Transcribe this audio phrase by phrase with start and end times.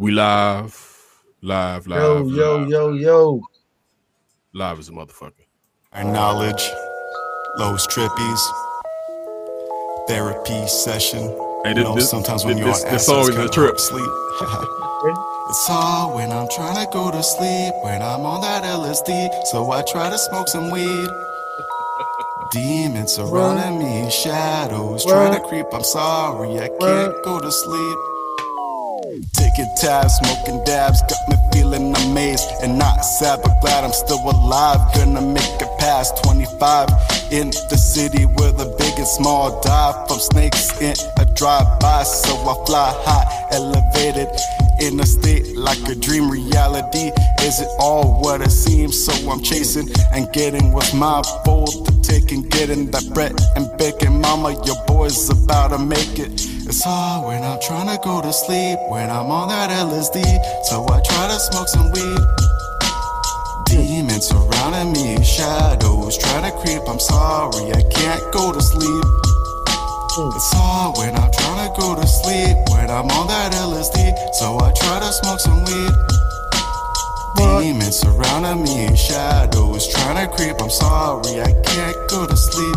[0.00, 0.72] We live,
[1.42, 2.00] live, live.
[2.00, 2.68] Yo, yo, live.
[2.70, 3.40] yo, yo.
[4.54, 5.44] Live as a motherfucker.
[5.92, 6.62] Our knowledge,
[7.58, 8.40] Lowe's trippies,
[10.08, 11.20] therapy session.
[11.64, 13.78] Hey, you know, this- sometimes when this- you're this- on this song is a trip.
[13.78, 14.10] sleep.
[15.50, 19.70] it's all when I'm trying to go to sleep, when I'm on that LSD, so
[19.70, 21.10] I try to smoke some weed.
[22.52, 25.66] Demons surrounding me, shadows trying to creep.
[25.74, 27.98] I'm sorry, I can't go to sleep.
[29.10, 34.22] Taking tabs, smoking dabs, got me feeling amazed and not sad, but glad I'm still
[34.22, 34.78] alive.
[34.94, 36.88] Gonna make it past 25
[37.32, 42.04] in the city where the big and small die from snakes in a drive-by.
[42.04, 44.28] So I fly high, elevated
[44.80, 47.12] in a state like a dream reality.
[47.40, 49.04] Is it all what it seems?
[49.04, 53.66] So I'm chasing and getting what's my Fold the take and getting that bread and
[53.78, 54.20] bacon.
[54.20, 56.32] Mama, your boy's about to make it.
[56.66, 60.22] It's hard when I'm trying to go to sleep, when I'm on that LSD.
[60.64, 62.20] So I try to smoke some weed.
[63.66, 66.82] Demons surrounding me, shadows trying to creep.
[66.88, 69.29] I'm sorry, I can't go to sleep.
[70.28, 74.34] It's hard when I'm trying to go to sleep, when I'm on that LSD.
[74.34, 75.92] So I try to smoke some weed.
[77.36, 80.60] Demons surrounding me, shadows trying to creep.
[80.60, 82.76] I'm sorry, I can't go to sleep.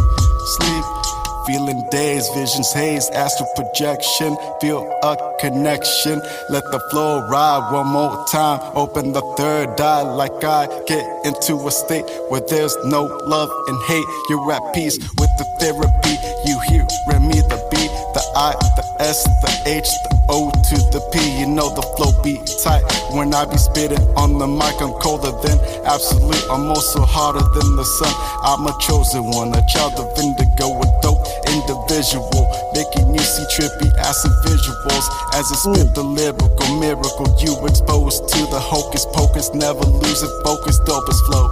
[0.56, 1.03] Sleep.
[1.46, 4.38] Feeling dazed, visions haze, astral projection.
[4.62, 6.22] Feel a connection.
[6.50, 8.62] Let the flow ride one more time.
[8.76, 13.78] Open the third eye like I get into a state where there's no love and
[13.84, 14.06] hate.
[14.30, 16.16] You're at peace with the therapy.
[16.48, 17.76] You hearing me, the B,
[18.16, 21.40] the I, the S, the H, the O to the P.
[21.42, 22.84] You know the flow be tight.
[23.12, 26.46] When I be spitting on the mic, I'm colder than absolute.
[26.50, 28.14] I'm also hotter than the sun.
[28.44, 32.46] I'm a chosen one, a child of indigo, a dope individual.
[32.74, 37.28] Making you see trippy acid visuals as I spit the lyrical miracle.
[37.40, 41.50] You exposed to the hocus pocus, never losing focus, dopest flow.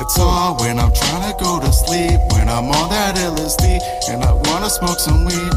[0.00, 3.80] It's hard when I'm trying to go to sleep, when I'm on that LSD,
[4.10, 5.52] and I wanna smoke some weed.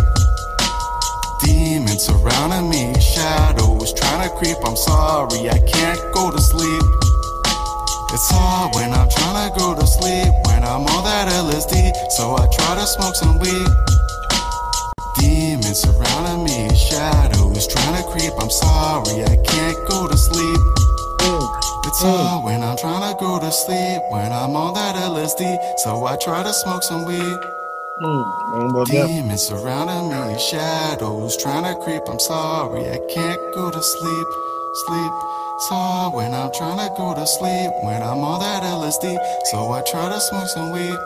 [1.43, 4.57] Demons surrounding me, shadows trying to creep.
[4.65, 7.10] I'm sorry, I can't go to sleep.
[8.13, 12.35] It's hard when I'm trying to go to sleep, when I'm on that LSD, so
[12.35, 13.71] I try to smoke some weed.
[15.15, 18.33] Demons surrounding me, shadows trying to creep.
[18.37, 20.59] I'm sorry, I can't go to sleep.
[21.87, 26.05] It's hard when I'm trying to go to sleep, when I'm on that LSD, so
[26.05, 27.39] I try to smoke some weed.
[28.91, 32.03] Demons surrounding me, shadows trying to creep.
[32.09, 34.27] I'm sorry, I can't go to sleep.
[34.85, 35.30] Sleep.
[35.63, 35.69] It's
[36.15, 39.15] when I'm trying to go to sleep, when I'm on that LSD,
[39.51, 40.97] so I try to smoke some weed.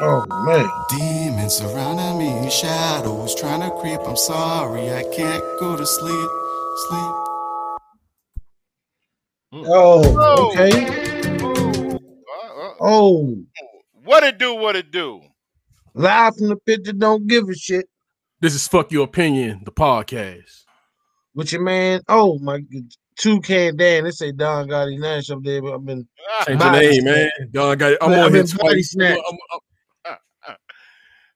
[0.00, 0.68] Oh man.
[0.90, 4.00] Demons surrounding me, shadows trying to creep.
[4.04, 6.28] I'm sorry, I can't go to sleep.
[6.88, 7.14] Sleep.
[9.68, 10.86] Oh, okay.
[11.46, 13.44] Uh, uh, Oh,
[14.02, 14.54] what it do?
[14.56, 15.20] What it do?
[15.94, 17.86] live from the pit that don't give a shit.
[18.40, 20.64] This is Fuck Your Opinion, the podcast.
[21.36, 22.00] With your man.
[22.08, 22.90] Oh my God.
[23.16, 24.04] Two can Dan.
[24.04, 26.06] They say Don Gotti Nash up there, but I've been
[26.46, 27.30] Change your Body name, man.
[27.52, 28.90] Don got I'm on I've here been body twice.
[28.90, 29.20] snatched.
[29.24, 29.60] I'm- I'm-
[30.06, 30.56] ah, ah.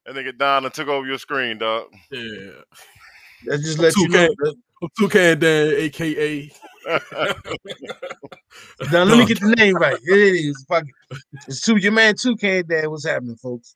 [0.07, 1.87] That nigga Don and took over your screen, dog.
[2.11, 2.51] yeah.
[3.47, 4.27] let's just let Two you know.
[4.27, 6.51] can- that- I'm Toucan Dan, aka
[8.93, 9.99] Now let me get the name right.
[10.01, 11.19] It is fuck it.
[11.49, 12.89] It's two your man two can Dan.
[12.91, 13.75] What's happening, folks?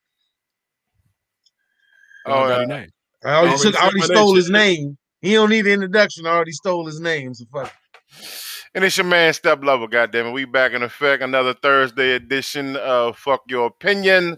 [2.24, 2.58] Oh, Don yeah.
[2.60, 2.90] his name.
[3.24, 4.98] I already, Already took, I already my name, stole his name.
[5.20, 6.24] He don't need an introduction.
[6.26, 7.34] I already stole his name.
[7.34, 7.72] So fuck.
[8.20, 8.28] It.
[8.74, 10.32] and it's your man Step Lover, goddamn it.
[10.32, 11.22] We back in effect.
[11.22, 14.36] Another Thursday edition of Fuck Your Opinion,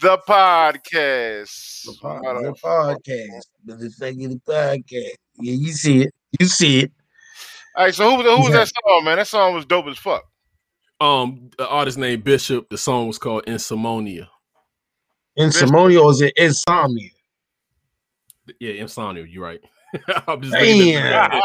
[0.00, 1.84] the podcast.
[1.84, 3.42] The pod- the podcast.
[3.64, 5.10] The the podcast.
[5.40, 6.14] Yeah, you see it.
[6.40, 6.92] You see it.
[7.74, 9.16] All right, so who, who was that song, man?
[9.16, 10.24] That song was dope as fuck.
[11.00, 12.68] Um, the artist named Bishop.
[12.68, 14.28] The song was called Insomnia.
[15.36, 17.08] Insomnia or is it insomnia?
[18.60, 19.24] Yeah, Insomnia.
[19.24, 19.60] You're right.
[20.26, 21.42] I'm just looking at the-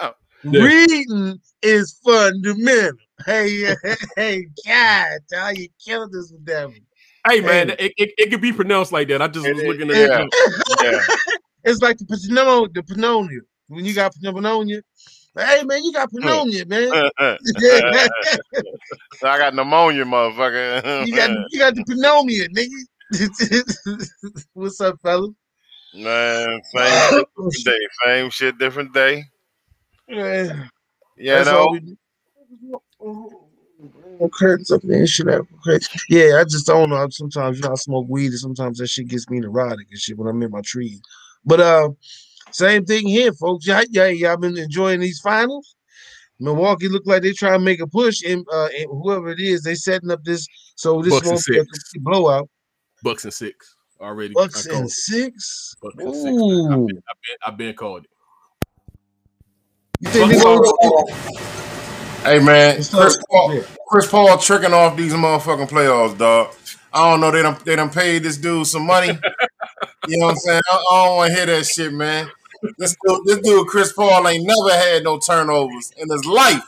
[0.00, 0.12] Damn.
[0.42, 0.62] Yeah.
[0.62, 2.96] Reading is fundamental.
[3.26, 3.74] Hey,
[4.16, 6.80] hey, God, how you killed this with that one?
[7.28, 7.76] Hey man, Hey.
[7.78, 9.20] it, it, it could be pronounced like that.
[9.20, 10.34] I just It was is, looking at it.
[10.82, 11.00] yeah.
[11.62, 13.40] It's like the pneumonia, the pneumonia.
[13.68, 14.80] When you got pneumonia,
[15.36, 16.20] hey man, you got hmm.
[16.20, 16.90] pneumonia, man.
[16.90, 18.08] Uh, uh, uh,
[19.18, 21.06] so I got pneumonia, motherfucker.
[21.06, 22.78] you got you got the pneumonia, nigga.
[24.54, 25.28] What's up, fella?
[25.94, 27.78] man, same shit, day.
[28.06, 29.24] Same shit, different day.
[31.16, 31.96] Yeah, You know, we do.
[34.32, 35.28] Curtains up there and shit.
[35.28, 35.46] out.
[35.66, 35.84] Okay.
[36.08, 37.06] Yeah, I just don't know.
[37.10, 40.16] Sometimes you know I smoke weed, and sometimes that shit gets me neurotic and shit
[40.16, 41.00] when I'm in my trees.
[41.44, 41.90] But uh,
[42.52, 43.66] Same thing here, folks.
[43.66, 45.76] Yeah, yeah, y'all been enjoying these finals.
[46.40, 49.62] Milwaukee look like they trying to make a push, and, uh, and whoever it is,
[49.62, 52.48] they setting up this so this Bucks and won't be a complete blowout.
[53.02, 54.34] Bucks and six already.
[54.34, 55.76] Bucks and six.
[55.82, 56.28] Bucks and six.
[56.28, 58.10] I've Ooh, been, I've been, I've been called it.
[60.00, 60.60] You think they gonna
[62.22, 63.62] Hey man, Chris Paul.
[63.88, 66.54] Chris Paul tricking off these motherfucking playoffs, dog.
[66.92, 67.30] I don't know.
[67.30, 69.08] They done they done paid this dude some money.
[70.06, 70.60] you know what I'm saying?
[70.70, 72.30] I, I don't want to hear that shit, man.
[72.78, 76.62] This dude, this dude, Chris Paul, ain't never had no turnovers in his life.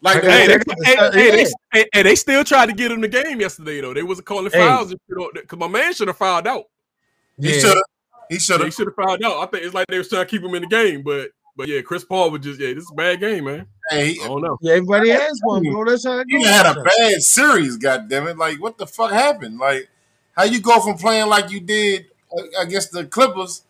[0.00, 0.52] Like Hey, they,
[0.84, 3.92] hey, hey, they, hey, hey, they still tried to get him the game yesterday though.
[3.94, 4.58] They wasn't calling Hey.
[4.66, 6.64] fouls because my man should have fouled out.
[7.38, 7.52] Yeah.
[7.52, 7.84] he should have.
[8.30, 8.74] He should They have.
[8.74, 9.38] should have fouled out.
[9.38, 11.68] I think it's like they was trying to keep him in the game, but but
[11.68, 13.66] yeah, Chris Paul was just yeah, this is a bad game, man.
[13.90, 14.58] Hey, I don't know.
[14.60, 15.84] Yeah, everybody has one, bro.
[15.84, 16.46] That's how it he goes.
[16.46, 17.76] had a bad series.
[17.76, 18.36] God damn it!
[18.36, 19.58] Like what the fuck happened?
[19.58, 19.88] Like
[20.36, 22.06] how you go from playing like you did
[22.36, 23.62] uh, against the Clippers,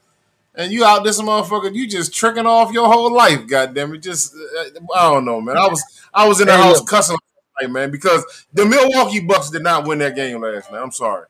[0.54, 1.74] and you out this motherfucker?
[1.74, 3.46] You just tricking off your whole life.
[3.46, 3.98] God damn it!
[3.98, 5.56] Just uh, I don't know, man.
[5.56, 5.82] I was
[6.12, 6.88] I was in the Hey, house look.
[6.88, 7.18] cussing,
[7.60, 10.82] like, man, because the Milwaukee Bucks did not win that game last night.
[10.82, 11.26] I'm sorry.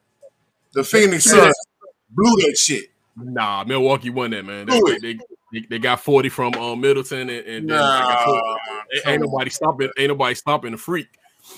[0.73, 1.55] The Phoenix Suns
[2.11, 2.91] blew that shit.
[3.17, 4.67] Nah, Milwaukee won that, man.
[4.67, 5.19] They, they, they,
[5.69, 8.41] they, got 40 from um, Middleton and, and, and Nah, 40.
[9.07, 11.09] Ain't- nobody stopping ain't nobody stopping the freak.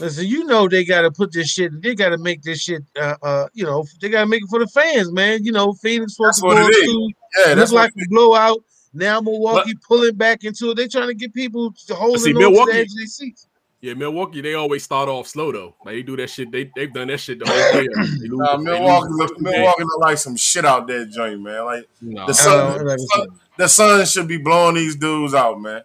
[0.00, 1.80] Listen, you know they got to put this shit.
[1.80, 2.82] They got to make this shit.
[3.00, 5.44] Uh, uh, you know, they got to make it for the fans, man.
[5.44, 6.76] You know, Phoenix supposed That's to what go it up is.
[6.76, 8.58] to Yeah, look that's like a blowout.
[8.94, 10.76] Now Milwaukee pulling back into it.
[10.76, 13.45] They trying to get people to hold see, on to the edge of their seats.
[13.82, 15.74] Yeah, Milwaukee, they always start off slow though.
[15.84, 16.50] Like they do that shit.
[16.50, 17.86] They they've done that shit the whole way.
[17.86, 21.64] They lose, Nah, Milwaukee, look, Milwaukee look like some shit out there, joint man.
[21.64, 22.14] Like games.
[22.14, 22.26] Nah.
[22.26, 23.26] the Uh, Sun, like I
[23.58, 25.76] the Suns should be blowing these dudes out, man.
[25.76, 25.82] I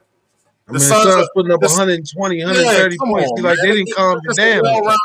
[0.68, 3.32] The mean, the Suns Suns are- putting up the- 120, 130 come points.
[3.38, 3.66] on, like man.
[3.70, 4.62] they didn't calm It's you down.
[4.64, 4.98] well-rounded-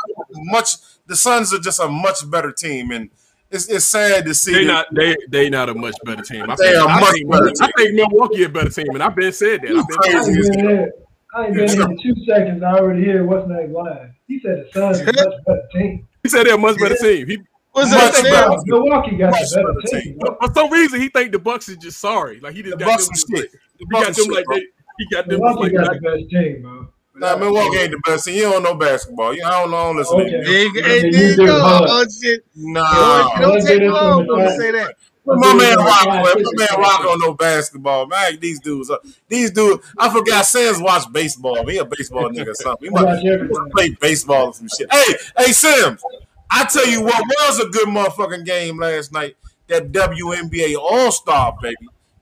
[0.51, 0.71] Much
[1.07, 3.09] the Suns are just a much better team, and
[3.51, 4.53] it's it's sad to see.
[4.53, 6.45] They that- not they they not a much better team.
[6.49, 8.87] I They think, are I much think, better I think Milwaukee is a better team,
[8.93, 9.75] and I've been said that.
[9.75, 10.91] I've been crazy.
[11.33, 11.83] I ain't been here.
[11.83, 12.63] I ain't been here in two seconds.
[12.63, 14.13] I already hear what's name lying.
[14.27, 16.07] He said the Suns is a much better team.
[16.23, 17.27] he said they're a much better team.
[17.27, 17.37] He
[17.77, 18.23] What's Much that?
[18.23, 18.49] better.
[18.49, 18.57] Sam?
[18.65, 20.17] Milwaukee got Much the better better team.
[20.19, 22.39] for for some reason he think the Bucks is just sorry.
[22.39, 23.13] Like he just The got Bucks them.
[23.13, 23.51] are shit.
[23.51, 24.55] The He Bucks got are them shit, like bro.
[24.55, 24.63] they.
[24.97, 26.87] He got them Milwaukee like got like, the best team, bro.
[27.17, 28.35] Nah, Milwaukee ain't the best team.
[28.35, 29.35] You don't know basketball.
[29.35, 29.77] You, I don't know.
[29.77, 30.29] Don't listen Okay.
[30.31, 30.37] you.
[30.37, 31.61] You, Yeah, hey, you there you go.
[31.63, 32.41] Oh, shit.
[32.55, 33.29] Nah.
[33.39, 34.95] Don't, don't take get into long to say that.
[35.27, 36.23] My man Rock, Five, man.
[36.23, 36.77] My man six.
[36.77, 38.39] Rock don't know basketball, man.
[38.39, 39.85] These dudes, are, these dudes.
[39.97, 40.45] I forgot.
[40.45, 41.65] Sims watch baseball.
[41.67, 42.89] He a baseball nigga or something.
[42.89, 44.91] He I might, he must play baseball or some shit.
[44.91, 46.01] Hey, hey, Sims.
[46.49, 49.35] I tell you what was a good motherfucking game last night.
[49.67, 51.75] That WNBA All Star baby.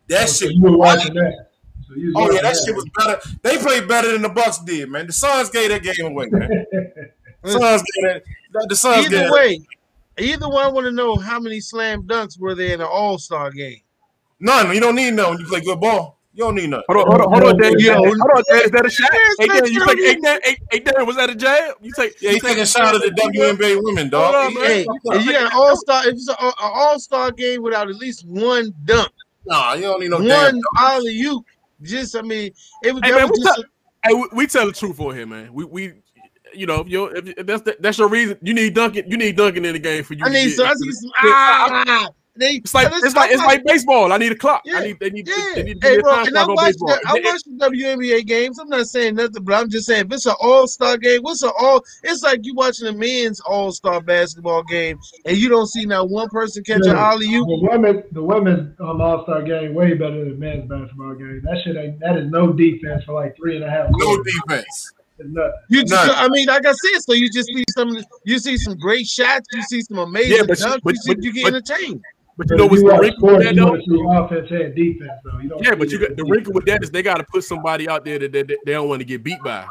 [0.07, 0.55] That So shit.
[0.55, 1.49] you were watching that.
[1.87, 3.19] So you Oh yeah, watching that shit was better.
[3.43, 5.05] They played better than the Bucks did, man.
[5.05, 6.65] The Suns gave that game away, man.
[7.45, 8.23] Suns gave that.
[8.51, 9.31] The, the Suns Either that.
[9.31, 9.61] way,
[10.19, 13.51] either one want to know how many slam dunks were there in an All Star
[13.51, 13.81] game.
[14.39, 14.73] None.
[14.73, 16.19] You don't need none when you play good ball.
[16.33, 16.83] You don't need none.
[16.89, 17.79] Hold on, hold on, hold on, Dan.
[17.79, 18.65] Yo, hold on, Dan.
[18.65, 19.09] Is that a shot?
[19.13, 20.15] Yes, Hey, Dan, you take, hey.
[20.21, 21.75] Dan, hey, hey, Dan, was that a jab?
[21.81, 24.33] You take, Yeah, he you take taking a shot at the WNBA women, dog.
[24.33, 24.63] Hold on, man.
[24.63, 27.95] Hey, if you got an All Star, if it's an All Star game without at
[27.95, 29.09] least one dunk,
[29.47, 30.55] Nah, you don't need no damn.
[30.55, 31.45] one alley oop,
[31.81, 32.51] just I mean,
[32.83, 33.63] it was, Hey, man, was we just tell-
[34.03, 35.53] Hey, we, we tell the truth for here, man.
[35.53, 35.93] We we,
[36.55, 39.09] you know, if you if, if that's the, that's your reason, you need Duncan.
[39.09, 40.23] You need Duncan in the game for you.
[40.25, 42.07] I need get- some, I need some ah.
[42.37, 44.11] They, It's like it's like I it's like baseball.
[44.11, 44.63] I need a clock.
[44.65, 46.27] Yeah, I need they need Yeah, they need to hey, give me a bro, time
[46.27, 46.87] and I clock on watch baseball.
[46.89, 48.59] the, I watch the WNBA games.
[48.59, 51.43] I'm not saying nothing, but I'm just saying if it's an All Star game, what's
[51.43, 51.81] an all?
[52.03, 56.09] It's like you watching a men's All Star basketball game, and you don't see not
[56.09, 57.09] one person catch an Yeah.
[57.09, 57.47] alley oop.
[57.47, 61.39] The women, the women's um, All Star game way better than the men's basketball game.
[61.45, 62.01] That shit ain't.
[62.01, 63.87] That is no defense for like three and a half.
[63.91, 64.33] No quarters.
[64.45, 64.91] defense.
[65.17, 65.29] It's.
[65.69, 66.09] You just, None.
[66.15, 69.47] I mean, like I said, so you just see some, you see some great shots,
[69.53, 71.53] you see some amazing Yeah, but you- dunks, but- you, see, but- you get but-
[71.55, 72.01] entertained.
[72.37, 74.03] But you know If what's the wrinkle with that you though?
[74.03, 75.39] want offense and defense, though.
[75.39, 77.45] You don't Yeah, but you got the wrinkle with that is they got to put
[77.45, 79.65] somebody out there that, that, that they don't want to get beat by.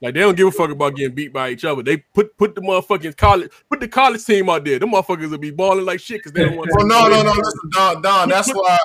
[0.00, 1.82] Like they don't give a fuck about getting beat by each other.
[1.82, 4.78] They put put the motherfucking college put the college team out there.
[4.78, 6.70] Them motherfuckers will be balling like shit because they don't want.
[6.74, 7.32] Well, oh, no, no, no.
[7.32, 8.28] Listen, Don, Don.
[8.30, 8.78] That's why.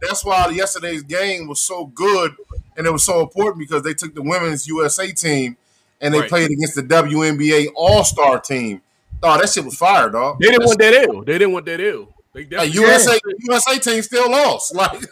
[0.00, 2.32] That's why yesterday's game was so good,
[2.76, 5.56] and it was so important because they took the women's USA team
[6.00, 6.28] and they Right.
[6.28, 8.82] played against the WNBA All Star team.
[9.22, 10.38] Oh, that shit was fire, dog.
[10.40, 11.22] They didn't want that ill.
[11.22, 12.08] They didn't want that ill.
[12.34, 14.74] They Like, definitely- USA USA team still lost.
[14.74, 15.10] Like, fuck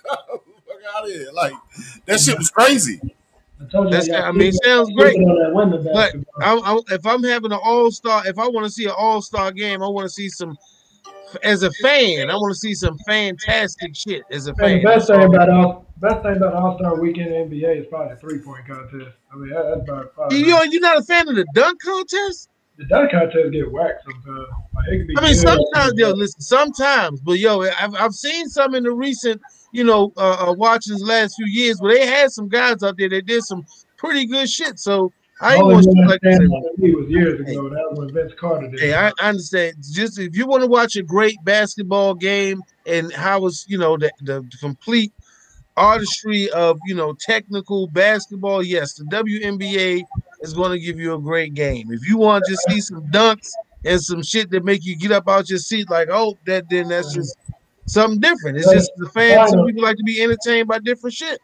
[0.96, 1.28] out of here.
[1.32, 1.52] Like
[2.06, 3.00] that shit was crazy.
[3.60, 4.00] I told you.
[4.00, 5.12] That's- I mean, people sounds great.
[5.16, 6.14] sleeping On that women But.
[6.42, 9.20] I, I, if I'm having an All Star, if I want to see an All
[9.22, 10.56] Star game, I want to see some.
[11.42, 14.22] As a fan, I want to see some fantastic shit.
[14.30, 17.80] As a fan, the best thing about all best thing about All Star Weekend NBA
[17.80, 19.16] is probably the three point contest.
[19.32, 21.80] I mean, that, that's about probably you know, you're not a fan of the dunk
[21.82, 22.48] contest.
[22.76, 24.48] the dunk contest get whacked sometimes.
[24.74, 25.40] Like, it could be I mean, good.
[25.40, 29.40] sometimes, yo, listen, sometimes, but yo, I've, I've seen some in the recent
[29.72, 32.96] you know, uh, uh, watching the last few years, where they had some guys out
[32.96, 33.64] there that did some
[33.96, 34.78] pretty good shit.
[34.78, 37.70] So I ain't like I to stand say, on the was years ago.
[37.70, 38.80] That was when Vince Carter did.
[38.80, 38.92] Hey.
[38.92, 39.76] I, I understand.
[39.90, 43.96] Just if you want to watch a great basketball game and how it's you know
[43.96, 45.12] the, the, the complete
[45.78, 50.02] artistry of you know technical basketball, yes, the WNBA
[50.42, 51.90] is going to give you a great game.
[51.90, 53.48] If you want to just see some dunks
[53.86, 56.88] and some shit that make you get up out your seat, like oh that then
[56.88, 57.14] that's mm.
[57.14, 57.38] just
[57.86, 58.58] something different.
[58.58, 59.52] It's just the fans.
[59.52, 61.40] Some people like to be entertained by different shit.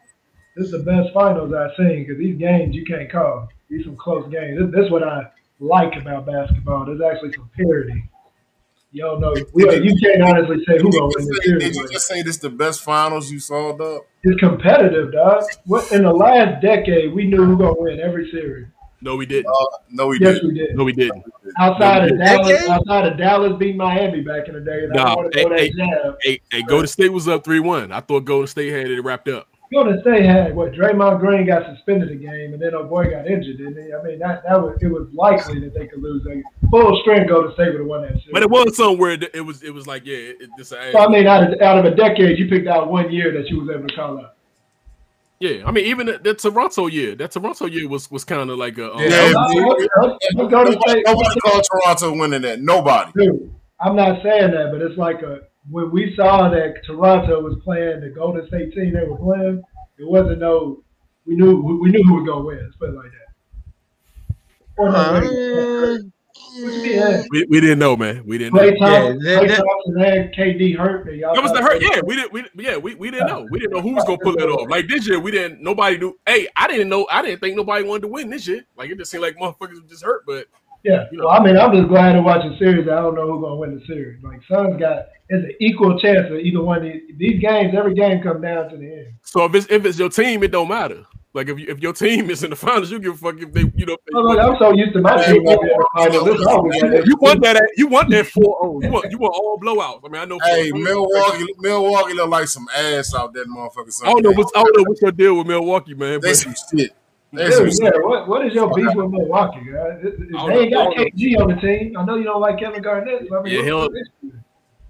[0.55, 3.49] This is the best finals I've seen because these games you can't call.
[3.69, 4.59] These some close games.
[4.59, 6.85] This, this is what I like about basketball.
[6.85, 8.09] There's actually some parity.
[8.91, 9.33] You don't know.
[9.53, 11.63] We, you can't honestly say who gonna win this series.
[11.63, 14.03] did you just say this the best finals you saw, dog?
[14.23, 15.43] It's competitive, dog.
[15.65, 18.67] What in the last decade we knew who gonna win every series.
[19.01, 19.47] No, we didn't.
[19.47, 20.47] Uh, no, we Yes, didn't.
[20.47, 20.75] we did.
[20.75, 21.23] No, we didn't.
[21.59, 22.69] Outside of Dallas, Decade?
[22.69, 25.39] outside of Dallas beating Miami back in the day, and I Nah, don't want to
[25.57, 25.71] hey.
[26.23, 27.91] Hey, hey, Golden State was up three one.
[27.91, 29.47] I thought Golden State had it wrapped up.
[29.71, 33.27] Golden State had what Draymond Green got suspended a game, and then our boy got
[33.27, 33.93] injured, didn't he?
[33.93, 36.23] I mean, that that was it was likely that they could lose.
[36.25, 38.29] Like, full strength, Golden State would have won that series.
[38.31, 40.99] But it was somewhere that it was it was like yeah, it, it's a, So
[40.99, 43.59] I mean, out of out of a decade, you picked out one year that you
[43.59, 44.35] was able to call out.
[45.39, 45.63] yeah.
[45.65, 48.77] I mean even the, the Toronto year, that Toronto year was was kind of like
[48.77, 49.31] a um, Yeah,
[50.33, 52.61] Nobody, State- nobody called Toronto winning that.
[52.61, 53.11] Nobody.
[53.15, 57.57] Dude, I'm not saying that, but it's like a when we saw that Toronto was
[57.63, 59.61] playing the Golden State team they were playing,
[59.97, 60.83] it wasn't no.
[61.25, 62.59] We knew we, we knew who was gonna win.
[62.63, 63.27] Let's put it like that.
[64.79, 65.97] Uh.
[66.59, 67.23] Yeah.
[67.31, 68.23] we, we didn't know, man.
[68.25, 68.61] We didn't know.
[68.61, 71.07] Klay Thompson, Yeah, that- Klay that- Thompson and KD hurt.
[71.07, 71.81] and y'all That was the hurt.
[71.81, 72.33] Yeah, we didn't.
[72.33, 73.47] We yeah, we, we didn't know.
[73.51, 74.69] We didn't know who was gonna pull it off.
[74.69, 75.61] Like this year, we didn't.
[75.61, 76.17] Nobody knew.
[76.25, 77.07] Hey, I didn't know.
[77.11, 78.65] I didn't think nobody wanted to win this year.
[78.75, 80.25] Like it just seemed like motherfuckers were just hurt.
[80.25, 80.45] But
[80.87, 81.05] Yeah.
[81.17, 82.87] Well, I mean, I'm just glad to watch a series.
[82.87, 84.23] I don't know who's gonna win the series.
[84.23, 86.77] Like Suns got it's an equal chance of either one.
[86.77, 89.13] Of these, these games, every game come down to the end.
[89.23, 91.05] so if it's if it's your team, it don't matter.
[91.33, 93.51] Like if you, if your team is in the finals, you give a fuck if
[93.51, 93.93] they you know.
[93.93, 96.25] if they Oh, look, I'm so used to my team not being in the finals.
[96.25, 97.05] This is always like that.
[97.05, 97.69] you want that?
[97.75, 98.79] You want that four zero.
[98.81, 99.99] You want you want all blowouts.
[100.05, 100.39] I mean, I know.
[100.45, 100.77] Hey, oh.
[100.77, 104.03] Milwaukee, Milwaukee look like some ass out there, motherfucker.
[104.03, 106.21] I don't know what's I don't know what's your deal with Milwaukee, man.
[106.21, 106.95] They But some shit.
[107.37, 109.99] They Dude, yeah, what, what is your beef with Milwaukee, guys?
[110.03, 111.13] It- it- They ain't got don't.
[111.15, 111.97] KG on the team.
[111.97, 113.27] I know you don't like Kevin Garnett.
[113.29, 113.89] so I mean, Yeah, he'll-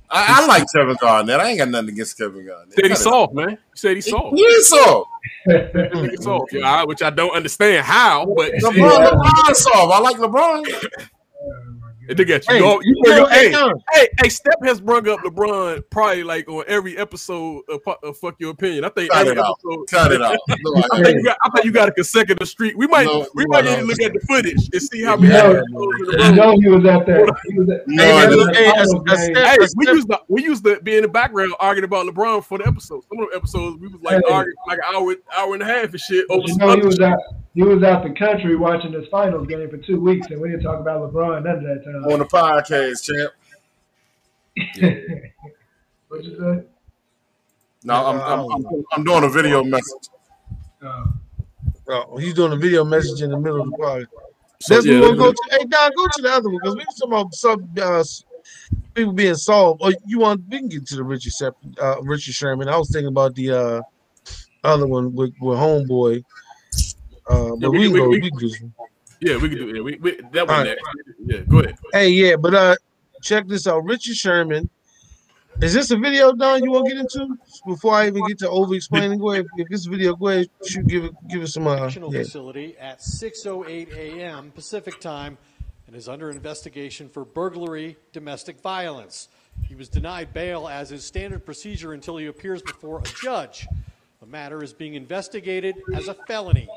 [0.10, 1.39] I, I like Kevin Garnett.
[1.42, 2.74] I ain't got nothing against Kevin Garnett.
[2.74, 3.50] said he's soft, man.
[3.50, 4.36] You said he's soft.
[4.38, 5.10] He is soft.
[5.46, 9.94] He's soft, yeah, which I don't understand how, but LeBron, LeBron soft.
[9.94, 10.88] I like LeBron.
[12.08, 12.54] They get you.
[12.56, 13.52] Hey, go, you you know up, hey,
[13.94, 18.36] hey, hey, Step has brung up LeBron probably like on every episode of, of Fuck
[18.40, 18.86] Your Opinion.
[18.86, 19.56] I think Cut every it out.
[19.64, 19.86] episode.
[19.90, 20.38] Cut it out.
[20.48, 22.76] No, I I- think, you got, I think you got a consecutive streak.
[22.78, 23.72] We might No, we no, might no.
[23.72, 26.36] need to look at the footage and see how many know, episodes in a you
[26.36, 27.26] know he was out there.
[27.50, 28.46] He was at, No, Hey, I man, didn't.
[28.46, 31.08] look, hey, a- a step- Hey, we used to we used to be in the
[31.10, 33.06] background arguing about LeBron for the episodes.
[33.10, 34.34] Some of the episodes we was like Hey.
[34.34, 36.82] arguing like an hour hour and a half and shit over You some know, he
[36.86, 37.04] was shit.
[37.04, 37.20] out.
[37.58, 40.62] He was out the country watching this finals game for two weeks, and we didn't
[40.62, 42.04] talk about LeBron none of that time.
[42.06, 43.34] on the podcast, champ.
[46.08, 46.68] What you say?
[47.84, 50.10] No, I'm, I'm, I'm, I'm doing a video message.
[50.86, 51.06] Uh,
[51.90, 54.06] Oh, he's doing a video message in the middle of the podcast.
[54.62, 55.38] So, That's yeah, what we'll go to.
[55.50, 58.04] Hey, Don, go to the other one because we were talking about some uh,
[58.94, 59.82] people being solved.
[59.82, 60.44] Or you want?
[60.48, 62.70] We can get to the Richard Sep- uh, Richard Sherman.
[62.70, 63.82] I was thinking about the uh,
[64.64, 66.24] other one with, with Homeboy.
[67.29, 68.10] Uh, but Yeah, we, we- can we- go.
[68.10, 68.63] we- We, just,
[69.19, 69.75] yeah, we could do it.
[69.75, 70.65] Yeah, we, we, that one All right.
[70.67, 70.84] next.
[71.25, 71.77] Yeah, go ahead.
[71.91, 72.75] hey, yeah, but uh,
[73.22, 73.84] check this out.
[73.84, 74.69] Richard Sherman.
[75.60, 76.63] Is this a video, Don?
[76.63, 79.17] You want to get into before I even get to over explaining?
[79.17, 79.48] Go ahead.
[79.57, 80.50] If this video, go ahead.
[80.67, 81.65] Shoot, give it, give it some.
[81.65, 81.89] Uh, yeah.
[82.19, 84.51] facility at 6:08 a.m.
[84.51, 85.36] Pacific time
[85.88, 89.29] and is under investigation for burglary, domestic violence.
[89.67, 93.67] He was denied bail as is standard procedure until he appears before a judge.
[94.19, 96.69] The matter is being investigated as a felony.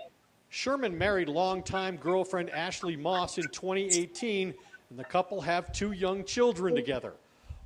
[0.51, 4.53] Sherman married longtime girlfriend Ashley Moss in 2018,
[4.91, 7.15] and the couple have two young children together.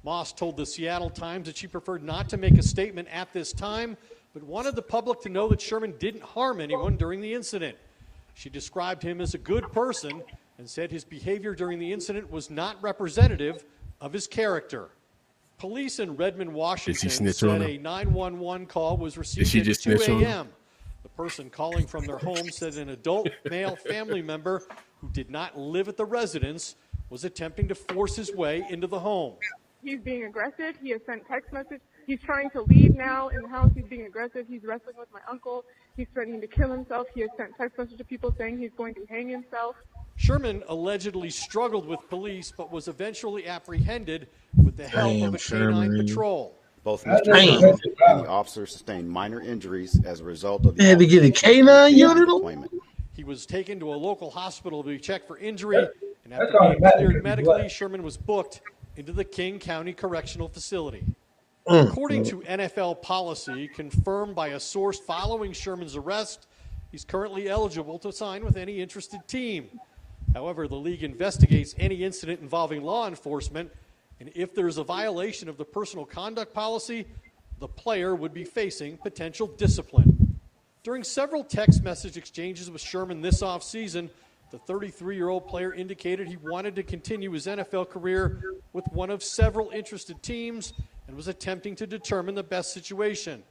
[0.05, 3.55] Moss told the Seattle Times that she preferred not to make a statement at this
[3.55, 3.97] time,
[4.35, 7.79] but wanted the public to know that Sherman didn't harm anyone during the incident.
[8.35, 10.23] She described him as a good person
[10.59, 13.65] and said his behavior during the incident was not representative
[14.03, 14.91] of his character.
[15.57, 20.27] Police in Redmond, Washington said a 911 call was received at just 2 on her?
[20.27, 20.49] a.m.
[21.05, 24.63] The person calling from their home said an adult male family member
[25.03, 26.77] who did not live at the residence
[27.11, 29.35] was attempting to force his way into the home.
[29.83, 30.77] He's being aggressive.
[30.83, 31.83] He has sent text message.
[32.07, 33.71] He's trying to leave now in the house.
[33.75, 34.47] He's being aggressive.
[34.49, 35.67] He's wrestling with my uncle.
[35.95, 37.07] He's threatening to kill himself.
[37.15, 39.77] He has sent text message to people saying he's going to hang himself.
[40.17, 44.29] Sherman allegedly struggled with police but was eventually apprehended
[44.65, 46.07] with the help Damn, of a canine Sherman.
[46.07, 46.59] patrol.
[46.85, 47.25] Both Mr.
[47.25, 51.07] that's and the officer sustained minor injuries as a result of the They had to
[51.07, 52.29] get a officer's canine unit.
[52.29, 52.71] deployment.
[53.15, 55.89] He was taken to a local hospital to be checked for injury,
[56.25, 57.69] and after being cleared medically.
[57.71, 58.61] Sherman was booked
[58.97, 61.05] into the King County Correctional Facility.
[61.67, 61.89] Mm.
[61.89, 66.47] According to NFL policy, confirmed by a source following Sherman's arrest,
[66.93, 69.81] he's currently eligible to sign with any interested team.
[70.35, 73.71] However, the league investigates any incident involving law enforcement,
[74.21, 77.07] and if there is a violation of the personal conduct policy,
[77.59, 80.41] the player would be facing potential discipline.
[80.83, 84.11] During several text message exchanges with Sherman this offseason,
[84.51, 88.43] the 33 year old player indicated he wanted to continue his NFL career
[88.73, 90.75] with one of several interested teams
[91.07, 93.43] and was attempting to determine the best situation.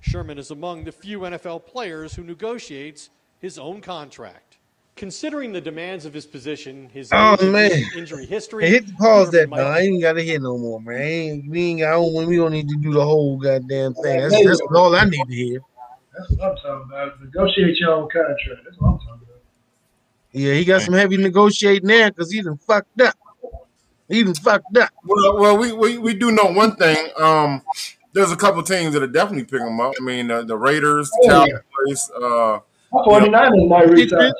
[0.00, 3.10] Sherman is among the few NFL players who negotiates
[3.40, 4.57] his own contract.
[4.98, 7.70] Considering the demands of his position, his Oh, age, man.
[7.70, 9.66] recent injury history, Hey, hit the pause that Sherman now.
[9.68, 10.96] I ain't gotta hear no more, man.
[11.00, 14.18] I ain't, we ain't I don't, we don't need to do the whole goddamn thing.
[14.18, 15.60] That's, that's all I need to hear.
[16.18, 17.22] That's what I'm talking about.
[17.22, 18.62] Negotiate your own contract.
[18.64, 19.40] That's what I'm talking about.
[20.32, 23.14] Yeah, he got some heavy negotiating there because he done fucked up.
[24.08, 24.90] He done fucked up.
[25.04, 27.08] Well, well, we, we we do know one thing.
[27.16, 27.62] Um,
[28.14, 29.94] there's a couple teams that are definitely picking him up.
[30.00, 31.58] I mean, uh, the Raiders, the Oh, yeah.
[31.86, 32.10] Cowboys.
[32.10, 32.60] Uh,
[33.06, 34.32] 49ers might resign.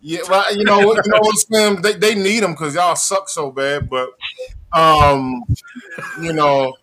[0.00, 1.82] Yeah, well, you know, what- you know what, Slim?
[1.82, 3.88] They, they need them because y'all suck so bad.
[3.90, 4.10] But,
[4.72, 5.44] um,
[6.20, 6.74] you know,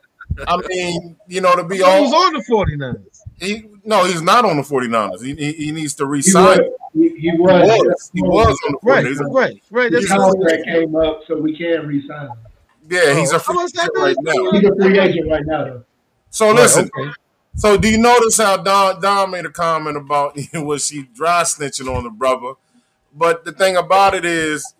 [0.47, 3.23] I mean, you know, to be He was all on the 49ers.
[3.39, 5.23] he no, he's not on the 49ers.
[5.23, 6.57] He he, he needs to He resign.
[6.59, 6.69] was.
[6.93, 7.49] He, he He was.
[7.67, 8.11] was.
[8.13, 9.33] He was on the Right, 49ers.
[9.33, 9.91] right, right.
[9.91, 12.37] His That's what I'm contract came up, so we can't resign him.
[12.87, 14.51] Yeah, he's Oh, a free how much that agent right now.
[14.51, 15.83] He's a free agent right now, though.
[16.29, 16.89] So Right, listen.
[16.97, 17.11] okay.
[17.57, 21.93] So do you notice how Don Don made a comment about was she dry snitching
[21.93, 22.53] on the brother?
[23.15, 24.75] But the thing about it is,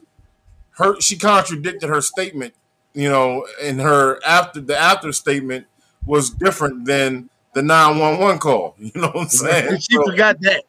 [0.77, 2.53] her she contradicted her statement.
[2.93, 5.67] You know, and her after the after statement
[6.05, 8.75] was different than the nine one one call.
[8.79, 9.79] You know what I'm saying?
[9.79, 10.63] She So, forgot that.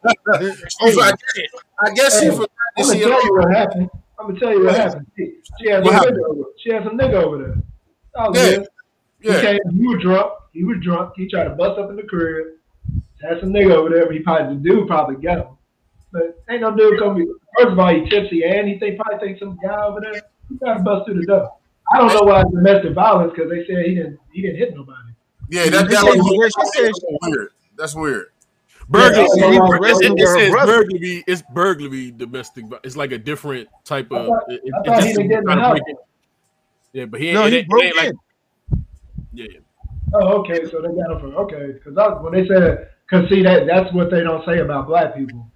[0.81, 1.15] she's like,
[1.85, 3.89] I guess she Hey, forgot I'm that gonna she tell you what happened.
[4.19, 5.07] I'm gonna tell you what happened.
[5.17, 6.17] She, she has What a happened?
[6.17, 6.43] nigga over.
[6.63, 7.55] She has a nigga over there.
[8.15, 8.63] Oh, Yeah.
[9.21, 9.35] yeah.
[9.35, 9.59] He came.
[9.77, 10.31] He was drunk.
[10.53, 11.13] He was drunk.
[11.15, 12.47] He tried to bust up in the crib.
[13.21, 14.05] Had some nigga over there.
[14.05, 15.56] But he probably the dude probably got him.
[16.11, 17.17] But ain't no dude come.
[17.57, 20.21] First of all, he tipsy and he think probably think some guy over there.
[20.49, 21.53] He tried to bust through the door.
[21.93, 24.19] I don't know why it's domestic violence because they said he didn't.
[24.31, 24.97] He didn't hit nobody.
[25.49, 26.15] Yeah, that, that was
[26.75, 26.91] she said-
[27.21, 27.49] weird.
[27.77, 28.27] That's weird.
[28.89, 29.27] Burglary.
[29.35, 31.23] Yeah, it, it- it says burglary.
[31.27, 32.65] It's burglary domestic.
[32.65, 34.27] vi- It's like a different type I of.
[34.27, 35.71] thought- it- it- I it's thought he didn't get in the trying to house.
[35.73, 35.97] break it.
[36.93, 37.35] Yeah, but he ain't.
[37.35, 38.09] No, he ain't- it broke ain't like-
[38.71, 38.85] in.
[39.33, 39.59] yeah, yeah.
[40.13, 40.65] Oh, okay.
[40.71, 41.73] So they got him for okay.
[41.73, 45.49] Because when they said, because see that that's what they don't say about black people.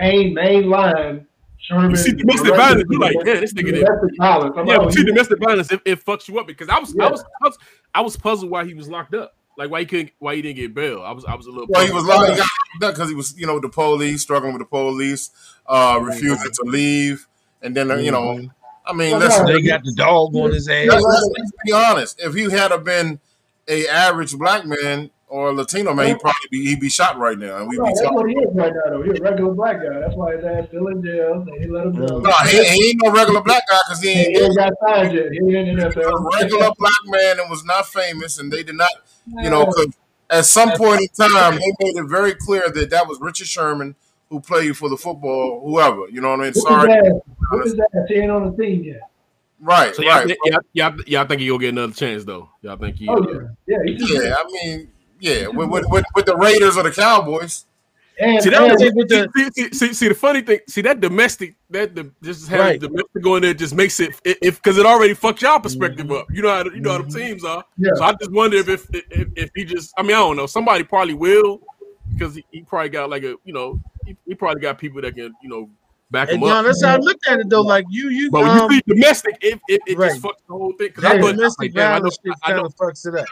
[0.00, 1.26] Main main line.
[1.58, 1.90] Sherman.
[1.90, 4.54] You see domestic violence, you like, man, this nigga did- Domestic violence.
[4.56, 6.96] I'm Yeah, like, but see, domestic violence it, it fucks you up because I was,
[6.98, 7.58] I was, I was,
[7.96, 9.34] I was puzzled why he was locked up.
[9.58, 11.02] Like why he couldn't, why he didn't get bail.
[11.02, 11.66] I was, I was a little.
[11.68, 12.06] Well, he puzzled.
[12.08, 12.30] was locked.
[12.30, 14.66] He got locked up because he was, you know, with the police, struggling with the
[14.66, 15.30] police,
[15.66, 16.06] uh, Mm-hmm.
[16.06, 17.26] refusing to leave,
[17.60, 18.48] and then uh, you know,
[18.86, 20.86] I mean, Well, listen, They got the dog on his ass.
[20.88, 22.20] let's, let's- let's be honest.
[22.22, 23.20] If he had have been
[23.68, 27.38] a average black man or a Latino man, he'd probably be he'd be shot right
[27.38, 28.16] now, and we'd No, be that's talking.
[28.16, 29.02] what he is right now, though.
[29.02, 30.00] He's a regular black guy.
[30.00, 31.44] That's why his ass still in jail.
[31.44, 32.18] They didn't let him go.
[32.20, 35.14] No, he, he ain't no regular black guy because he He ain't ain't got signed
[35.14, 35.32] yet.
[35.32, 38.74] He ain't in the a regular black man and was not famous, and they did
[38.74, 38.90] not,
[39.42, 39.88] you know, 'cause
[40.28, 43.94] at some point in time they made it very clear that that was Richard Sherman
[44.30, 46.08] who played for the football, whoever.
[46.08, 46.52] You know what I mean?
[46.54, 47.20] Whoop Sorry, his ass.
[47.50, 48.08] Whoop his ass.
[48.08, 49.00] He ain't on the team yet.
[49.60, 50.36] right, So y'all, right.
[50.44, 52.48] Y'all, y'all, y'all think he'll get another chance though?
[52.62, 53.08] Y'all think he?
[53.08, 53.40] Oh, yeah.
[53.66, 54.88] Yeah, he Yeah, I mean,
[55.20, 57.66] yeah, with, with, with, with the Raiders or the Cowboys.
[58.18, 60.60] And, See that and, was, with the- see, see, see, see the funny thing.
[60.68, 62.80] See that domestic that the just having Right.
[62.80, 66.26] domestic going there just makes it if because it already fucks y'all perspective up.
[66.30, 67.64] You know how the, you know how the teams are.
[67.78, 67.92] Yeah.
[67.94, 70.44] So I just wonder if if, if if he just I mean I don't know
[70.44, 71.62] somebody probably will
[72.12, 75.14] because he, he probably got like a you know he, he probably got people that
[75.14, 75.70] can you know
[76.10, 76.64] back And him John, up.
[76.66, 77.62] that's how I looked at it though.
[77.62, 80.10] Like you, you, But when um, you see domestic, it it, it right.
[80.10, 80.88] just fucks the whole thing.
[80.88, 82.10] Because I that thought domestic like, damn, I know
[82.44, 83.26] I know kind of fucks it up.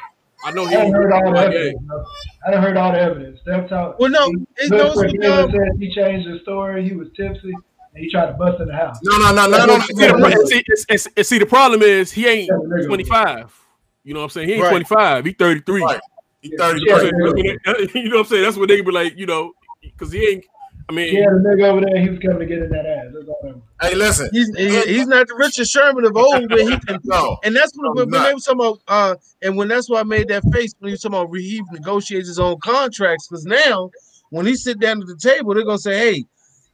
[0.44, 1.83] I know I he done heard all the evidence.
[1.83, 2.05] bro.
[2.46, 3.40] I done heard all the evidence.
[3.42, 3.98] Steph talk.
[3.98, 6.88] Well, no, he, it looked goes for him said he changed his story.
[6.88, 8.98] He was tipsy and he tried to bust in the house.
[9.03, 9.79] No, no, no, no, no.
[9.81, 12.87] See, the, pro- see, see, the problem is he ain't Yeah, the nigga.
[12.87, 13.61] 25.
[14.05, 14.48] You know what I'm saying?
[14.48, 14.70] He ain't Right.
[14.70, 15.24] 25.
[15.24, 15.83] He 33.
[15.83, 16.01] Right.
[16.40, 16.57] He Yeah.
[16.59, 16.81] 30.
[16.81, 17.59] You know what I'm saying?
[17.64, 18.42] That's what they- you know what I'm saying?
[18.44, 20.44] That's what they be like, you know, because he ain't.
[20.88, 22.01] I mean, He had a nigga over there.
[22.01, 23.07] He was coming to get in that ass.
[23.12, 23.62] That's all that was.
[23.83, 24.31] Hey, listen.
[24.33, 26.98] he's he- he's not the Richard Sherman of old where he can.
[27.05, 27.37] No.
[27.44, 30.01] And that's when, I'm when, when they were talking about, uh, and when that's why
[30.01, 33.29] I made that face when he was talking about he negotiates his own contracts.
[33.29, 33.90] Because now,
[34.31, 36.24] when he sit down at the table, they're gonna say, "Hey,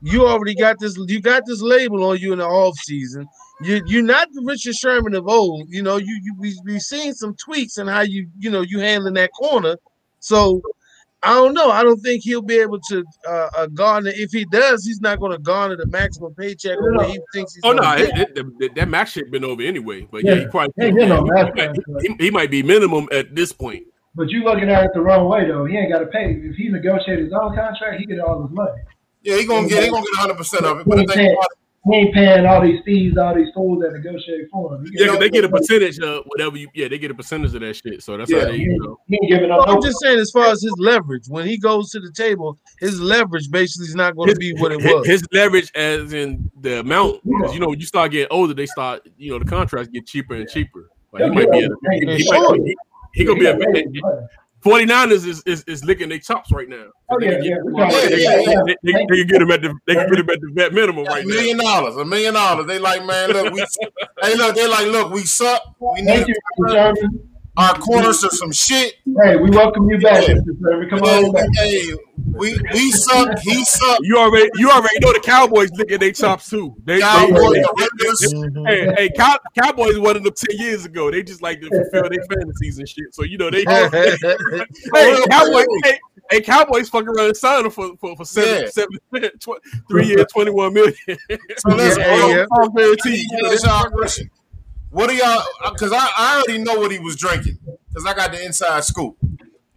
[0.00, 0.96] you already got this.
[0.96, 3.26] You got this label on you in the off season.
[3.62, 5.66] You you're not the Richard Sherman of old.
[5.68, 8.78] You know you you we we seen some tweaks in how you you know you
[8.80, 9.76] handling that corner.
[10.20, 10.60] So
[11.24, 11.70] I don't know.
[11.70, 14.10] I don't think he'll be able to uh, uh, garner.
[14.14, 17.62] If he does, he's not going to garner the maximum paycheck or he thinks he's.
[17.64, 20.06] Oh no, gonna it, it, that, that max shit been over anyway.
[20.10, 20.40] But yeah, Yeah.
[20.40, 23.52] he probably He ain't getting no max might, he, he might be minimum at this
[23.52, 23.84] point.
[24.14, 25.64] But you looking at it the wrong way though.
[25.64, 26.32] He ain't got to pay.
[26.32, 28.82] If he negotiated his own contract, he get all his money.
[29.22, 30.86] Yeah, he gonna get he gonna get 100 percent of it.
[30.86, 31.58] But He the thing about it,
[31.90, 34.86] he ain't paying all these fees, all these fools that negotiate for him.
[34.92, 35.80] Yeah, they get a all his money.
[35.80, 36.68] percentage of whatever you.
[36.74, 38.02] Yeah, they get a percentage of that shit.
[38.02, 38.40] So that's Yeah.
[38.40, 38.56] how they.
[38.58, 38.98] He You know.
[39.06, 39.66] he ain't giving up.
[39.66, 42.58] Well, I'm just saying, as far as his leverage, when he goes to the table,
[42.80, 45.06] his leverage basically is not going to be what it was.
[45.06, 48.66] his leverage, as in the amount, because you know, when you start getting older, they
[48.66, 50.88] start, you know, the contracts get cheaper and cheaper.
[51.12, 52.22] Like he He'll might be, a, the he, money.
[52.22, 52.76] he might he,
[53.12, 54.16] he gonna be a paid his money.
[54.64, 56.86] 49ers is, is, is licking their chops right now.
[57.10, 58.62] Oh, They yeah, can get- yeah.
[58.66, 61.04] They, they- they- can them at the they can get them at the vet minimum
[61.06, 61.34] a right now.
[61.34, 62.66] million dollars, a million dollars.
[62.66, 63.60] They like, man, look, we
[64.22, 65.62] hey, look, they like, look, we suck.
[65.80, 66.34] We Thank need
[66.68, 67.20] you,
[67.56, 68.94] our corners are some shit.
[69.22, 70.34] Hey, we welcome you back, Yeah.
[70.34, 70.58] Mr.
[70.60, 70.90] Sherman.
[70.90, 71.46] Come Hey, on back.
[71.54, 71.92] hey,
[72.34, 73.38] we we suck.
[73.40, 73.98] He suck.
[74.02, 76.74] You already you already know the Cowboys licking their chops too.
[76.84, 78.34] They, they, Cowboys, they- the Raiders.
[78.34, 78.68] Mhm.
[78.68, 81.10] hey, hey, Cow- Cowboys wanted them ten years ago.
[81.10, 83.14] They just like to fulfill their fantasies and shit.
[83.14, 83.64] So you know they.
[84.94, 85.98] hey, Cowboys, hey,
[86.30, 88.68] hey, Cowboys fucking around and sign for for, for seven, Yeah.
[88.70, 90.94] seven, tw- three years, twenty one million.
[91.58, 92.44] So listen, Yeah, bro, yeah.
[92.50, 93.26] All guaranteed.
[93.30, 94.28] You know, Yes, they- y'all.
[94.90, 95.42] What do y'all?
[95.72, 97.58] Because I, I already know what he was drinking.
[97.88, 99.16] Because I got the inside scoop.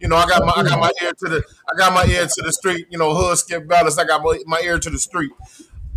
[0.00, 2.26] You know, I got my I got my ear to the I got my ear
[2.26, 2.86] to the street.
[2.90, 3.98] You know, hood skip balance.
[3.98, 5.32] I got my, my ear to the street.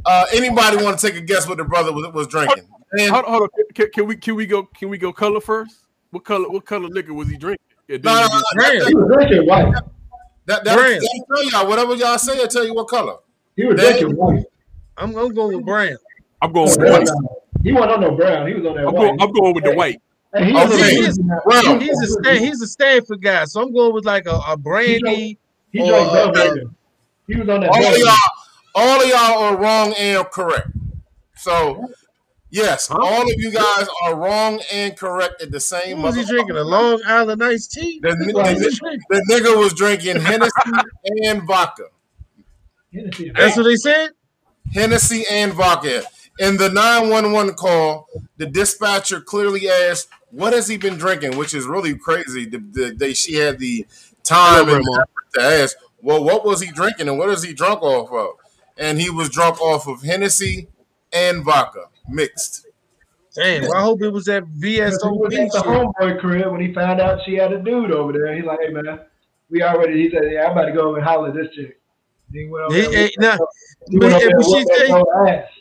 [0.05, 2.63] Uh, anybody want to take a guess what the brother was, was drinking?
[2.93, 5.85] And, hold, hold on, can, can we can we go can we go color first?
[6.09, 7.63] What color what color liquor was he drinking?
[7.87, 9.73] Yeah, no, no, he no, He was drinking white.
[10.47, 11.01] that, that, Brand.
[11.01, 12.41] that tell y'all whatever y'all say.
[12.41, 13.17] I tell you what color.
[13.55, 14.45] He was That- drinking white.
[14.97, 15.95] I'm, I'm going with Brown.
[16.41, 17.07] I'm going with white.
[17.63, 18.47] He wasn't on no brown.
[18.47, 18.95] He was on that I'm white.
[18.95, 20.01] going, I'm going with the white.
[20.33, 23.43] Hey, oh, he Oh, was see, he's- that- He's a Stan, he's a Stanford guy,
[23.45, 25.37] so I'm going with like a, a brandy.
[25.71, 26.73] He drank Oh, Bellmaker.
[27.27, 27.69] He was on that.
[27.69, 28.15] All of y'all,
[28.75, 30.69] all of y'all are wrong and correct.
[31.35, 31.85] So,
[32.49, 32.97] yes, Huh?
[33.01, 36.01] all of you guys are wrong and correct at the same.
[36.01, 36.55] What was he drinking?
[36.57, 37.99] A Long Island iced tea?
[38.01, 40.51] The, That's what the, the nigga was drinking Hennessy
[41.25, 41.85] and vodka.
[42.93, 43.31] Hennessy.
[43.35, 44.09] That's what they said.
[44.73, 46.03] Hennessy and vodka.
[46.39, 51.37] In the 911 call, the dispatcher clearly asked, What has he been drinking?
[51.37, 52.45] Which is really crazy.
[52.45, 53.85] The, the, they, she had the
[54.23, 55.01] time and Grandma.
[55.01, 58.35] effort to ask, Well, what was he drinking and what is he drunk off of?
[58.77, 60.67] And he was drunk off of Hennessy
[61.13, 62.67] and vodka mixed.
[63.35, 66.59] Damn, well, I hope it was that Because he was at the homeboy crib when
[66.59, 68.35] he found out she had a dude over there.
[68.35, 68.99] He's like, "Hey man,
[69.49, 71.79] we already." He said, "Yeah, I'm about to go over and holler at this chick."
[72.33, 73.07] He went over He, there.
[73.07, 73.37] he, nah,
[73.89, 74.45] he but, went over there but
[75.29, 75.60] and she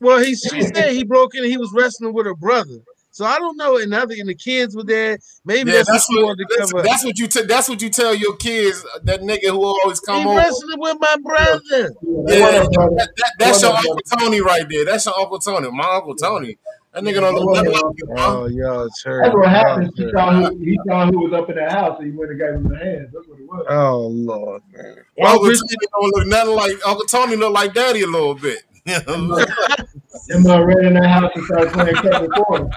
[0.00, 2.78] well, he she said he broke in and he was wrestling with her brother.
[3.12, 3.76] So I don't know.
[3.78, 5.18] And other and the kids were there.
[5.44, 6.82] Maybe Yeah, that's, that's what what, wanted to that's, cover.
[6.84, 8.84] that's what you t- that's what you tell your kids.
[8.94, 10.36] uh, That nigga who always he come over.
[10.38, 11.60] wrestling with my brother.
[12.02, 14.84] Yeah, Yeah, that that, that- that's your Uncle Tony right there.
[14.84, 15.70] That's your Uncle Tony.
[15.72, 16.56] My Uncle Tony.
[16.92, 18.16] That nigga don't look nothing up, like you, bro.
[18.18, 19.22] Oh, y'all turn.
[19.22, 19.92] That's what happened.
[19.96, 22.30] He Oh, saw who he saw who was up in that house, and he went
[22.32, 23.08] and gave him the hands.
[23.12, 23.66] That's what it was.
[23.68, 24.96] Oh Lord, man.
[25.16, 27.36] Well, Uncle Tony don't look nothing like Uncle Tony.
[27.36, 28.62] Look like Daddy a little bit.
[28.86, 32.70] Them man ran in that house and start playing Kevin Ford.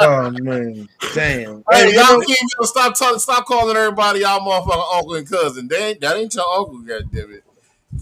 [0.00, 1.64] oh man, damn.
[1.70, 5.68] hey, you y'all know- keep stop talking, stop calling everybody y'all motherfucking uncle and cousin.
[5.68, 7.44] They ain't, that ain't your uncle, goddamn it.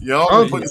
[0.00, 0.58] Your uncle, oh, Uncle.
[0.60, 0.68] put,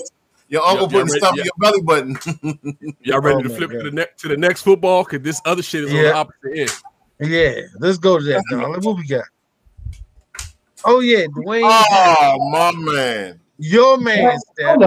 [0.50, 2.96] your uncle Yeah, put the yeah, stuff in your belly button.
[3.04, 5.04] Y'all ready Oh, to my flip to the next to the next football?
[5.04, 6.72] Because this other shit is on the opposite end.
[7.20, 8.84] Yeah, let's go to that, dog.
[8.84, 9.26] What we got?
[10.84, 14.78] Oh yeah, Dwayne, oh my man, your man, Steph.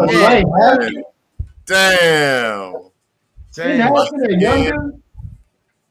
[1.69, 2.73] Damn,
[3.55, 3.95] Didn't damn.
[3.95, 5.03] Haskins a young dude?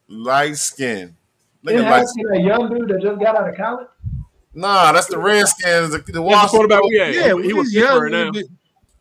[0.08, 1.16] light skin.
[1.64, 3.88] Look Didn't at light Haskins a young dude that just got out of college?
[4.54, 5.92] Nah, that's the Redskins.
[5.92, 6.50] The, the That's the Washington.
[6.50, 7.14] quarterback we had.
[7.16, 8.10] Yeah, he was he's young.
[8.10, 8.42] Pittsburgh now.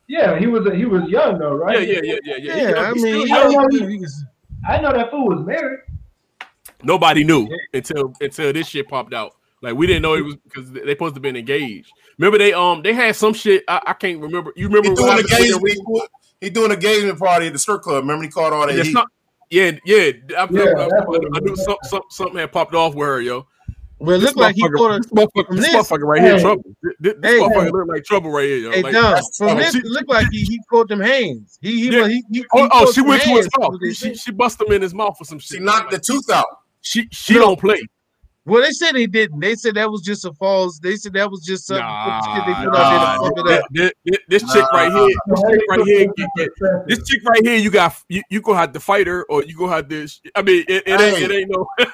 [0.08, 1.88] Yeah, he was a, he was young though, Yeah, right?
[1.88, 2.54] yeah, yeah, yeah, yeah.
[2.56, 3.52] He- Yeah, I mean, still he- young.
[3.72, 3.90] young.
[3.90, 4.06] he
[4.68, 5.80] I know that fool was married.
[6.82, 9.32] Nobody knew until until this shit popped out.
[9.62, 11.90] Like we didn't know it was because they supposed to been engaged.
[12.18, 13.64] Remember they um they had some shit.
[13.66, 14.52] I, I can't remember.
[14.56, 16.06] You remember He what doing
[16.40, 16.42] happened with engagement.
[16.42, 18.02] the- He doing engagement party at the strip club.
[18.04, 18.94] Remember he caught all that It's heat.
[18.94, 19.08] not-
[19.50, 19.96] yeah, yeah.
[19.96, 23.06] I, Yeah, I, that's what it I knew some, some, something had popped off with
[23.06, 23.46] her, yo.
[23.98, 25.14] Well, it looked like he motherfucker- caught this a.
[25.14, 26.62] motherfucker, this this- motherfucker right here, trouble.
[27.00, 27.38] This, this Hey.
[27.40, 28.70] motherfucker look like trouble right here, yo.
[28.72, 29.60] Hey, like, Don, from funny.
[29.60, 31.58] this, it looked like he, he caught them hands.
[31.62, 32.06] He he Yeah.
[32.08, 33.74] he, he, he oh, oh, she went to his mouth.
[33.94, 35.58] She she bust him in his mouth for some shit.
[35.58, 36.44] She knocked the tooth out.
[36.82, 37.40] She she No.
[37.40, 37.80] don't play.
[38.46, 39.40] Well, they said they didn't.
[39.40, 40.78] They said that was just a false.
[40.78, 41.84] They said that was just something.
[41.84, 45.60] Nah, they put out there nah, to pump it this, chick right here, this chick
[45.68, 46.48] right here, get- get-
[46.86, 49.58] this chick right here, you got you, you gonna have to fight her, or you
[49.58, 50.20] gonna have this.
[50.36, 51.66] I mean, it, it ain't it ain't no.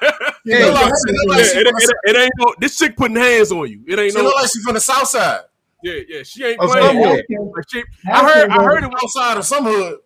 [0.45, 2.53] Hey, look like, she look like Yeah, it, from it, the- it ain't no.
[2.59, 3.81] This chick putting hands on you.
[3.87, 4.25] It ain't she no.
[4.25, 5.39] look like she from the south side.
[5.83, 6.23] Yeah, yeah.
[6.23, 6.85] She ain't playing.
[6.85, 7.15] somewhere.
[7.15, 8.49] Like, she- I heard.
[8.51, 8.91] I heard it.
[8.91, 9.99] was- Outside of some hood.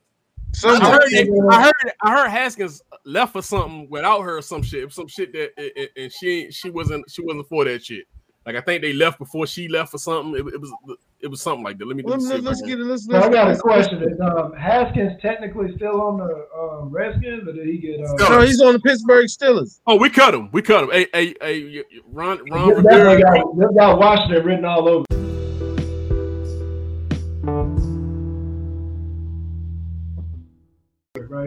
[0.64, 4.62] I heard, it, I heard, I heard Haskins left for something without her or some
[4.62, 8.06] shit, some shit that, it- it- and she she wasn't, she wasn't for that shit.
[8.46, 10.34] Like I think they left before she left for something.
[10.36, 10.72] It, it was,
[11.20, 11.86] it was something like that.
[11.88, 12.84] Let me, let Let me me- see if I let's get it.
[12.84, 14.04] Let's, So let's, I got a question.
[14.04, 18.00] Is um, Haskins technically still on the um, Redskins, or did he get?
[18.00, 19.80] Uh, No, he's on the Pittsburgh Steelers.
[19.88, 20.50] Oh, we cut him.
[20.54, 20.92] We cut him.
[20.92, 25.06] Hey, hey, hey, Ron, Ron That definitely got, got Washington written all over.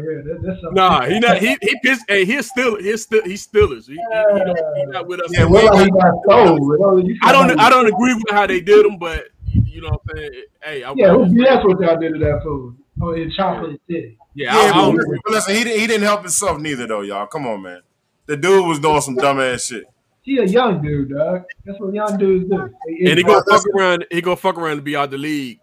[0.02, 0.38] Oh, right here.
[0.40, 1.38] That, that's Nah, he not.
[1.38, 2.04] He he pissed.
[2.08, 2.76] Hey, he's still.
[2.76, 3.22] He's still.
[3.24, 3.86] He's Steelers.
[3.86, 5.30] He, he, he, don't, he not with us.
[5.32, 6.60] Yeah, It looked like he got sold.
[6.60, 7.58] You know, you I don't.
[7.60, 10.30] I don't agree with how they did him, but you you know what I'm saying.
[10.62, 12.74] Hey, I, Yeah, who, that's what y'all did to that fool.
[13.02, 14.18] Oh, in Chocolate City.
[14.34, 15.20] yeah, Yeah, I but don't listen, agree.
[15.28, 17.26] listen, he, didn't- he didn't help himself neither, though, y'all.
[17.26, 17.80] Come on, man.
[18.26, 19.84] The dude was doing some dumbass shit.
[20.22, 21.44] He a young dude, dog.
[21.64, 22.56] That's what young dudes do.
[22.86, 24.04] They- And he it's- gonna fuck around.
[24.10, 25.60] He gonna fuck around and be out the league.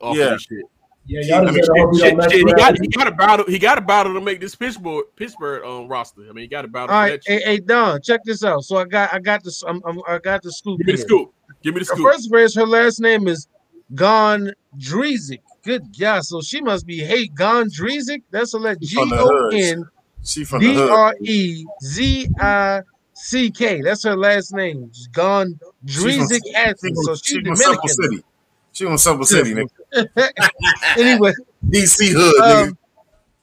[0.00, 0.24] Off Yeah.
[0.24, 0.64] of this shit.
[1.06, 3.44] Yeah, y'all I just mean, better he shit, shit, he got he got a battle.
[3.46, 6.22] He got a battle to make this Pittsburgh Pittsburgh um, roster.
[6.28, 6.94] I mean, he got a battle.
[6.94, 7.42] All for right, that shit.
[7.42, 8.62] hey, hey Don, check this out.
[8.62, 9.62] So I got, I got this.
[9.62, 10.78] I'm, I'm, I got the scoop.
[10.78, 11.06] Give me the here.
[11.06, 11.34] scoop.
[11.62, 12.12] Give me the Her scoop.
[12.12, 13.48] first phrase, her last name is
[13.94, 15.40] Gon Gondrezick.
[15.64, 16.24] Good God.
[16.24, 18.22] So she must be Hey Gondrezick.
[18.30, 19.54] That's a let G from the O hood.
[19.54, 19.84] N
[20.22, 20.90] She from the D hood.
[20.90, 22.82] R E Z I
[23.14, 23.82] C K.
[23.82, 24.90] That's her last name.
[25.12, 27.04] Gondrezick Haskins.
[27.04, 27.88] So she's she from Simple Dominican.
[27.88, 28.24] City.
[28.72, 29.68] She from Simple City, nigga.
[30.96, 31.32] anyway,
[31.68, 32.78] DC hood, um,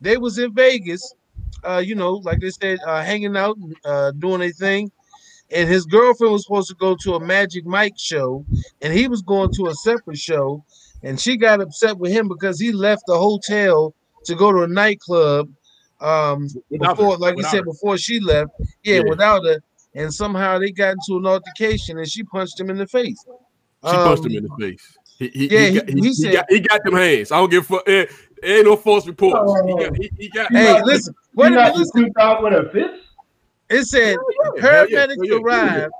[0.02, 1.14] they was in Vegas,
[1.64, 4.92] uh, you know, like they said, uh, hanging out, and, uh, doing a thing.
[5.52, 8.46] And his girlfriend was supposed to go to a Magic Mike show,
[8.82, 10.64] and he was going to a separate show.
[11.04, 13.94] And she got upset with him because he left the hotel
[14.26, 15.50] to go to a nightclub.
[16.02, 17.18] Um, Without before, her.
[17.18, 17.66] like you Without said, her.
[17.66, 18.52] before she left,
[18.84, 19.02] yeah, Yeah.
[19.10, 19.60] without her.
[19.96, 23.18] And somehow they got into an altercation, and she punched him in the face.
[23.26, 24.97] She punched Um, him in the face.
[25.20, 27.32] He, he, yeah, he, he- got, he, he he said- got, he got them hands.
[27.32, 27.84] I don't give a fuck.
[27.90, 28.06] Eh,
[28.44, 29.52] ain't no false reports.
[29.66, 32.14] He got, he, he got, Hey, listen, wait a You minute, got listen.
[32.20, 33.04] out with a fist?
[33.70, 34.16] It said
[34.56, 35.40] yeah, hell yeah, paramedics yeah, yeah.
[35.42, 35.94] arrived.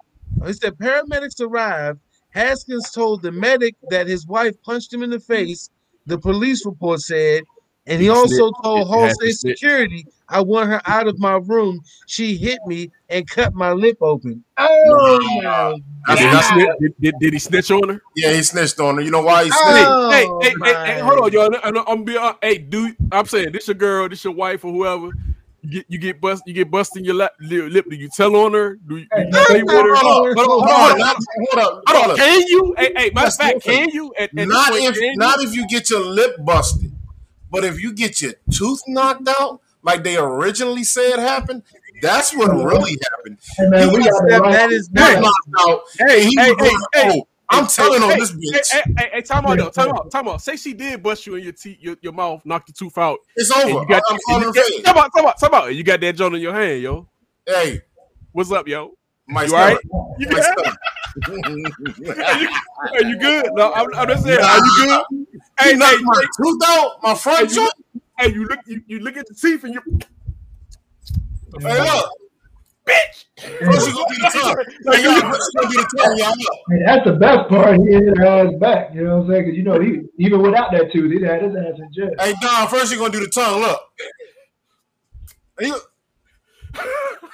[0.46, 2.00] It said paramedics arrived.
[2.30, 5.70] Haskins told the medic that his wife punched him in the face.
[6.06, 7.44] The police report said,
[7.88, 8.64] and he He also snitched.
[8.64, 11.82] told It- it Hall has to Security, "I want her out of my room.
[12.06, 15.74] She hit me and cut my lip open." Oh my
[16.08, 18.02] That's- Did he, snitch, did, did, did he snitch on her?
[18.16, 19.02] yeah, he snitched on her.
[19.02, 19.66] You know why he snitched?
[19.66, 20.68] Oh, hey, hey, hey, my.
[20.86, 21.56] hey, hold on, y'all.
[21.64, 22.96] I'm, I'm be, uh, hey, dude.
[23.12, 25.12] I'm saying this your girl, this your wife, or whoever.
[25.64, 27.72] You get you get bust, you get busting your lap, lip.
[27.72, 27.86] lip.
[27.90, 28.78] Do you tell on her?
[28.88, 29.96] Do you, do you play with her?
[29.96, 31.16] Hold Hold on, hold on, Hold hold on, on.
[31.50, 32.18] hold up, Hold hold on.
[32.18, 32.76] Can you?
[32.78, 34.14] Hey, hey, matter of fact, can you?
[34.18, 35.14] At, at this Not point, if can you?
[35.18, 36.87] not if you get your lip busted,
[37.52, 41.64] but if you get your tooth knocked out, like they originally said happened,
[42.02, 43.38] that's what really happened.
[43.58, 44.52] Hey, man, we He got that, right.
[44.52, 45.24] that is Got not.
[45.24, 45.82] knocked out.
[46.08, 47.22] Hey, he hey, was going, hey, hey.
[47.22, 48.72] "Oh, I'm Hey, telling hey, on this bitch.
[48.72, 49.70] Hey, hey, hey, time out though.
[49.70, 50.12] Time out.
[50.12, 50.42] Time out.
[50.42, 53.20] Say she did bust you in your teeth, your, your mouth, knock the tooth out.
[53.38, 53.80] It's And over.
[53.82, 54.84] you got, I'm and calling you her got- face.
[54.84, 55.12] Time out.
[55.16, 55.40] Time out.
[55.40, 55.76] Time out.
[55.76, 57.08] You got that joint in your hand, yo.
[57.46, 57.82] Hey,
[58.34, 58.92] What's up, yo?
[59.28, 59.78] my You all right?
[59.80, 60.18] stomach.
[60.20, 60.42] You, My
[62.28, 62.50] are, you,
[62.96, 63.54] are you good?
[63.56, 64.40] No, I'm, I'm just saying.
[64.42, 65.02] Are you good?
[65.60, 67.72] Hey, He hey, knocked my hey, tooth out, my front Hey, you-
[68.20, 69.82] hey, you look, you, you look at the teeth and you,
[71.66, 72.10] Hey, look.
[72.88, 73.26] bitch.
[73.66, 74.56] First you gonna do the tongue.
[74.92, 76.30] Hey, y'all, first you gonna do the tongue, y'all.
[76.30, 76.58] Look.
[76.72, 77.78] Hey, that's the best part.
[77.78, 78.94] He hit her ass back.
[78.96, 79.44] You know what I'm saying?
[79.46, 82.12] Because you know he even without that tooth, he'd had his ass in jail.
[82.20, 83.62] Hey, Don, first you're gonna do the tongue.
[83.62, 83.82] Look.
[85.60, 85.74] And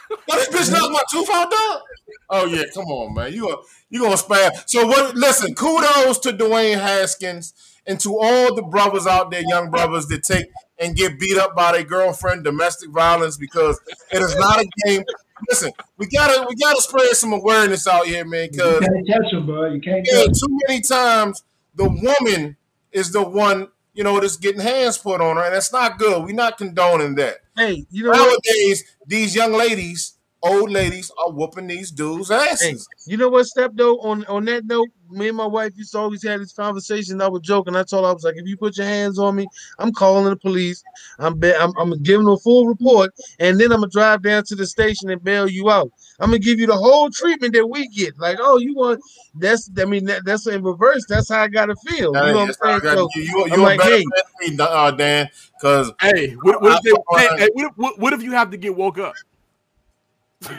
[0.09, 1.81] Now, this bitch knocked my tooth out, dog.
[2.29, 3.33] Oh yeah, come on, man.
[3.33, 3.57] You are
[3.89, 4.51] you gonna spare?
[4.65, 5.15] So what?
[5.15, 7.53] Listen, kudos to Dwayne Haskins
[7.85, 10.47] and to all the brothers out there, young brothers that take
[10.79, 13.79] and get beat up by their girlfriend, domestic violence, because
[14.11, 15.03] it is not a game.
[15.49, 18.49] Listen, we gotta we gotta spread some awareness out here, man.
[18.49, 19.65] Cause You can't catch him, bro.
[19.65, 21.43] You can't yeah, too many times
[21.75, 22.57] the woman
[22.91, 26.23] is the one you know that's getting hands put on her, and that's not good.
[26.23, 27.37] We're not condoning that.
[27.55, 28.39] Hey, you know what?
[28.45, 32.87] Nowadays, these young ladies, old ladies, are whooping these dudes' Hey, asses.
[33.05, 33.99] you know what, Step though?
[33.99, 37.21] On on that note, me and my wife used to always have this conversation.
[37.21, 37.75] I was joking.
[37.75, 40.25] I told her I was like, if you put your hands on me, I'm calling
[40.25, 40.83] the police.
[41.19, 44.55] I'm be- I'm, I'm giving a full report, and then I'm gonna drive down to
[44.55, 45.91] the station and bail you out.
[46.19, 48.17] I'm gonna give you the whole treatment that we get.
[48.19, 49.01] Like, oh, you want
[49.35, 51.05] that's I mean that, that's in reverse.
[51.07, 52.13] That's how I gotta feel.
[52.13, 52.81] Now, You know what I'm saying?
[52.81, 54.05] got- So you, you, I'm you a like, hey.
[54.41, 57.99] me, uh, Dan, because Hey, what, what, if they, I- hey, hey, what, if, what,
[57.99, 59.15] what if you have to get woke up?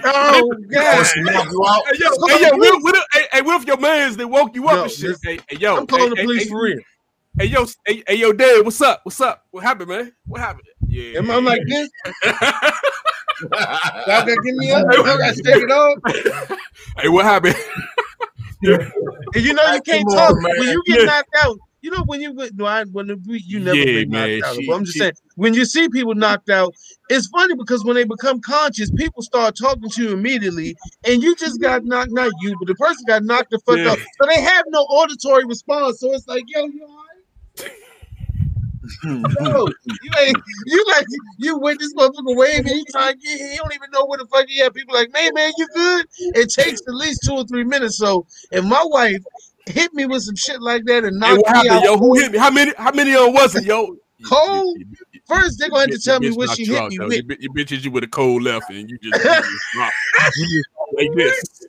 [0.05, 1.05] Oh God!
[1.07, 1.47] She knock.
[1.47, 2.71] Hey yo, hey yo, police.
[2.73, 4.91] what, what, if- hey, hey, what if your man's they woke you up Yo, and
[4.91, 5.11] shit?
[5.11, 6.79] listen, Hey, hey, yo, I'm calling hey, the police hey, for real.
[7.39, 9.01] Hey yo, hey, hey yo, Dad, what's up?
[9.03, 9.45] What's up?
[9.51, 10.13] What happened, man?
[10.27, 10.67] What happened?
[10.87, 11.91] Yeah, I'm I like this?
[13.43, 13.51] Y'all
[14.07, 14.87] gotta get me up.
[14.93, 15.99] Y'all gotta stake it off.
[16.99, 17.57] hey, what happened?
[19.35, 20.53] And you know you can't Come talk on, man.
[20.59, 21.07] when you get Yeah.
[21.07, 21.59] knocked out.
[21.83, 24.57] You know when you get no, I, when you never Yeah, been man, knocked out.
[24.57, 26.75] she- but I'm just she- saying when you see people knocked out,
[27.11, 31.37] it's funny because when they become conscious, people start talking to you immediately, and you
[31.37, 33.91] just got knocked, not you, but the person got knocked the fuck Yeah.
[33.91, 33.99] out.
[33.99, 36.01] So they have no auditory response.
[36.01, 37.04] So it's like, yo, you all right?
[39.05, 40.43] no, you ain't.
[40.67, 41.07] You like
[41.39, 42.67] you went this motherfucker waving.
[42.75, 43.51] He trying to get here.
[43.53, 44.75] He don't even know where the fuck he at.
[44.75, 46.07] People like, man, man, you good?
[46.35, 47.99] It takes at least two or three minutes.
[47.99, 49.23] So if my wife
[49.67, 51.99] hit me with some shit like that and Hey, knocked what me out, yo?
[51.99, 52.39] Who hit me?
[52.39, 52.73] How many?
[52.77, 53.97] How many of them was it, yo?
[54.25, 54.79] Cold?
[55.27, 57.17] first they're gonna have to tell me what she you hit me with.
[57.17, 59.65] Your, bi- your bitch hit you with a cold left, and you just, you just.
[60.37, 60.63] You
[60.97, 61.67] like this.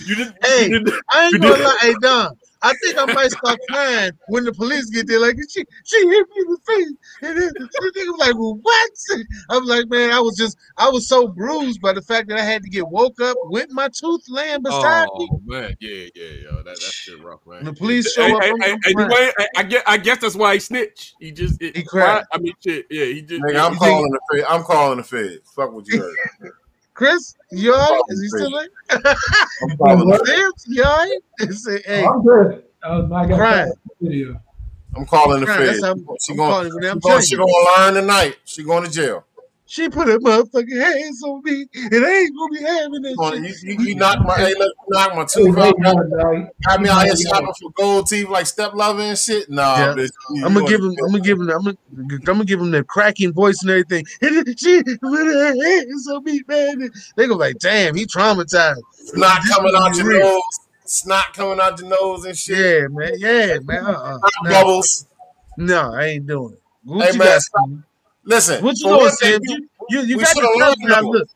[0.00, 2.36] You just, Hey, you just I ain't gonna lie, hey Don.
[2.66, 5.20] I think I might start crying when the police get there.
[5.20, 8.58] Like she, she hit me in the face, and then the nigga was like, well,
[8.62, 8.90] "What?"
[9.50, 12.42] I'm like, man, I was just, I was so bruised by the fact that I
[12.42, 15.28] had to get woke up with my tooth laying beside me.
[15.30, 17.58] Oh man, yeah, yeah, yo, that that shit rough, man.
[17.58, 19.10] And the police show hey, up, Hey, I'm- hey, I'm hey, crying.
[19.10, 21.14] Dwayne, I, I guess I guess that's why he snitched.
[21.20, 22.24] He just it, He cried.
[22.32, 23.42] I mean, shit, yeah, he just.
[23.42, 24.46] Nigga, I'm he- calling the feds.
[24.48, 25.50] I'm calling the feds.
[25.54, 26.16] Fuck what you heard.
[26.96, 28.00] Chris, you all right?
[28.08, 28.68] Is he still there?
[29.70, 30.24] I'm calling.
[30.24, 31.52] Sims, you all right?
[31.52, 32.64] Say, hey, I'm good.
[32.82, 32.88] I
[33.26, 33.68] got Crying.
[33.68, 34.40] that video.
[34.96, 35.80] I'm calling the Crying, feds.
[35.82, 36.50] that's how- She going.
[36.50, 37.22] calling it, She I'm going.
[37.22, 38.36] She gonna learn tonight.
[38.46, 39.24] She going to jail.
[39.66, 43.24] She put her motherfucking hands on me, and I ain't gonna be having that Come
[43.24, 43.62] on, shit.
[43.62, 44.36] You, you, you knocked my.
[44.36, 45.82] Hey, look, you knocked my Hey, tooth hey, out.
[45.82, 49.50] Got, got me out here shopping for gold teeth like step lover and shit.
[49.50, 49.94] Nah, Yeah.
[49.94, 50.10] bitch.
[50.34, 50.90] You I'm gonna give him.
[50.92, 51.50] I'm gonna give him.
[51.50, 51.76] I'm gonna.
[51.96, 54.04] I'm gonna give him the cracking voice and everything.
[54.22, 56.90] And she put her hands on me, man.
[57.16, 58.76] They go like, damn, he traumatized.
[58.92, 60.20] Snot This coming out your real.
[60.20, 60.42] nose.
[60.84, 62.56] Snot coming out your nose and shit.
[62.58, 63.12] Yeah, man.
[63.18, 63.84] Yeah, man.
[63.84, 64.18] Uh-uh.
[64.44, 65.06] No, bubbles.
[65.56, 66.62] no, I ain't doing it.
[66.84, 67.42] What Hey, you man, got?
[67.42, 67.68] stop.
[68.26, 68.30] Sam?
[68.36, 68.64] Listen.
[68.64, 69.40] What you for doing, one Sam?
[69.42, 71.08] you- You, you, you got shoulda the learned tough guy though.
[71.10, 71.28] look.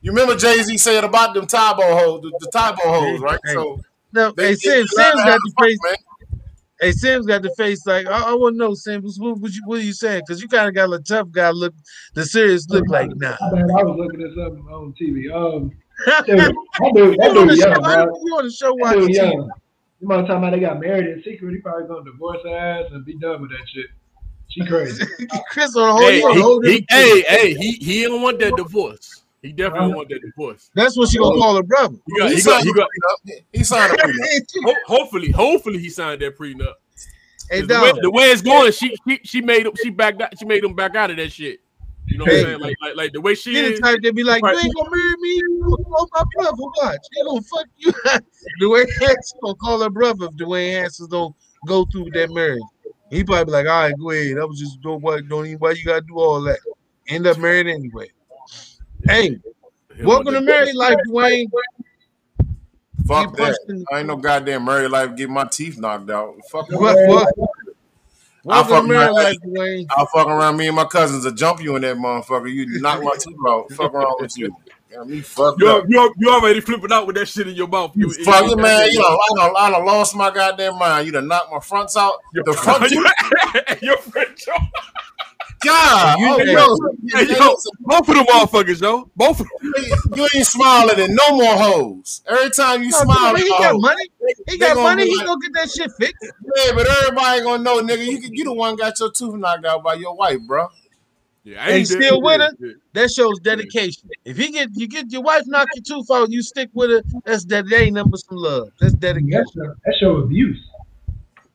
[0.00, 3.40] You remember Jay Z said about them Tybo hoes, the, the Tybo hoes, right?
[3.44, 3.80] Hey, So
[4.12, 4.76] No, they, hey, they Sam.
[4.78, 5.78] learn Sam's how got the face.
[5.84, 5.94] man.
[6.80, 9.02] Hey, Sam's got the face like I, I want to know, Sam.
[9.02, 10.22] What, what, you, what are you saying?
[10.26, 11.74] Because you kind of got a tough guy look,
[12.14, 13.36] the serious look like nah.
[13.52, 15.34] Man, I was looking at something on TV.
[15.34, 15.72] Um,
[16.28, 16.54] you dude, that
[16.94, 17.68] dude, that on the dude show?
[17.68, 18.14] young, How bro.
[18.24, 19.14] you on the show watching TV?
[19.14, 19.50] young.
[20.00, 21.52] You might talking about they got married in secret.
[21.52, 23.86] He probably gonna divorce her ass and be done with that shit.
[24.48, 25.04] She crazy.
[25.50, 28.38] Chris on a whole, Hey, you whole he, he, hey, hey, he he don't want
[28.40, 29.22] that divorce.
[29.42, 30.70] He definitely don't want that divorce.
[30.74, 31.38] That's what she gonna oh.
[31.40, 31.96] call her brother.
[32.06, 32.88] He got, He he got, signed he got.
[33.52, 34.44] He signed a prenup.
[34.64, 36.72] Ho- hopefully, hopefully he signed that prenup.
[37.50, 40.20] hey, 'Cause The way, the way it's going, she she she made him she backed
[40.22, 41.60] out, she made him back out of that shit.
[42.06, 42.38] You know what Hey.
[42.40, 42.60] I'm saying?
[42.60, 43.80] Like like like the way she She the is.
[43.80, 44.54] type that be like, Right.
[44.54, 46.52] you ain't gonna marry me, you gonna my brother.
[46.56, 47.92] Watch, he gonna fuck you.
[48.62, 52.62] Dwayne Haskins gonna call her brother if Dwayne Haskins don't go through with that marriage.
[53.10, 54.38] He probably be like, all right, go ahead.
[54.38, 56.58] I was just don't why don't even why you gotta do all that.
[57.08, 58.10] End up married anyway.
[59.06, 59.38] Hey,
[59.96, 61.46] Him welcome on to married life, Dwayne.
[63.06, 63.36] Fuck He that.
[63.36, 66.34] punched I ain't no goddamn married life get my teeth knocked out.
[66.44, 67.08] Fuck What, that.
[67.08, 67.34] what?
[68.44, 69.86] Welcome fuck to married life, Dwayne.
[69.90, 72.52] I'll fuck around me and my cousins to jump you in that motherfucker.
[72.52, 73.72] You knock my teeth out.
[73.72, 74.54] Fuck around with you.
[74.90, 75.84] Got me fucked You up.
[75.88, 77.92] you you already flipping out with that shit in your mouth.
[77.94, 78.90] You, Fuck you, man.
[78.90, 81.04] You know, I done, I done lost my goddamn mind.
[81.06, 82.14] You done knocked my fronts out.
[82.32, 83.82] The front teeth.
[83.82, 84.52] your friend Joe.
[85.60, 86.18] God.
[86.20, 89.10] You- oh, hey, yo, Hey, hey, yo, both of them motherfuckers, yo.
[89.16, 89.74] Both of them.
[90.14, 92.22] you ain't smiling at no more hoes.
[92.26, 94.08] Every time you No, smile, he at got hoe, money.
[94.46, 95.04] He they got money.
[95.04, 96.24] be He like- gonna get that shit fixed.
[96.56, 98.04] Yeah, but everybody gonna know, nigga.
[98.06, 100.68] You you the one got your tooth knocked out by your wife, bro.
[101.48, 102.74] Yeah, I Hey, ain't still with her?
[102.92, 104.10] That shows dedication.
[104.26, 107.02] If you get you get your wife knock your tooth out, you stick with her.
[107.24, 107.64] That's that.
[107.70, 108.68] That ain't nothing but some love.
[108.78, 109.32] That's dedication.
[109.32, 110.60] That's show, that show abuse.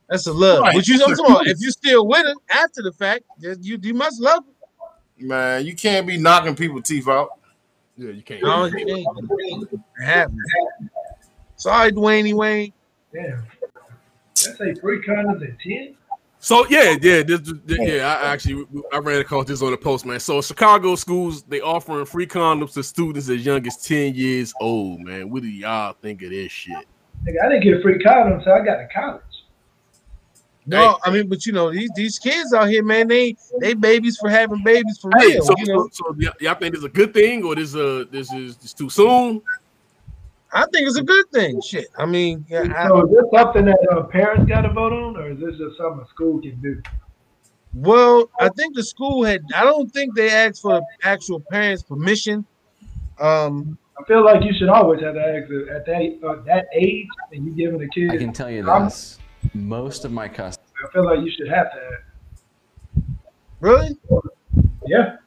[0.10, 0.62] That's a love.
[0.62, 0.73] Right.
[0.73, 3.93] But you I'm talking about if you still with her after the fact, you you
[3.93, 5.23] must love her.
[5.23, 7.29] Man, you can't be knocking people teeth out.
[7.95, 8.41] Yeah, you can't.
[8.41, 9.71] No, you ain't.
[9.71, 10.39] It happens.
[11.56, 12.73] Sorry, Dwayne Wayne.
[13.13, 13.43] Damn.
[14.43, 15.95] That's a free condoms at ten.
[16.43, 18.19] So yeah, yeah, this, this- yeah.
[18.21, 20.19] I actually I ran across this on the post, man.
[20.19, 25.00] So Chicago schools they offering free condoms to students as young as ten years old,
[25.00, 25.29] man.
[25.29, 26.75] What do y'all think of this shit?
[26.75, 29.21] I didn't get free condoms, so I got to college.
[30.65, 33.08] No, I mean, but you know these these kids out here, man.
[33.08, 35.44] They they babies for having babies for Hey, real.
[35.46, 35.89] so, you know?
[35.94, 38.73] so, so y'all think this is a good thing or this uh this is this
[38.73, 39.41] too soon?
[40.54, 41.60] I think it's a good thing.
[41.62, 41.87] Shit.
[41.97, 45.17] I mean, yeah, I, So is this something that uh, parents got to vote on,
[45.17, 46.81] or is this just something a school can do?
[47.73, 49.41] Well, I think the school had.
[49.56, 52.45] I don't think they asked for the actual parents' permission.
[53.19, 57.08] Um, I feel like you should always have to ask at that uh, that age,
[57.31, 58.12] and you giving a kid.
[58.12, 59.17] I can tell you I'm- this:
[59.56, 60.69] most of my customers.
[60.87, 61.77] I feel like you should have to.
[61.77, 62.04] Ask.
[63.60, 63.97] Really?
[64.85, 65.17] Yeah.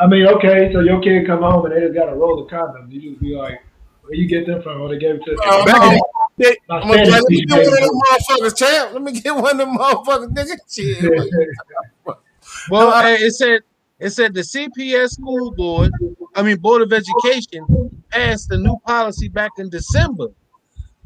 [0.00, 2.50] I mean, okay, so your kid come home and they just got a roll of
[2.50, 2.90] condoms.
[2.90, 3.60] You just be like,
[4.04, 4.80] where you get them from?
[4.82, 6.00] Or they gave it to Uh, Back in
[6.38, 7.86] the day, my I'm gonna try, let me get one of baby.
[7.86, 8.92] them motherfuckers, champ.
[8.92, 10.56] Let me get one of them motherfuckers, nigga.
[10.70, 11.48] Shit.
[12.70, 13.60] Well, No, I- it said
[14.00, 15.92] it said the CPS school board,
[16.34, 17.64] I mean Board of Education,
[18.10, 20.28] passed the new policy back in December.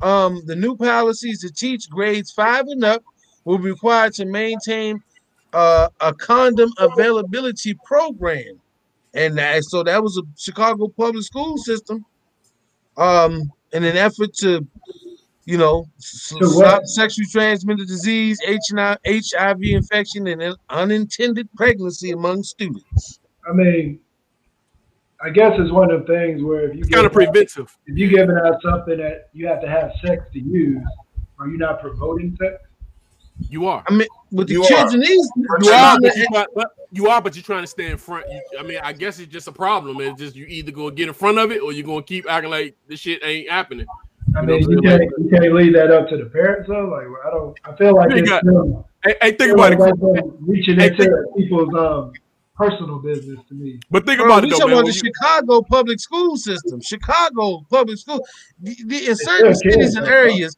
[0.01, 3.03] Um, the new policies to teach grades five and up
[3.45, 5.03] will be required to maintain
[5.53, 8.61] uh, a condom availability program,
[9.15, 12.05] and that, so that was a Chicago public school system.
[12.99, 14.67] Um, in an effort to,
[15.45, 15.87] you know,
[16.39, 23.21] To stop sexually transmitted disease, HIV, HIV infection, and unintended pregnancy among students.
[23.49, 24.01] I mean,
[25.23, 27.77] I guess it's one of the things where if you it's kind of preventive.
[27.87, 30.85] if you giving out something that you have to have sex to use,
[31.39, 32.63] are you not promoting sex?
[33.49, 33.85] You are.
[33.89, 36.71] I mean, with the You children, these You you are, are but you, try, but
[36.91, 38.27] you are, but you're trying to stay in front.
[38.31, 40.01] You, I mean, I guess it's just a problem.
[40.01, 42.51] It's just you either gonna get in front of it or you're gonna keep acting
[42.51, 43.87] like this shit ain't happening.
[44.37, 46.89] I You know mean, you can't you can't leave that up to the parents though.
[46.89, 47.59] Like I don't.
[47.65, 50.01] I feel like You it's got- still, Hey, hey think about like it.
[50.15, 52.13] that's reaching Hey, into people's um
[52.57, 53.79] personal business to me.
[53.91, 54.79] But think Bro, about we it though, talking man.
[54.81, 56.81] about the you- Chicago public school system.
[56.81, 58.21] Chicago public school.
[58.61, 60.57] The, the, in certain cities and areas,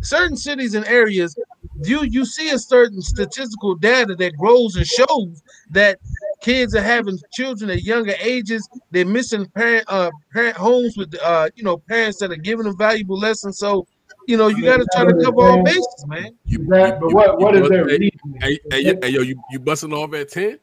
[0.00, 1.38] certain cities and areas,
[1.86, 5.98] you you see a certain statistical data that grows and shows that
[6.40, 8.68] kids are having children at younger ages.
[8.90, 12.76] They're missing parent uh parent homes with uh you know parents that are giving them
[12.76, 13.58] valuable lessons.
[13.58, 13.86] So
[14.26, 16.36] you know you got to try to cover all bases, man.
[16.46, 18.38] you, That, but what what is their hey, reason?
[18.40, 20.58] hey, hey, yo- hey, yo, you, you busting off at ten?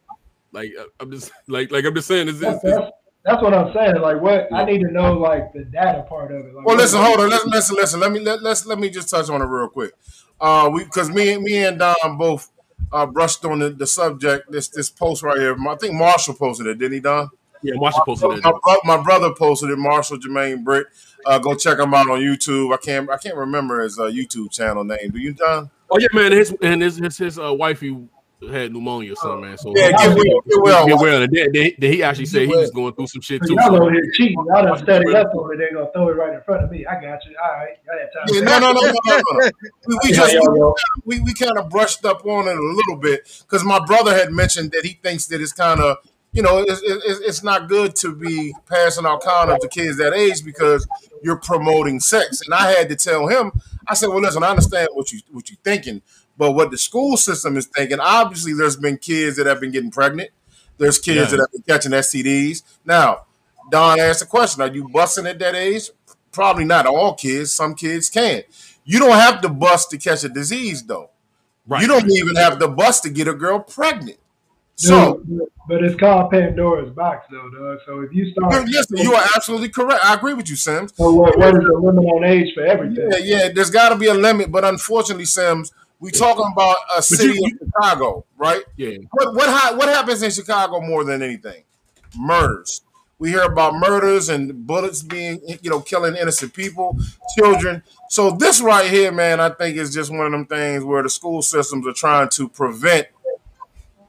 [0.51, 2.28] Like uh, I'm just like like I'm just saying.
[2.28, 2.76] Is That's, this?
[2.76, 2.91] that's,
[3.26, 4.01] that's what I'm saying.
[4.01, 6.55] Like what I need to know, like the data part of it.
[6.55, 7.30] Like, Well, listen, hold on.
[7.30, 7.99] Listen, listen, listen.
[7.99, 9.91] Let me let, let's let me just touch on it real quick.
[10.42, 12.52] Uh, we because me and me and Don both
[12.92, 14.52] uh brushed on the, the subject.
[14.52, 15.56] This this post right here.
[15.68, 17.30] I think Marshall posted it, didn't he, Don?
[17.62, 18.60] Yeah, Marshall posted My, that.
[18.64, 19.78] bro- my brother posted it.
[19.78, 20.88] Marshall Jermaine Britt.
[21.26, 22.74] Uh, go check him out on YouTube.
[22.74, 25.12] I can't I can't remember his uh, YouTube channel name.
[25.12, 25.70] Do you, Don?
[25.90, 26.32] Oh yeah, man.
[26.32, 27.98] His and his his, his uh, wifey
[28.48, 29.58] had pneumonia or something, man.
[29.58, 30.88] So Yeah, get well, get well.
[30.88, 31.22] Get well.
[31.24, 33.54] And then, then, then he actually said he was going through some shit too.
[33.54, 34.38] y'all so- over here cheating.
[34.48, 35.58] Y'all done studied up on it.
[35.58, 36.86] They gonna throw it right in front of me.
[36.86, 37.36] I got you.
[37.44, 38.34] All right, I had time.
[38.34, 39.50] Yeah, no, no, no, no, no, no.
[39.88, 40.76] We, we just y'all
[41.06, 44.32] we, we kind of brushed up on it a little bit because my brother had
[44.32, 45.98] mentioned that he thinks that it's kind of
[46.32, 50.14] you know it's, it's, it's not good to be passing out condoms to kids that
[50.14, 50.88] age because
[51.24, 53.52] you're promoting sex and i had to tell him
[53.88, 56.02] i said well listen i understand what you what you're thinking
[56.40, 59.92] but what the school system is thinking obviously there's been kids that have been getting
[59.92, 60.32] pregnant
[60.80, 61.26] there's kids Yeah.
[61.26, 63.26] that have been catching stds now
[63.70, 65.92] don asked the question are you busting at that age
[66.32, 68.42] probably not all kids some kids can
[68.86, 71.12] you don't have to bust to catch a disease though
[71.68, 71.84] Right.
[71.84, 74.18] you don't even have to bust to get a girl pregnant.
[74.76, 77.78] So, Dude, but it's called Pandora's box, though, dog.
[77.86, 80.04] So if you start, dude, listen, you are absolutely correct.
[80.04, 80.94] I agree with you, Sims.
[80.96, 83.08] So what, what is the limit on age for everything?
[83.12, 83.50] Yeah, yeah.
[83.54, 87.58] There's got to be a limit, but unfortunately, Sims, we talking about a city you-
[87.62, 88.64] of Chicago, right?
[88.78, 88.97] Yeah.
[89.12, 91.64] What what ha- what happens in Chicago more than anything?
[92.18, 92.82] Murders.
[93.20, 96.97] We hear about murders and bullets being, you know, killing innocent people,
[97.38, 97.84] children.
[98.10, 101.10] So this right here, man, I think is just one of them things where the
[101.10, 103.08] school systems are trying to prevent,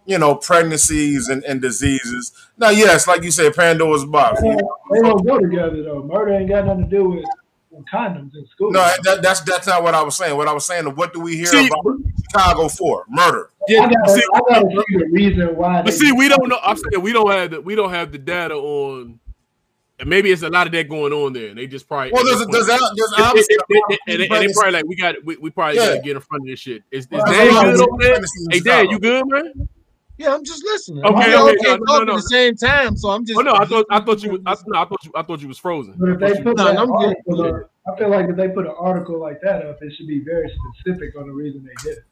[0.07, 2.31] you know, pregnancies and, and diseases.
[2.57, 4.41] Now, yes, like you said, Pandora's box.
[4.43, 6.05] They don't go together though.
[6.05, 7.25] Murder ain't got nothing to do with,
[7.81, 8.71] with condoms in school.
[8.71, 10.37] No, that, that's that's not what I was saying.
[10.37, 11.97] What I was saying, what do we hear See- about
[12.31, 13.05] Chicago for?
[13.09, 13.51] Murder.
[13.69, 15.83] Yeah, I gotta, see, I gotta see the reason why.
[15.83, 16.59] but see, we don't know.
[16.63, 19.19] I'm saying we don't have the we don't have the data on.
[19.99, 21.51] And maybe it's a lot of that going on there.
[21.51, 24.29] And they just probably Well, there's there's, there's It- obviously it- it- it- and, they,
[24.29, 25.89] and they probably like we got we, we probably Yeah.
[25.89, 26.83] gotta get in front of this shit.
[26.91, 28.15] Is, is Well, Dan there's a lot good over there?
[28.51, 28.91] Hey Dan, Chicago.
[28.93, 29.69] you good, man?
[30.21, 31.03] Yeah, I'm just listening.
[31.03, 32.13] Okay, we all okay, can't no, no, no.
[32.13, 33.39] at the same time, so I'm just.
[33.39, 35.41] Oh no, I thought I thought you was I, no, I thought you I thought
[35.41, 35.95] you was frozen.
[35.99, 37.17] But if I thought they you- put No, that I'm good.
[37.17, 40.09] article up, I feel like if they put an article like that up, it should
[40.09, 42.05] be very specific on the reason they did it.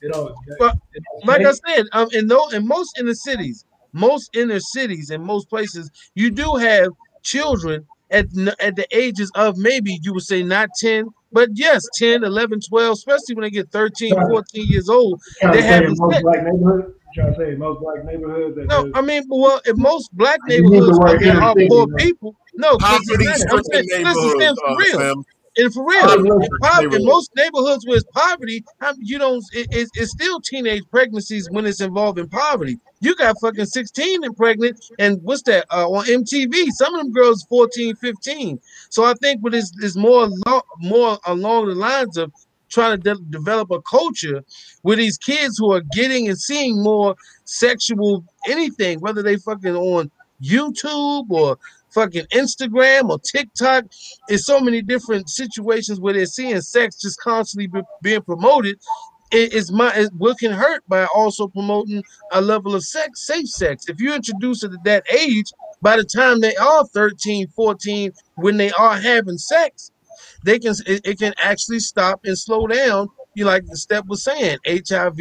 [0.00, 3.66] You know, But, it don't like I said, um, in no, in most inner cities,
[3.92, 6.88] most inner cities, and most places, you do have
[7.22, 8.24] children at
[8.58, 12.92] at the ages of maybe you would say not 10, but yes, 10, 11, 12,
[12.92, 15.20] especially when they get 13, 14 years old.
[15.42, 16.94] they to say have in this
[17.26, 17.38] most thing.
[17.38, 17.38] black neighborhoods.
[17.38, 18.56] Trying to say most black neighborhoods.
[18.56, 21.20] That No, there's- I mean, well, in most black You need the neighborhoods where word
[21.22, 24.68] there are inner poor city, people, no, 'cause poverty it's not- I'm saying, listen, for
[24.70, 24.98] Uh, real.
[24.98, 25.24] Sam.
[25.60, 28.64] And for real, in, stricken pop, in most neighborhoods where it's poverty,
[28.98, 29.42] you don't.
[29.52, 32.78] It, it's, it's still teenage pregnancies when it's involving poverty.
[33.00, 36.66] You got fucking 16 and pregnant, and what's that uh, on MTV?
[36.70, 38.60] Some of them girls 14, 15.
[38.90, 42.30] So I think what is is more lo- more along the lines of
[42.68, 44.42] trying to de- develop a culture
[44.82, 47.14] where these kids who are getting and seeing more
[47.44, 50.10] sexual anything, whether they fucking on
[50.42, 51.58] YouTube or
[51.90, 53.84] fucking Instagram or TikTok.
[54.28, 58.78] There's so many different situations where they're seeing sex just constantly be- being promoted.
[59.30, 62.02] It is my it, what can hurt by also promoting
[62.32, 63.86] a level of sex, safe sex.
[63.88, 65.52] If you introduce it at that age,
[65.82, 69.90] by the time they are 13, 14, when they are having sex,
[70.44, 73.08] they can it, it can actually stop and slow down.
[73.34, 75.18] You like the step was saying, HIV,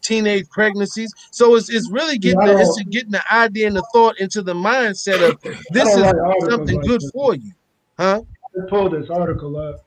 [0.00, 1.12] teenage pregnancies.
[1.30, 4.42] So it's, it's really getting Yeah, the, it's getting the idea and the thought into
[4.42, 5.38] the mindset of
[5.72, 6.14] this is like
[6.48, 7.10] something like good this.
[7.10, 7.52] for you,
[7.98, 8.22] huh?
[8.56, 9.84] I pulled this article up,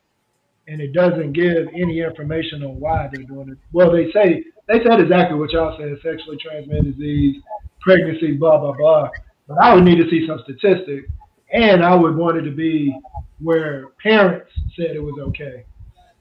[0.68, 3.58] and it doesn't give any information on why they're doing it.
[3.72, 7.42] Well, they say they said exactly what y'all said: sexually transmitted disease,
[7.80, 9.10] pregnancy, blah blah blah.
[9.48, 11.08] But I would need to see some statistics,
[11.52, 12.96] and I would want it to be
[13.40, 15.64] where parents said it was okay.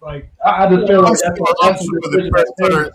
[0.01, 2.51] Like I, I just feel like sure, that's, a- I'm that's a sure the that's
[2.59, 2.89] press-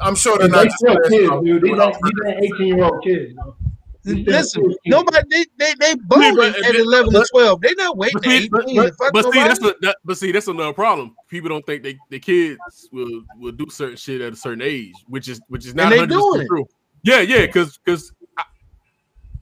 [0.00, 1.62] I'm sure they're not still just kids, pressing dude.
[1.62, 3.56] These without ain't, these ain't 18 year old kids, bro.
[4.04, 7.60] These Listen, nobody they they they bowling but- at 11 but- and 12.
[7.62, 8.66] They not waiting But see, 18 but,
[8.98, 11.14] but, but see, that's a, that, but see, that's another problem.
[11.28, 12.58] People don't think they the kids
[12.92, 16.08] will will do certain shit at a certain age, which is which is not 100
[16.10, 16.46] doing it.
[16.48, 16.66] true.
[17.02, 18.12] Yeah, yeah, because because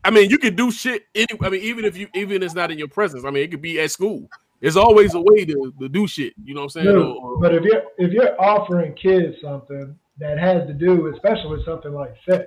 [0.05, 1.05] I, mean, you can do shit.
[1.15, 3.25] Any, I mean, even if you even if it's not in your presence.
[3.25, 4.29] I mean, it could be at school.
[4.61, 6.35] There's always a way to, to do shit.
[6.45, 6.97] You know what I'm saying?
[6.97, 11.51] Or- or- but if you're if you're offering kids something that has to do, especially
[11.51, 12.47] with something like sex,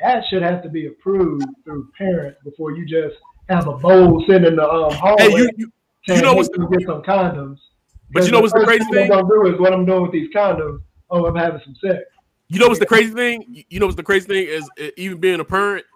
[0.00, 3.16] that should have to be approved through parents before you just
[3.48, 5.22] have a bowl sitting in the um, hallway.
[5.22, 5.72] hey, you, you
[6.06, 7.58] saying, you know "Hey, what's me get some condoms.
[8.10, 9.12] But you know what's the first crazy thing?
[9.12, 10.80] I'm gonna do is what I'm doing with these condoms.
[11.10, 12.00] Oh, I'm having some sex.
[12.48, 13.64] You know what's the crazy thing?
[13.68, 15.86] You- know what's the crazy thing is even being a parent,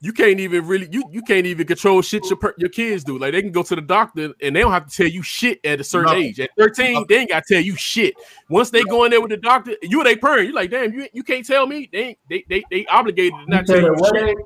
[0.00, 3.18] you can't even really you you can't even control shit your per- your kids do.
[3.18, 5.58] Like they can go to the doctor and they don't have to tell you shit
[5.64, 6.18] at a certain No.
[6.18, 6.38] age.
[6.38, 8.14] At 13, they ain't got to tell you shit.
[8.48, 10.44] Once they go in there with the doctor, you and they parent.
[10.44, 11.88] You're like, damn, you, you can't tell me.
[11.92, 14.28] They ain't, they they they obligated to not said tell you shit.
[14.30, 14.44] age?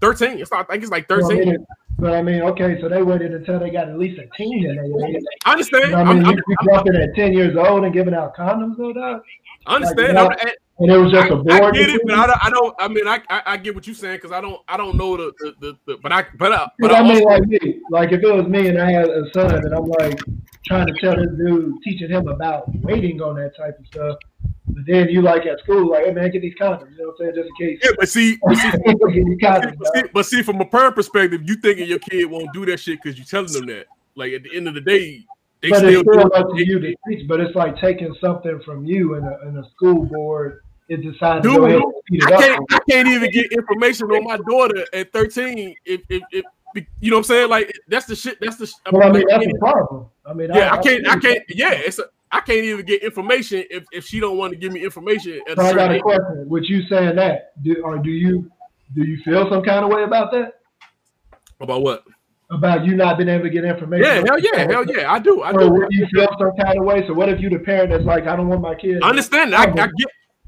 [0.00, 0.38] 13.
[0.38, 1.66] It's not, I think it's like Well, I 13.
[1.98, 4.76] but I mean, okay, so they waited until they got at least a teen in
[4.76, 5.22] their age.
[5.44, 5.94] I understand.
[5.94, 8.76] I I'm, mean, I'm, you, you jumping at 10 years old and giving out condoms,
[8.78, 9.22] though, dog?
[9.66, 10.14] I understand.
[10.14, 11.48] Like, I'm- And it was just a I board.
[11.48, 12.44] I get it, but I don't.
[12.44, 12.76] I don't.
[12.78, 14.60] I mean, I, I I get what you're saying because I don't.
[14.68, 17.26] I don't know the the, the, the but I but uh, I, but I mean,
[17.26, 19.86] also, like me, like if it was me and I had a son, and I'm
[19.86, 20.20] like
[20.66, 24.18] trying to tell this dude, teaching him about waiting on that type of stuff.
[24.68, 26.90] But then you like at school, like, hey man, get these condoms.
[26.90, 27.34] You know what I'm saying?
[27.36, 27.80] Just in case.
[27.82, 28.70] yeah, but see, but see,
[29.42, 32.66] condoms, but see, but see, from a parent perspective, you thinking your kid won't do
[32.66, 33.86] that shit because you telling them that.
[34.14, 35.24] Like at the end of the day,
[35.62, 36.34] they But still it's do still it.
[36.34, 37.26] up to you to teach.
[37.26, 41.42] But it's like taking something from you, and a, and a school board is deciding
[41.42, 42.72] to Dude, go ahead and speed I it can't.
[42.72, 45.74] I can't even get information on my daughter at 13.
[45.84, 46.44] If if, if
[47.00, 48.38] you know what I'm saying, like that's the shit.
[48.40, 48.72] That's the.
[48.92, 50.06] Well, I mean, like, that's a problem.
[50.24, 51.06] I mean, yeah, I can't.
[51.06, 51.42] I I can't.
[51.48, 51.98] Yeah, it's.
[51.98, 55.40] A, I can't even get information if, if she don't want to give me information
[55.48, 56.48] at So I got a question.
[56.48, 58.50] With you saying that, do or do you
[58.94, 60.54] do you feel some kind of way about that?
[61.60, 62.04] About what?
[62.50, 64.04] About you not being able to get information?
[64.04, 65.42] Yeah, hell yeah, hell yeah, I do.
[65.42, 65.86] I Or do.
[65.90, 67.04] you feel some kind of way?
[67.06, 69.02] So what if you the parent that's like, I don't want my kid?
[69.02, 69.54] I understand.
[69.54, 69.88] I, I get.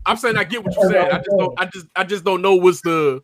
[0.08, 1.10] I'm saying I get what you're saying.
[1.12, 1.60] I just don't.
[1.60, 1.86] I just.
[1.96, 3.22] I just don't know what's the.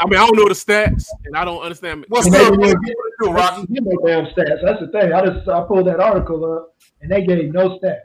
[0.00, 2.04] I mean, I don't know the stats, and I don't understand.
[2.08, 2.96] What's And the they what didn't you give-
[3.28, 3.66] do, Rocky?
[3.72, 4.60] give no damn stats.
[4.64, 5.12] That's the thing.
[5.12, 8.00] I just I pulled that article up and they gave no stats.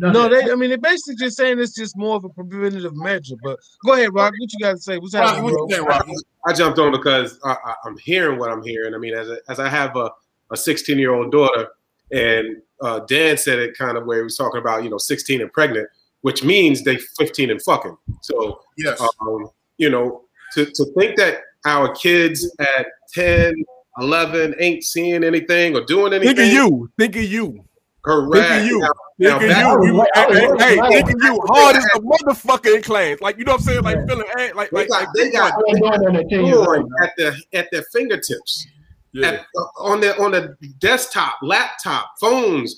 [0.00, 0.12] Nothing.
[0.22, 3.34] No, they I mean they're basically just saying it's just more of a preventative measure.
[3.42, 4.32] But go ahead, Rock.
[4.38, 4.96] What you got to say?
[4.98, 5.66] What's Rocky, happening, what bro?
[5.68, 6.14] you think, Rocky?
[6.46, 8.94] I jumped on because I, I, I'm hearing what I'm hearing.
[8.94, 10.10] I mean, as a, as I have a,
[10.52, 11.68] a 16 year old daughter,
[12.12, 15.40] and uh, Dan said it kind of where he was talking about you know 16
[15.42, 15.88] and pregnant,
[16.22, 17.96] which means they 15 and fucking.
[18.22, 19.00] So Yes.
[19.20, 20.22] um, you know,
[20.54, 23.54] to, to think that our kids at 10,
[24.00, 26.36] 11 ain't seeing anything or doing anything.
[26.36, 26.90] Think of you.
[26.98, 27.64] Think of you.
[28.02, 28.48] Correct.
[28.48, 28.80] Think of you.
[28.80, 29.86] Now, now Think of you.
[29.86, 31.40] you hey, was- hey, I hey, think of you.
[31.48, 33.20] Hard as a motherfucker in class.
[33.20, 33.82] Like you know what I'm saying?
[33.82, 34.06] Like Yeah.
[34.06, 36.44] feeling eh, like They like, got- like they got- I ain't doing that at 10
[36.46, 36.92] years porn old.
[37.02, 38.66] at the at their fingertips.
[39.12, 39.26] yeah.
[39.26, 42.76] At, uh, on the on the desktop, laptop, phones.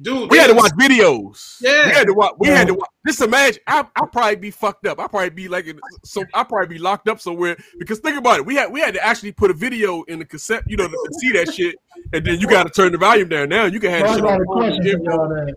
[0.00, 1.56] Dude, We had to watch videos.
[1.60, 1.86] Yeah.
[1.86, 2.34] we had to watch.
[2.38, 2.90] We had to watch.
[3.06, 3.62] Just imagine.
[3.66, 5.00] I I'll probably be fucked up.
[5.00, 7.56] I'll probably be like, in, so I'll probably be locked up somewhere.
[7.78, 8.46] Because think about it.
[8.46, 10.92] We had we had to actually put a video in the cassette, you know, to,
[10.92, 11.76] to see that shit,
[12.12, 13.48] and then you got to turn the volume down.
[13.48, 15.48] Now you can have So I got a question for y'all.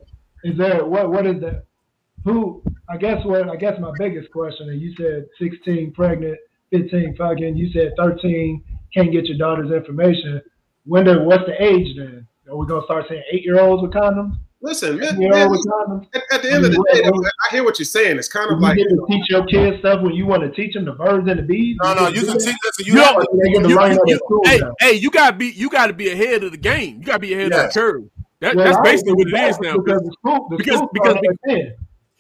[0.46, 1.66] Is there what what is that?
[2.24, 6.38] Who I guess what I guess my biggest question, and you said 16 pregnant,
[6.72, 8.64] 15 fucking, you said 13
[8.94, 10.42] can't get your daughter's information.
[10.86, 12.28] When do, what's the age then?
[12.50, 14.36] Are we gonna start saying eight year olds with condoms?
[14.62, 16.08] Listen, man, man, with condoms.
[16.14, 18.18] at, at the end of the day, I hear what you're saying.
[18.18, 20.52] It's kind of You like get to teach your kids stuff when you want to
[20.52, 21.78] teach them the birds and the bees.
[21.82, 24.20] No, no, you can teach listen, you You know, to- They get to you- you-
[24.30, 24.74] you- hey, now.
[24.80, 26.98] hey, you gotta be you gotta be ahead of the game.
[27.00, 27.66] You gotta be ahead Yeah.
[27.68, 28.04] of the curve.
[28.42, 29.78] That, Well, that's basically what it is now.
[29.78, 31.74] Because the school, Because- because- started at 10.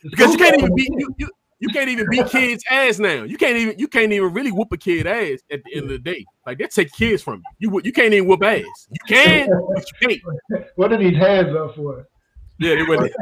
[0.03, 0.99] The Because you can't even started beat at 10.
[0.99, 1.27] you, you
[1.59, 3.23] you can't even beat kids' ass now.
[3.23, 5.89] You can't even you can't even really whoop a kid ass at the end of
[5.89, 6.25] the day.
[6.45, 7.69] Like they take kids from you.
[7.71, 8.63] You you can't even whoop ass.
[8.89, 10.65] You can, but you can't.
[10.75, 12.07] What are these hands up for?
[12.59, 13.13] Yeah, they wouldn't.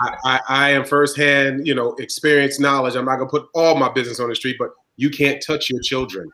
[0.00, 2.94] I, I, I am firsthand, you know, experience knowledge.
[2.94, 5.80] I'm not gonna put all my business on the street, but you can't touch your
[5.80, 6.28] children.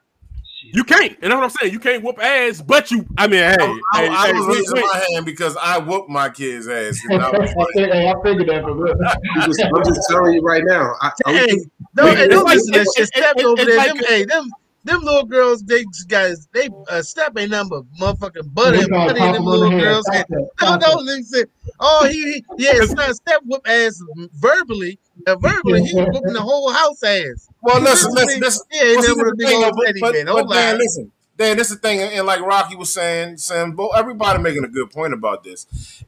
[0.72, 1.72] You can't, and that's what I'm saying.
[1.72, 3.06] You can't whoop ass, but you.
[3.18, 4.84] I mean, hey, I, hey, I hey, was wait, raising wait.
[4.92, 6.98] my hand because I whooped my kids' ass.
[7.10, 8.94] I, when I was hey, I figured that for real.
[9.36, 10.94] I'm just, I'm just telling you right now.
[11.00, 11.56] I, I, Hey,
[11.96, 13.08] no, Wait, hey, it's don't like- listen to that it's- shit.
[13.08, 13.76] it's- Step it's- over it's there.
[13.76, 14.50] like- them, hey, them,
[14.84, 19.16] them little girls, they guys, they uh, step ain't number motherfucking butter and pop in
[19.16, 20.26] them them on the little girls' head.
[20.60, 21.02] No, no, that.
[21.02, 21.44] listen.
[21.80, 24.00] Oh, he, he yeah, it's not step whoop ass
[24.34, 24.98] verbally.
[25.26, 27.48] Uh, verbally, he whooping the whole house ass.
[27.62, 28.66] Well, listen, listen, listen.
[28.70, 30.26] He ain't Well, see, never a the big thing, old teddy but- man.
[30.26, 30.72] but lie.
[30.74, 34.68] listen, Dan, this is the thing, and like Rocky was saying, Sam, everybody making a
[34.68, 35.66] good point about this.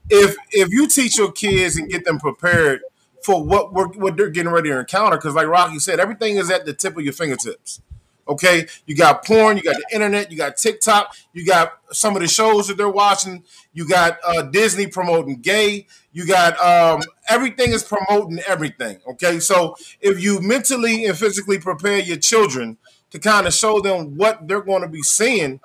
[0.08, 2.80] If if you teach your kids and get them prepared
[3.24, 6.50] for what we're what they're getting ready to encounter, because like Rocky said, everything is
[6.50, 7.80] at the tip of your fingertips.
[8.28, 12.22] Okay, you got porn, you got the internet, you got TikTok, you got some of
[12.22, 17.72] the shows that they're watching, you got uh, Disney promoting gay, you got um, everything
[17.72, 18.98] is promoting everything.
[19.10, 22.78] Okay, so if you mentally and physically prepare your children
[23.10, 25.60] to kind of show them what they're going to be seeing,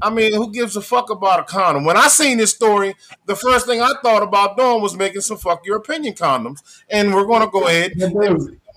[0.00, 1.84] I mean, who gives a fuck about a condom?
[1.84, 2.94] When I seen this story,
[3.24, 6.58] the first thing I thought about doing was making some fuck your opinion condoms,
[6.90, 7.92] and we're going to go ahead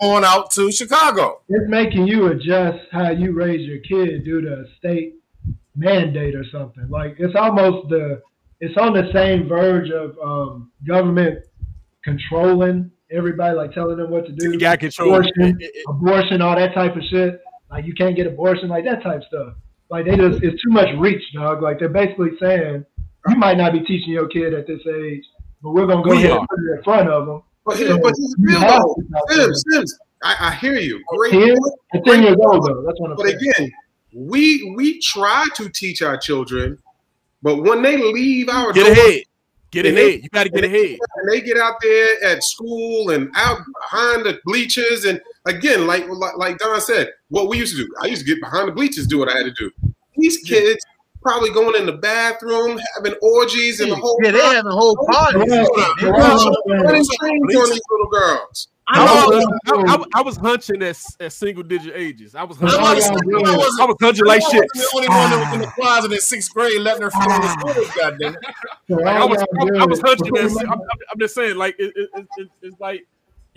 [0.02, 1.42] on out to Chicago.
[1.50, 5.16] it's making you adjust how you raise your kid due to a state
[5.76, 6.88] mandate or something.
[6.90, 8.22] Like it's almost the
[8.62, 11.40] it's on the same verge of um, government
[12.04, 14.52] controlling everybody, like telling them what to do.
[14.52, 15.10] You got control.
[15.16, 17.40] Abortion, It- it- abortion, all that type of shit.
[17.72, 19.54] Like you can't get abortion, like that type stuff.
[19.90, 21.62] Like they just it's too much reach, dog.
[21.62, 22.86] Like they're basically saying
[23.28, 25.24] you might not be teaching your kid at this age,
[25.62, 26.40] but we're gonna go We ahead are.
[26.40, 27.44] and put it in front of them.
[27.70, 28.96] But, here, but here's the You deal, have though.
[29.30, 31.02] Sims, Sims, I, I hear you.
[31.08, 31.32] Great.
[31.32, 31.74] Ten, point.
[31.94, 32.84] at ten years old though.
[32.86, 33.40] That's what I'm But saying.
[33.58, 33.72] again,
[34.14, 36.78] we we try to teach our children,
[37.42, 39.24] but when they leave our Get doors ahead.
[39.72, 40.24] Get And ahead.
[40.24, 40.98] You got to get and ahead.
[41.18, 46.08] and they get out there at school and out behind the bleachers, and again, like
[46.10, 48.72] like, like Don said, what we used to do, I used to get behind the
[48.72, 49.70] bleachers, do what I had to do.
[50.18, 50.84] These kids
[51.22, 55.44] probably going in the bathroom, having orgies, and the whole Yeah, they having whole parties.
[55.48, 55.66] Yeah,
[56.02, 56.10] yeah.
[56.10, 58.68] running- running strings on these little girls.
[58.92, 59.38] I know.
[59.38, 62.34] was, I, I, I was hunching at, at single digit ages.
[62.34, 62.80] I was hunching.
[62.80, 63.38] about to yeah.
[63.38, 64.66] I wasn't- I was hunching like I shit.
[64.74, 67.22] wasn't the only one that was in the closet in sixth grade letting her fit
[67.22, 68.40] on the stairs, goddamn it.
[68.90, 70.36] Like, I was, I, I was hunching.
[70.38, 73.06] At, I'm, I'm- I'm just saying, like it, it, it, it- it's like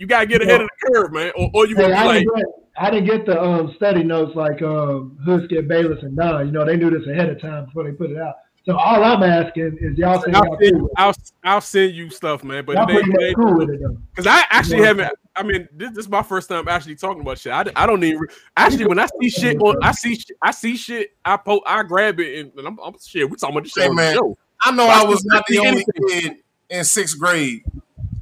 [0.03, 2.13] you gotta get ahead of the curve, man, or, or you Hey, gonna be I,
[2.13, 2.45] didn't get,
[2.77, 6.45] I didn't get the um, study notes like um, Huskett, Bayless, and Don.
[6.45, 8.35] You know, they knew this ahead of time before they put it out.
[8.65, 10.89] So all I'm asking is y'all saying I'll y'all send, cool.
[10.97, 11.13] I'll,
[11.45, 12.65] I'll send you stuff, man.
[12.65, 13.97] But Y'all they, pretty they, cool with it though.
[14.13, 14.87] Because I actually Yeah.
[14.87, 15.13] haven't.
[15.37, 17.53] I mean, this, this is my first time actually talking about shit.
[17.53, 18.27] I, I don't even
[18.57, 22.19] actually when I see shit on I see I see shit I po I grab
[22.19, 23.29] it and, and I'm, I'm shit.
[23.29, 24.15] We talking about this shit Hey, on the man.
[24.15, 24.37] show.
[24.61, 26.07] I know Why I was not the only anything?
[26.09, 26.35] kid
[26.69, 27.63] in sixth grade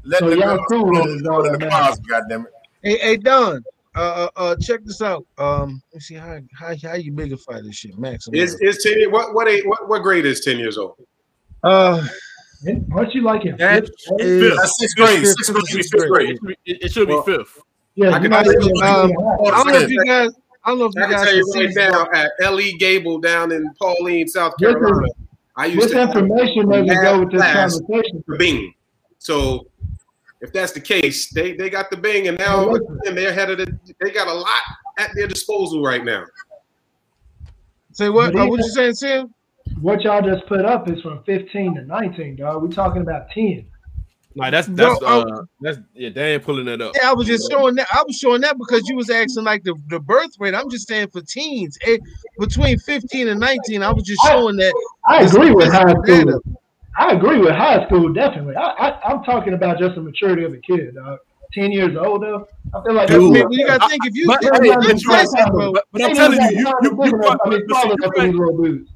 [0.04, 1.94] letting So the y'all girls cool on the though, in the man.
[2.08, 2.54] goddamn it.
[2.84, 3.64] Hey, hey, Don.
[3.94, 5.26] Uh, uh, uh, check this out.
[5.38, 8.28] Um, let's see how how how you bigify this shit, Max.
[8.32, 10.96] Is is ten what what age, what what grade is ten years old?
[11.64, 12.06] Uh,
[12.94, 14.22] Aren't you like in that fifth grade?
[14.22, 15.20] is That's sixth grade.
[15.20, 15.86] fifth- Sixth fifth- grade.
[15.86, 16.10] sixth grade.
[16.10, 16.28] grade.
[16.30, 17.60] It should be, it, it should be fifth.
[17.96, 19.12] Yeah, I can might tell you- Um.
[19.12, 20.30] I don't know if you guys.
[20.64, 22.78] I don't know if I you can guys tell you can right now at L.E.
[22.78, 25.08] Gable down in Pauline, South This is- Carolina.
[25.58, 28.24] I used This to have information doesn't go with this conversation.
[28.28, 28.74] the Bing.
[29.18, 29.66] So
[30.42, 33.00] if that's the case, they they got the Bing, and now Well, listen.
[33.04, 33.80] again, they're ahead of the.
[34.02, 34.62] They got a lot
[34.98, 36.26] at their disposal right now.
[37.94, 38.36] Say what?
[38.36, 39.34] Uh, what even- you saying, Sam?
[39.80, 42.62] What y'all just put up is from 15 to 19, dog.
[42.62, 43.66] We're talking about 10.
[44.36, 46.10] Like that's that's Bro, uh that's yeah.
[46.10, 46.94] They ain't pulling that up.
[46.96, 47.88] Yeah, I was just showing that.
[47.94, 50.56] I was showing that because you was asking like the, the birth rate.
[50.56, 51.98] I'm just saying for teens, eh,
[52.40, 53.84] between 15 and 19.
[53.84, 54.74] I was just showing that.
[55.08, 56.40] I It's agree with high statistical data.
[56.40, 56.61] school.
[56.98, 58.56] I agree with high school, definitely.
[58.56, 61.20] I, I, I'm talking about just the maturity of a kid, dog.
[61.54, 62.44] 10 years older.
[62.74, 63.48] I feel like I mean, Dude.
[63.52, 64.26] you got to think if you.
[64.28, 65.74] But- if hey, you- but let's you- face it, bro.
[65.74, 67.82] But, but I'm telling you, you you you big enough- I probably, mean, but see,
[67.82, 68.90] small you enough for probably- these little dudes.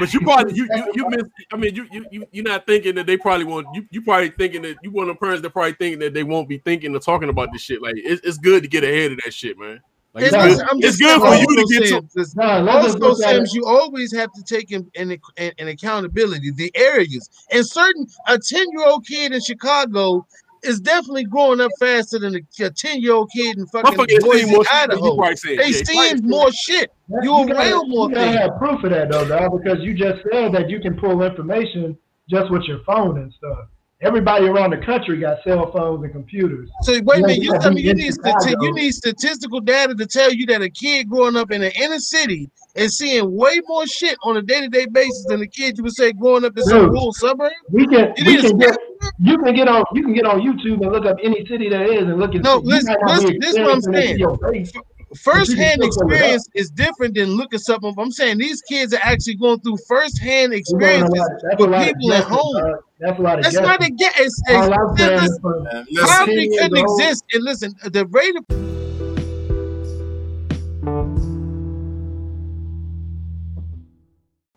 [0.00, 1.22] But you probably you you, you miss.
[1.52, 3.86] I mean, you you you you're not thinking that they probably want you.
[3.90, 6.48] You probably thinking that you one of the parents that probably thinking that they won't
[6.48, 7.80] be thinking or talking about this shit.
[7.80, 9.80] Like it's, it's good to get ahead of that shit, man.
[10.16, 11.88] Like, And it's listen, good, it's good for you to get to.
[11.88, 15.52] saying, this- Nah, also, look at Sims, you always have to take in, in, in,
[15.58, 17.28] in accountability the areas.
[17.52, 20.26] And certain a 10 year old kid in Chicago
[20.62, 24.24] is definitely growing up faster than a 10 year old kid in fucking Motherfucker is
[24.24, 25.16] Boise, more shit you Idaho.
[25.16, 25.58] probably said.
[25.58, 26.92] They Yeah, seeing more shit.
[27.10, 28.36] That- You gotta- around more You things.
[28.36, 31.94] have proof of that though, dog, because you just said that you can pull information
[32.30, 33.66] just with your phone and stuff.
[34.02, 36.68] Everybody around the country got cell phones and computers.
[36.82, 39.94] So wait a minute, you yeah, tell me you need stati- you need statistical data
[39.94, 43.58] to tell you that a kid growing up in the inner city is seeing way
[43.66, 46.44] more shit on a day to day basis than a kid you would say growing
[46.44, 46.90] up in some Dude.
[46.90, 47.52] rural suburb.
[47.70, 48.76] We can You we can get
[49.18, 51.90] you can get on you can get on YouTube and look up any city there
[51.90, 54.20] is and look at No, listen, might not be listen, this is what I'm experiencing
[54.20, 54.70] it to saying.
[55.24, 55.46] Your face.
[55.48, 56.20] First hand But you can still pull it up.
[56.20, 57.90] experience is different than looking something.
[57.90, 57.98] up.
[57.98, 61.30] I'm saying these kids are actually going through first hand We're going a experiences lot-
[61.42, 62.56] that's a with lot of people at guessing, home.
[62.62, 62.74] dog.
[62.98, 63.68] That's a lot of That's guessing.
[63.68, 64.20] not a guess.
[64.20, 67.00] It's, All I'm it's, saying listen, is for- Man, listen, poverty 10 years couldn't old.
[67.00, 67.24] exist.
[67.34, 68.46] And listen, the rate of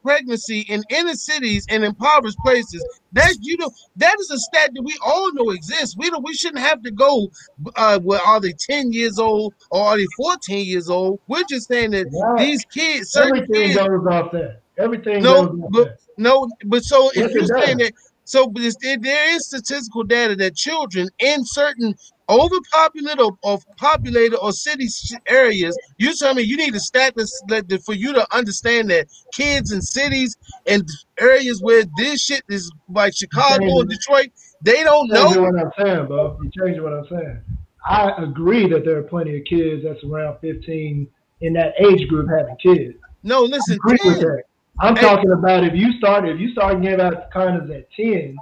[0.02, 2.86] pregnancy in inner cities and impoverished places.
[3.12, 5.96] That's you know that is a stat that we all know exists.
[5.98, 7.30] We don't we shouldn't have to go
[7.76, 11.20] uh well are they 10 years old or are they 14 years old?
[11.28, 14.62] We're just saying that these kids, Everything kids, goes off that.
[14.78, 15.98] Everything no, but that.
[16.18, 17.94] no, but so if you're saying that,
[18.24, 21.96] so but there is statistical data that children in certain
[22.30, 24.88] overpopulated or, or populated or city
[25.28, 29.08] areas, you tell me you need a stat that, that for you to understand that
[29.34, 30.88] kids in cities and
[31.20, 34.30] areas where this shit is like Chicago and Detroit,
[34.64, 35.42] they don't know.
[35.42, 36.38] what I'm saying, bro.
[36.42, 37.42] You're changing what I'm saying.
[37.86, 41.08] I agree that there are plenty of kids that's around 15
[41.42, 42.98] in that age group having kids.
[43.24, 43.80] No, listen.
[43.86, 44.44] I agree with that.
[44.80, 45.02] I'm Hey.
[45.02, 48.36] talking about if you start if you start giving out condoms at 10,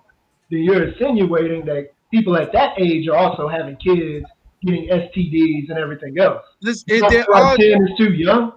[0.52, 4.26] then you're insinuating that people at that age are also having kids,
[4.64, 6.44] getting STDs and everything else.
[6.62, 8.54] You it, there are, 10 is too young.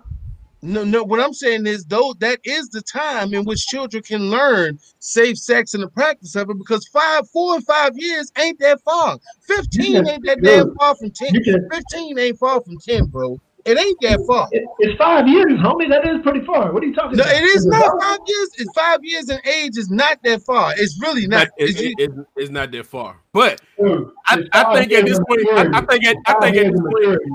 [0.62, 1.02] No, no.
[1.02, 5.38] What I'm saying is, though, that is the time in which children can learn safe
[5.38, 6.58] sex and the practice of it.
[6.58, 9.18] Because five, four, and five years ain't that far.
[9.40, 11.34] Fifteen ain't that damn far from ten.
[11.72, 13.40] Fifteen ain't far from ten, bro.
[13.64, 14.48] It ain't that far.
[14.52, 15.88] It, it's five years, homie.
[15.88, 16.72] That is pretty far.
[16.72, 17.34] What are you talking No, about?
[17.36, 18.00] it is Is not over?
[18.00, 18.48] five years.
[18.58, 20.72] It's five years in age is not that far.
[20.76, 21.48] It's really Not, not.
[21.58, 25.18] it, It's- it, it, it's not that far, but Dude, I, I think at this
[25.18, 27.30] point, I, I think at, I think at this point, maturity,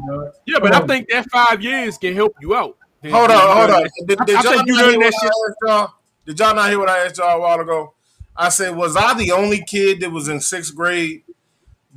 [0.45, 2.78] yeah, but I think that five years can help you out.
[3.03, 3.88] Hold on, hold on.
[4.07, 5.23] Did, did y'all you not hear that what shit.
[5.23, 5.93] I asked y'all?
[6.26, 7.93] Did y'all not hear what I asked y'all a while ago?
[8.36, 11.21] I said, was I the only kid that was in sixth grade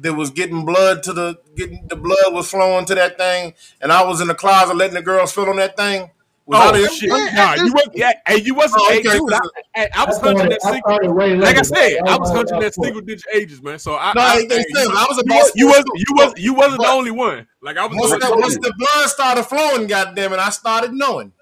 [0.01, 3.93] that was getting blood to the getting the blood was flowing to that thing, and
[3.93, 6.11] I was in the closet letting the girls fill on that thing?
[6.47, 7.11] Was Oh the shit!
[7.11, 8.81] Yeah, Nah, this- you was yeah, hey, you wasn't.
[8.85, 9.39] Oh, okay, dude, I,
[9.77, 11.39] I, I was I started- oh, hunting that single.
[11.41, 11.99] Like I said.
[12.07, 13.79] I was was hunting that single digit ages, man.
[13.79, 14.89] So I, No, I, it makes hey, sense.
[14.97, 15.93] I was you, about was, you four, was too.
[15.99, 17.47] you was you wasn't the only one.
[17.61, 17.97] Like I was.
[17.99, 21.33] Once, the that, once the blood started flowing, goddamn it, I started knowing.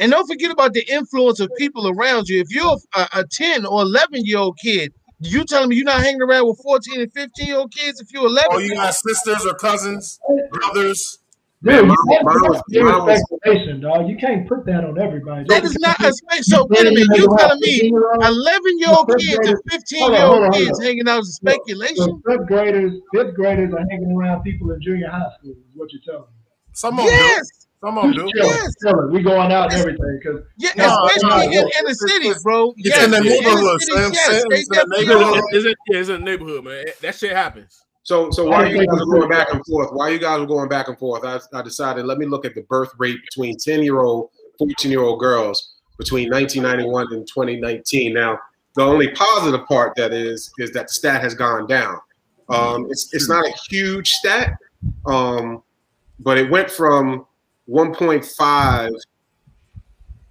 [0.00, 2.40] And don't forget about the influence of people around you.
[2.40, 6.02] If you're a, a 10 or 11 year old kid, you telling me you're not
[6.02, 8.48] hanging around with 14 and 15 year old kids if you're 11?
[8.52, 10.18] Oh, you got sisters or cousins,
[10.52, 11.18] brothers.
[11.62, 12.62] Dude, mine- that's, mine that's was-
[13.06, 14.08] was- speculation, dog.
[14.08, 15.46] You can't put that on everybody.
[15.48, 16.46] That is not a space.
[16.46, 20.52] So wait a minute, you telling me 11 year old kids and 15 year old
[20.54, 21.96] kids hanging out is speculation?
[21.96, 25.52] So fifth graders, fifth graders are hanging around people in junior high school.
[25.52, 26.36] Is what you're telling me?
[26.72, 27.88] Some of them Yes, do.
[27.88, 28.32] Some of them do.
[28.34, 28.74] Chilling, Yes.
[28.82, 29.12] chilling.
[29.12, 32.74] We going out and everything because yeah, No, especially no, in inner cities, bro.
[32.76, 34.12] It's Yes, in the neighborhood, cities, Sam.
[34.12, 35.36] yes, Sam, they it's in the neighborhood.
[35.38, 35.42] are.
[35.52, 36.84] It's yeah, it's in the neighborhood, man.
[37.02, 37.82] That shit happens.
[38.02, 40.46] So, so I while you guys are going back and forth, while you guys are
[40.46, 43.56] going back and forth, I, I decided let me look at the birth rate between
[43.58, 48.14] 10 year old, 14 year old girls between 1991 and 2019.
[48.14, 48.38] Now,
[48.76, 51.98] the only positive part that is is that the stat has gone down.
[52.48, 54.52] Um, it's it's not a huge stat,
[55.06, 55.62] um,
[56.20, 57.26] but it went from
[57.68, 58.90] 1.5,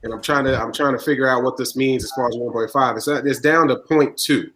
[0.03, 2.35] and I'm trying to I'm trying to figure out what this means as far as
[2.35, 2.97] 1.5.
[2.97, 4.49] It's it's down to 0.2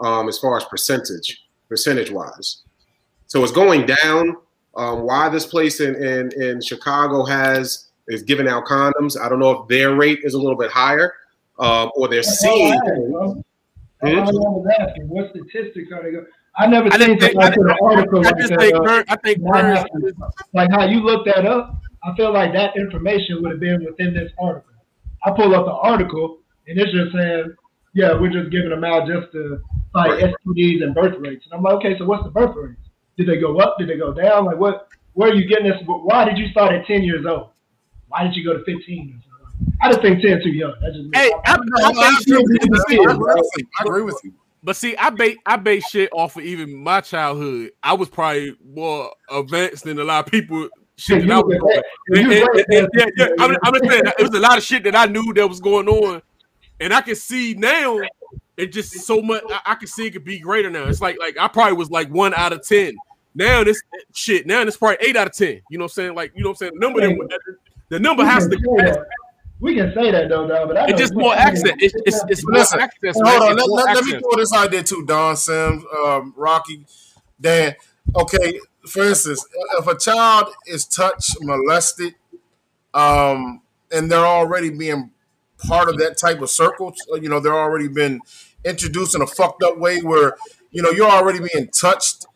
[0.00, 2.62] um, as far as percentage percentage wise.
[3.26, 4.36] So it's going down.
[4.76, 9.18] Um, why this place in, in in Chicago has is giving out condoms?
[9.20, 11.14] I don't know if their rate is a little bit higher,
[11.58, 12.72] um, or they're That's seeing.
[12.72, 13.44] I asked, bro.
[14.02, 14.36] That's Hmm?
[14.36, 15.08] all I was asking.
[15.08, 16.26] What statistics are they going?
[16.56, 17.40] I never I seen didn't think.
[17.42, 18.60] something I, like an article I like just that.
[18.60, 19.08] think.
[19.08, 19.38] I think.
[19.40, 21.76] not like how you looked that up.
[22.04, 24.70] I feel like that information would have been within this article.
[25.24, 27.54] I pull up the article and it's just saying,
[27.94, 29.60] yeah, we're just giving them out just to
[29.94, 30.34] like Right.
[30.46, 31.44] STDs and birth rates.
[31.46, 32.80] And I'm like, okay, so what's the birth rates?
[33.16, 33.76] Did they go up?
[33.78, 34.44] Did they go down?
[34.44, 34.88] Like what?
[35.14, 35.80] Where are you getting this?
[35.86, 37.50] Why did you start at 10 years old?
[38.08, 38.74] Why did you go to 15?
[38.74, 39.78] or something?
[39.80, 40.74] I just think 10 too young.
[40.82, 41.10] That's just me.
[41.14, 42.70] Hey, I, I, I agree with you.
[42.70, 43.42] but see, I agree.
[43.78, 44.34] I agree with you.
[44.64, 47.70] But see, I base I base shit off of even my childhood.
[47.82, 52.86] I was probably more advanced than a lot of people shit that I was yeah,
[53.16, 55.46] yeah, I'm, I'm just saying, it was a lot of shit that I knew that
[55.48, 56.22] was going on,
[56.80, 58.00] and I can see now.
[58.56, 59.42] It just so much.
[59.50, 60.86] I, I can see it could be greater now.
[60.86, 62.94] It's like like I probably was like one out of ten.
[63.34, 63.82] Now this
[64.12, 64.46] shit.
[64.46, 65.60] Now it's probably eight out of ten.
[65.68, 66.14] You know what I'm saying?
[66.14, 66.72] Like you know what I'm saying?
[66.74, 67.40] The number that,
[67.88, 68.50] the number has to.
[68.50, 69.06] We can say that.
[69.60, 70.68] We can say that though, dog.
[70.68, 71.80] But I It's just more accent.
[71.80, 73.16] It's it's, it's more Listen, access.
[73.16, 73.42] hold man.
[73.42, 73.56] on.
[73.56, 76.86] Let, let- let me throw this out there too, Don Sims, um, Rocky,
[77.40, 77.74] Dan.
[78.16, 79.44] Okay, for instance,
[79.78, 82.14] if a child is touched, molested,
[82.92, 85.10] um, and they're already being
[85.58, 88.20] part of that type of circle, you know, they're already been
[88.64, 90.36] introduced in a fucked up way where,
[90.70, 92.26] you know, you're already being touched.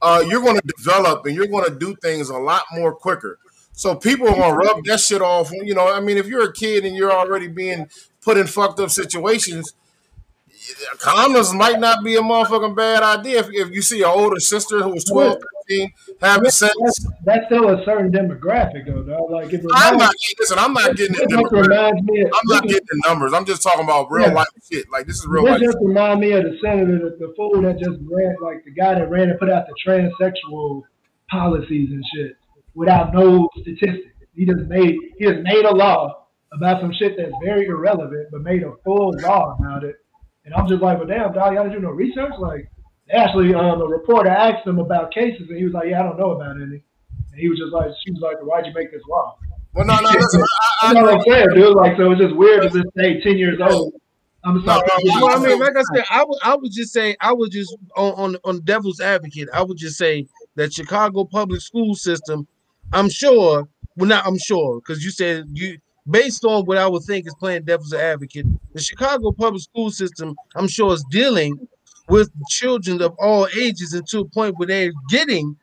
[0.00, 3.38] Uh, you're going to develop and you're going to do things a lot more quicker.
[3.72, 5.50] So people are going to rub that shit off.
[5.52, 7.88] You know, I mean, if you're a kid and you're already being
[8.20, 9.74] put in fucked up situations,
[10.98, 14.82] condoms might not be a motherfucking bad idea if, if you see an older sister
[14.82, 15.38] who's 12,
[15.68, 16.74] 13 having sex.
[17.24, 19.30] That's, still a certain demographic, though, dog.
[19.30, 20.58] Like it I'm reminds, not listen.
[20.58, 22.20] I'm not getting into just reminds me.
[22.22, 23.32] Of, I'm not getting the numbers.
[23.32, 24.34] I'm just talking about real Yeah.
[24.34, 24.90] life shit.
[24.90, 25.60] Like this is real This life.
[25.62, 28.94] just remind me of the senator, the, the fool that just ran, like the guy
[28.94, 30.82] that ran and put out the transsexual
[31.30, 32.36] policies and shit
[32.74, 34.06] without no statistics.
[34.34, 38.40] He just made he just made a law about some shit that's very irrelevant, but
[38.42, 39.96] made a full law about it.
[40.48, 42.32] And I'm just like, well, damn, dog, y'all didn't do no research.
[42.38, 42.70] Like,
[43.12, 46.18] actually, um, a reporter asked him about cases, and he was like, yeah, I don't
[46.18, 46.82] know about any.
[47.32, 49.36] And he was just like, she was like, why'd you make this law?
[49.74, 50.42] Well, no, no, listen.
[50.80, 51.76] I, You know what I'm saying, dude?
[51.76, 53.92] Like, so it's just weird to just say 10 years old.
[54.42, 54.88] I'm sorry.
[55.04, 57.76] Well, I mean, like I said, I would I would just say I would just
[57.96, 62.46] on on, on devil's advocate, I would just say that Chicago public school system,
[62.92, 65.78] I'm sure, well not I'm sure, because you said you
[66.10, 70.36] based on what I would think is playing devil's advocate, the Chicago public school system,
[70.54, 71.68] I'm sure is dealing
[72.08, 75.56] with children of all ages and to a point where they're getting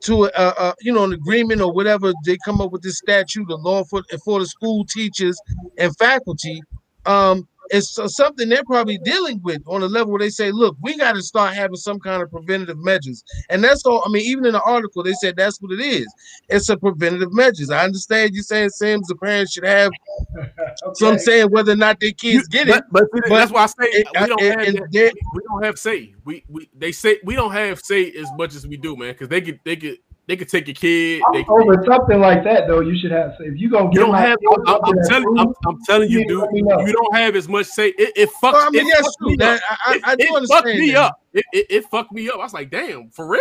[0.00, 3.46] to a, a you know an agreement or whatever they come up with this statute,
[3.48, 5.38] the law for for the school teachers
[5.78, 6.60] and faculty.
[7.06, 10.96] Um, it's something they're probably dealing with on a level where they say, look, we
[10.96, 13.24] got to start having some kind of preventative measures.
[13.48, 14.02] And that's all.
[14.04, 16.06] I mean, even in the article, they said that's what it is.
[16.48, 17.70] It's a preventative measures.
[17.70, 19.90] I understand you saying Sims, the parents should have
[20.94, 22.84] some saying whether or not their kids get it.
[22.90, 25.64] But, but, that's why I say it- we don't and- have and that- we don't
[25.64, 26.14] have say.
[26.24, 29.28] We we they say we don't have say as much as we do, man, because
[29.28, 31.22] they could they could they could take your kid.
[31.32, 33.32] They, Over something like that, though, you should have.
[33.40, 34.38] If you gonna you don't my have.
[34.66, 36.40] I'm, I'm that's telling I'm, I'm telling you, dude.
[36.40, 36.86] let.
[36.86, 37.88] You don't have as much say.
[37.98, 38.52] It, it fucks.
[38.52, 39.28] Well, I mean, it yes, fucked true.
[39.30, 39.78] me That- up.
[39.86, 41.00] I- It- I do it fucked me that.
[41.02, 41.20] up.
[41.32, 42.34] It, it, it fucked me up.
[42.36, 43.40] I was like, damn, for real?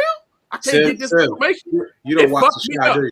[0.52, 1.72] I can't Sim, get this Sim, information.
[2.04, 3.10] You don't It watch the me shot, do you?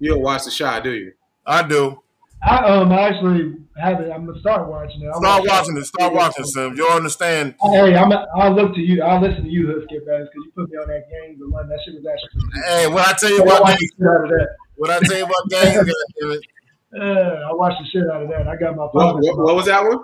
[0.00, 1.12] You don't watch the shot, do you?
[1.46, 2.02] I do.
[2.42, 4.10] I um actually have it.
[4.12, 5.08] I'm gonna start watching it.
[5.08, 5.84] I Start watching it.
[5.84, 6.78] Start watching, Sims.
[6.78, 7.54] You'll understand.
[7.62, 8.12] Hey, I'm.
[8.12, 9.02] I'll look to you.
[9.02, 11.38] I'll listen to you, Husky, because you put me on that game.
[11.38, 12.28] The one that shit was actually.
[12.40, 12.64] pretty good.
[12.64, 14.48] Hey, what I tell you I about watched games, the shit out of that.
[14.76, 16.40] what I tell you about games, goddammit.
[16.92, 18.48] Yeah, I watched the shit out of that.
[18.48, 18.84] I got my.
[18.84, 19.98] What, what, what was that one?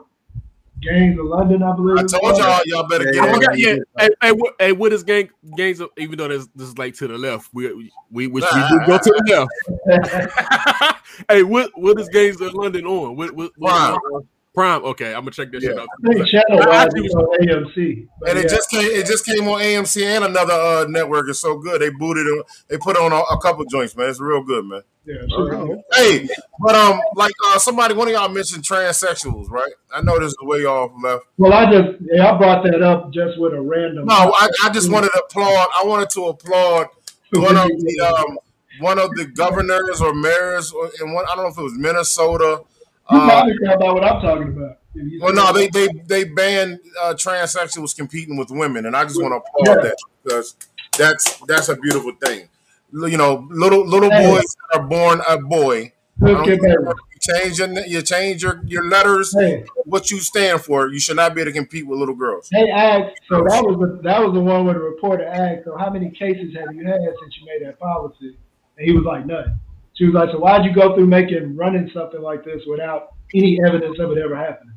[0.85, 1.99] Gangs of London, I believe.
[1.99, 3.59] I told y'all, y'all better get Oh, on yeah, it.
[3.59, 3.77] yeah.
[3.99, 5.81] Hey, hey, what, hey, what is gang gangs?
[5.81, 8.81] Of, even though this, this is like to the left, we we which we do
[8.87, 9.47] go to the
[9.91, 11.01] left.
[11.29, 13.17] hey, what what is gangs of London on?
[13.17, 14.29] What, what, what, Prime.
[14.55, 14.85] Prime.
[14.85, 15.89] Okay, I'm gonna check that shit out.
[16.05, 18.07] I think channel I wise actually is was- on AMC.
[18.21, 18.89] But And it just came.
[18.89, 21.29] It just came on AMC and another uh, network.
[21.29, 21.81] It's so good.
[21.81, 22.47] They booted it.
[22.69, 24.09] They put on a, a couple joints, man.
[24.09, 24.83] It's real good, man.
[25.07, 25.83] Yeah, sure.
[25.93, 26.29] Hey,
[26.61, 29.73] but um, like uh, somebody, one of y'all mentioned transsexuals, right?
[29.93, 31.25] I know this is way off left.
[31.37, 34.07] Well, I just yeah, I brought that up just with a random.
[34.07, 35.69] No, I, I just wanted to applaud.
[35.75, 36.87] I wanted to applaud
[37.33, 38.39] one of the um,
[38.79, 41.25] one of the governors or mayors, or in one.
[41.29, 42.63] I don't know if it was Minnesota.
[43.11, 44.79] You Uh, probably know about what I'm talking about.
[45.21, 49.33] well, no, they they they banned uh, transsexuals competing with women, and I just want
[49.33, 49.83] to applaud Yeah.
[49.91, 50.57] that because
[50.97, 52.49] that's that's a beautiful thing.
[52.93, 54.27] You know, little little Hey.
[54.31, 55.93] boys that are born a boy.
[56.23, 56.95] I Let's don't get care back.
[56.95, 60.89] if You change your you change your, your letters, Hey, what you stand for.
[60.89, 62.49] You should not be able to compete with little girls.
[62.51, 63.17] they asked.
[63.29, 65.65] So that was the that was the one where the reporter asked.
[65.65, 68.37] So how many cases have you had since you made that policy?
[68.79, 69.59] And he was like, none.
[69.95, 73.61] She was like, so why'd you go through making running something like this without any
[73.65, 74.75] evidence of it ever happening?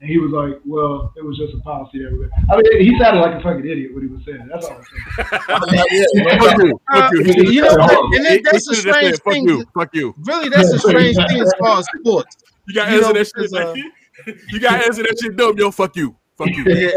[0.00, 2.28] And he was like, well, it was just a policy that we.
[2.48, 4.40] I mean, he sounded like a fucking idiot when he was saying.
[4.40, 4.48] it.
[4.48, 6.28] That's all I'm saying.
[6.38, 6.80] Fuck you.
[6.92, 7.20] Fuck you.
[7.20, 8.14] Uh, you know what?
[8.14, 9.48] And then that's he a strange said, Fuck thing.
[9.48, 9.64] you.
[9.74, 10.14] Fuck you.
[10.18, 12.36] Really, that's a strange thing as far as sports.
[12.68, 13.52] You got to answer that shit.
[13.52, 15.58] Like, uh, you got to answer that shit dumb.
[15.58, 16.14] Yo, fuck you.
[16.36, 16.62] Fuck you.
[16.68, 16.90] Yeah.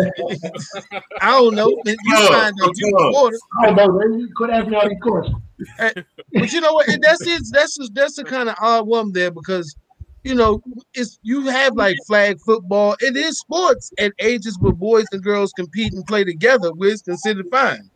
[1.22, 1.70] I don't know.
[1.84, 1.95] You
[2.28, 3.34] find out you look.
[3.64, 3.97] I don't know.
[3.97, 4.30] man.
[4.36, 5.36] Quit asking me all these questions.
[5.78, 6.88] But you know what?
[6.89, 7.43] And That's it.
[7.51, 9.76] That's just, that's the kind of odd one there because
[10.24, 10.62] you know
[10.93, 12.95] it's you have like flag football.
[12.99, 17.01] It is sports at ages where boys and girls compete and play together, which is
[17.01, 17.89] considered fine.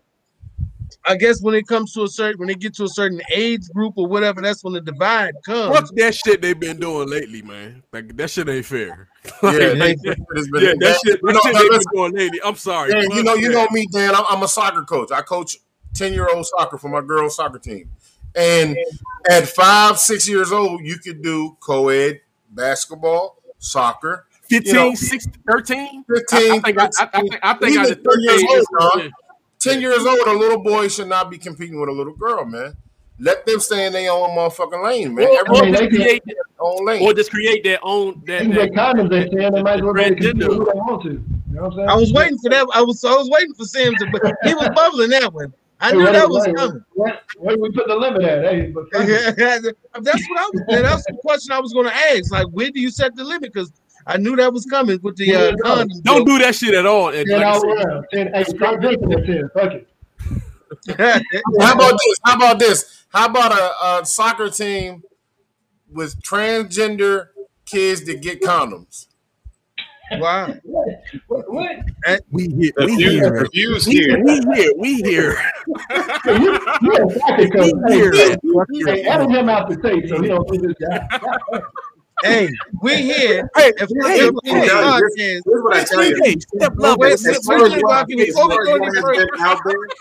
[1.07, 3.68] I guess when it comes to a certain, when they get to a certain age
[3.74, 5.76] group or whatever, that's when the divide comes.
[5.76, 7.84] Fuck that shit they've been doing lately, man.
[7.91, 9.07] Like that shit ain't fair.
[9.43, 10.18] Yeah, Like, they- like,
[10.61, 12.39] yeah, that that- shit, that know, shit now they've been doing lately.
[12.45, 12.91] I'm sorry.
[12.91, 14.13] Dan, you know, you know me, Dan.
[14.16, 15.11] I'm, I'm a soccer coach.
[15.11, 15.57] I coach
[15.95, 17.89] ten year old soccer for my girls' soccer team,
[18.35, 18.77] and
[19.29, 22.21] at five, six years old, you could do co-ed
[22.51, 24.25] basketball, soccer.
[24.47, 26.03] 15, you know, 16, 13?
[26.07, 28.41] 15, I, I think I, I, I think I think I even did 10 years
[28.41, 29.11] 13 old, is- dog.
[29.57, 32.77] Ten years old, a little boy should not be competing with a little girl, man.
[33.19, 35.25] Let them stay in their own motherfucking lane, man.
[35.27, 37.01] Or, or Everybody just in create, their own lane.
[37.01, 38.21] or just create their own.
[38.27, 40.21] That, They can that, get condoms they saying they might as well be able to
[40.21, 40.39] transgender.
[40.39, 41.09] do who they want to.
[41.09, 41.89] You know what I'm saying?
[41.89, 42.67] I was waiting for that.
[42.75, 45.51] I was I was waiting for Sam to, but he was bubbling that one.
[45.86, 46.83] I knew that was coming.
[46.93, 48.43] Where, where we put the limit at?
[48.43, 50.63] Hey, but that's what I was.
[50.67, 52.31] That's the question I was going to ask.
[52.31, 53.53] Like, where do you set the limit?
[53.53, 53.71] Because
[54.07, 56.01] I knew that was coming with the uh, condom.
[56.01, 57.09] Don't do that shit at all.
[57.09, 58.05] And Ten like I all said, around.
[58.11, 59.49] Ten, hey, start drinking at ten.
[59.53, 59.88] Fuck it.
[61.61, 62.19] How about this?
[62.23, 63.05] How about this?
[63.09, 65.03] How about a, a soccer team
[65.91, 67.27] with transgender
[67.65, 69.07] kids that get condoms?
[70.13, 70.53] Wow.
[70.63, 70.87] What?
[71.27, 71.75] what?
[72.31, 72.71] we here.
[72.77, 73.39] The We views, here.
[73.43, 74.23] the views We here.
[74.23, 74.71] we here.
[74.77, 75.35] We here.
[76.23, 77.71] Hey, you, you a soccer coach.
[77.87, 78.11] We here.
[78.13, 78.35] Hey,
[78.85, 81.07] hey, edit him out the tape so he don't see this guy.
[82.23, 82.49] Hey,
[82.81, 83.49] we here.
[83.55, 86.19] Hey, If hey, if we hey, podcast, Here's what I tell you.
[86.23, 86.97] hey, step Well, level.
[86.99, 88.79] wait, As wait, far wait, as Rocky, what- as before we far go as any
[88.79, 89.91] what has further, been out there, as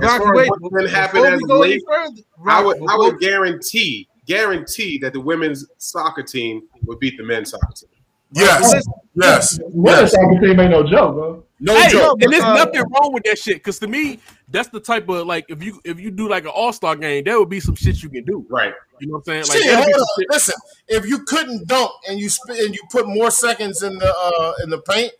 [0.00, 2.62] Rocky, far as wait, what's been happening before as we go any late, further, I
[2.62, 7.24] Rocky, would I before- would guarantee guarantee that the women's soccer team would beat the
[7.24, 7.88] men's soccer team.
[8.34, 10.12] Yes, yes, Women's yes.
[10.12, 11.44] soccer team ain't no joke, bro.
[11.60, 12.20] No hey, joke.
[12.20, 13.62] and there's nothing wrong with that shit.
[13.62, 14.18] Cause to me,
[14.48, 17.22] that's the type of like if you if you do like an all star game,
[17.24, 18.44] that would be some shit you can do.
[18.50, 18.72] Right.
[19.00, 19.44] You know what I'm saying?
[19.48, 20.24] Like Shit, hold some on.
[20.30, 20.54] Listen,
[20.88, 24.54] if you couldn't dunk and you sp- and you put more seconds in the uh
[24.64, 25.12] in the paint,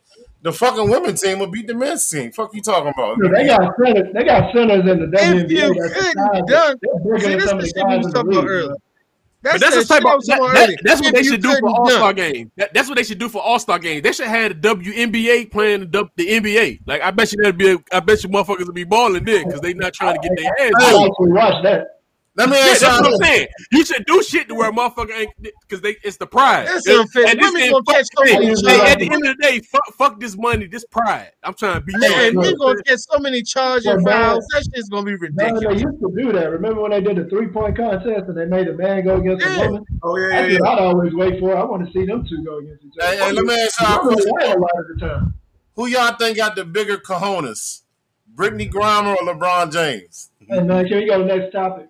[0.42, 2.32] the fucking women's team would beat the men's team.
[2.32, 3.18] Fuck you talking about?
[3.20, 4.12] Dude, they got centers.
[4.12, 5.78] They got centers in the If you WNBA.
[5.78, 6.80] that's the size couldn't dunk,
[7.22, 8.74] see, this is the the shit we guys was talking about earlier.
[9.42, 9.52] Bro.
[9.52, 11.68] But That's that's the the type of that, that- that's what they should do for
[11.68, 12.50] all star game.
[12.56, 14.02] That, that's what they should do for all star game.
[14.02, 16.80] They should have the WNBA playing the, the NBA.
[16.86, 17.72] Like I bet you that'd be.
[17.72, 20.36] A, I bet you motherfuckers would be balling then because they not trying to get
[20.36, 20.72] their ass.
[20.76, 21.06] I beat.
[21.10, 21.86] actually watched that.
[22.34, 23.20] Let me Yeah, ask that's what I'm y'all.
[23.20, 23.46] saying.
[23.72, 25.30] You should do shit to where a motherfucker ain't
[25.68, 26.66] because they it's the pride.
[26.66, 27.26] That's And- unfair.
[27.28, 28.90] and this Women gonna catch so hey, many hey.
[28.90, 31.30] At the end of the day, fuck, fuck this money, this pride.
[31.44, 32.14] I'm trying to beat you.
[32.14, 32.44] And up.
[32.44, 34.46] we gonna get so many charging Well, fouls.
[34.54, 35.62] That shit's gonna be No, ridiculous.
[35.82, 36.50] they used to do that.
[36.50, 39.44] Remember when they did the three point contest and they made a man go against
[39.44, 39.64] Yeah.
[39.64, 39.84] a woman?
[40.02, 40.72] Oh yeah, That's yeah, what yeah.
[40.72, 41.54] I'd always wait for.
[41.54, 43.10] I want to see them two go against each other.
[43.14, 44.32] Hey, hey, let me ask y'all a question.
[44.32, 45.34] lot of the time.
[45.76, 47.82] Who y'all think got the bigger cojones?
[48.34, 50.30] Brittney Griner or LeBron James?
[50.48, 51.88] Hey man, can we go next topic?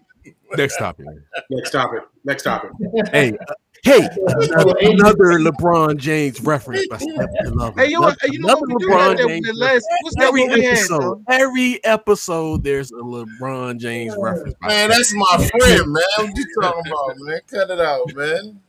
[0.56, 1.06] Next topic.
[1.50, 2.00] Next topic.
[2.24, 2.70] Next topic.
[3.10, 7.74] Hey, uh, hey, another, another LeBron James reference by Step Love.
[7.76, 10.42] Hey, you know, you know what we do that, that, that last what's that Every
[10.48, 14.54] what we had, episode, every episode, there's a LeBron James reference.
[14.60, 16.02] by Man, that's my friend, man.
[16.16, 17.40] What you talking about, man?
[17.48, 18.60] Cut it out, man.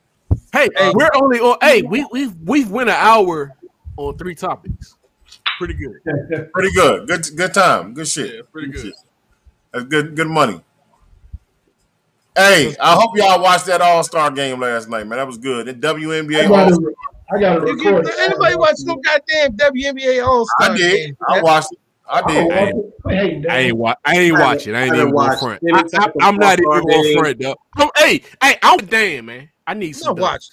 [0.51, 1.57] Hey, hey, we're only on.
[1.61, 3.51] Hey, we we we've went an hour
[3.97, 4.95] on three topics.
[5.57, 6.51] Pretty good.
[6.53, 7.07] Pretty good.
[7.07, 7.93] Good good time.
[7.93, 8.35] Good shit.
[8.35, 8.81] Yeah, pretty good.
[8.81, 8.93] shit.
[9.71, 10.61] That's good good money.
[12.35, 15.19] Hey, I hope y'all watched that All Star game last night, man.
[15.19, 15.67] That was good.
[15.67, 16.91] The WNBA I All got Star.
[17.31, 21.05] I got to If you, anybody watch no goddamn WNBA All Star I did.
[21.05, 21.17] game?
[21.27, 21.79] I watched it.
[22.09, 22.51] I did.
[22.51, 22.73] Hey,
[23.09, 23.97] Hey, I ain't watch.
[24.05, 24.75] I ain't I watch it.
[24.75, 25.61] I ain't haven't even on watched front.
[25.67, 27.91] any I, I'm not even All-Star on front though.
[27.97, 29.49] Hey, hey, I'm damn man.
[29.67, 30.15] I need some.
[30.15, 30.21] know, dunks.
[30.21, 30.45] watch.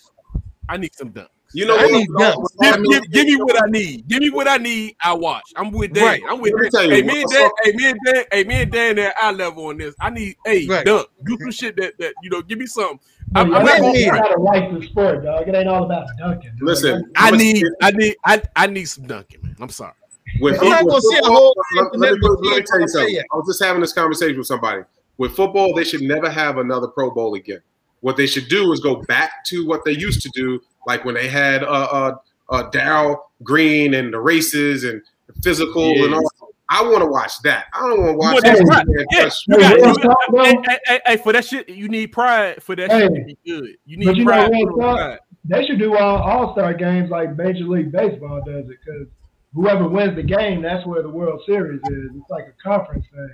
[0.69, 1.29] I need some dunks.
[1.53, 1.93] You know I what?
[1.93, 4.07] need what- Give, I mean, give, give me what I need.
[4.09, 4.95] Give me what I need.
[5.03, 5.43] I watch.
[5.57, 6.05] I'm with Dan.
[6.05, 6.23] Right.
[6.29, 6.91] I'm with Let me Dan.
[6.91, 7.51] Hey, me and Dan.
[7.65, 8.25] Hey, me and Dan.
[8.31, 8.99] Hey, me and Dan.
[9.01, 9.95] At eye level on this.
[10.01, 10.37] I need.
[10.45, 10.87] Hey, Right.
[10.87, 11.09] dunk.
[11.25, 12.41] Do some shit that that you know.
[12.43, 13.01] Give me something.
[13.35, 14.23] I'm, I'm I'm not not going need- front.
[14.25, 15.49] got to like the sport, dog.
[15.49, 16.53] It ain't all about dunking.
[16.59, 16.63] dude.
[16.69, 17.65] Listen, I I'm need.
[17.83, 18.17] I need.
[18.25, 19.57] I I need some dunking, man.
[19.61, 19.93] I'm sorry.
[20.41, 23.19] With I'm not gonna see a whole let, let me, let me tell you something.
[23.19, 24.83] I was just having this conversation with somebody.
[25.19, 27.61] With football, they should never have another Pro Bowl again.
[28.01, 31.15] What they should do is go back to what they used to do, like when
[31.15, 32.15] they had uh, uh,
[32.49, 36.31] uh, Darrell Green and the races and the physical and all.
[36.73, 37.67] I want to watch that.
[37.75, 38.59] I don't want to watch want that.
[38.59, 38.87] that pride?
[38.87, 39.73] man Yeah, touch- you got.
[39.73, 40.45] Hey, You, what's up, bro?
[40.45, 42.63] hey, hey, hey, hey, for that shit, you need pride.
[42.63, 43.01] For that Hey.
[43.01, 44.51] shit to be good, you need you know pride.
[44.53, 45.19] what's pride.
[45.47, 49.09] They should do all All Star games like Major League Baseball does it, because
[49.53, 52.11] whoever wins the game, that's where the World Series is.
[52.15, 53.31] It's like a conference thing.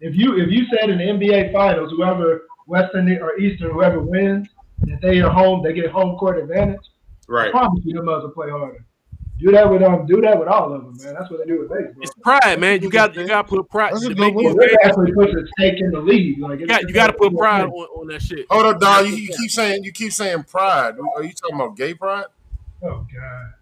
[0.00, 4.46] If you if you said in the NBA Finals, whoever Western or Eastern, whoever wins,
[4.82, 6.80] that they are home, they get home court advantage.
[7.26, 7.40] Right.
[7.40, 7.50] I Right.
[7.52, 8.84] promise you, them others will play harder.
[9.38, 11.14] Do that with um, do that with all of them, man.
[11.14, 12.02] That's what they do with baseball.
[12.02, 12.82] It's pride, man.
[12.82, 13.94] You got you got to put pride.
[13.94, 14.56] A to good make one.
[14.58, 16.40] these actually puts a stake in the league.
[16.40, 18.46] Like You got you got to put pride on, on that shit.
[18.50, 19.06] Hold up, Don.
[19.06, 20.96] You, you keep saying you keep saying pride.
[21.14, 22.26] Are you talking about gay pride?
[22.82, 23.52] Oh God.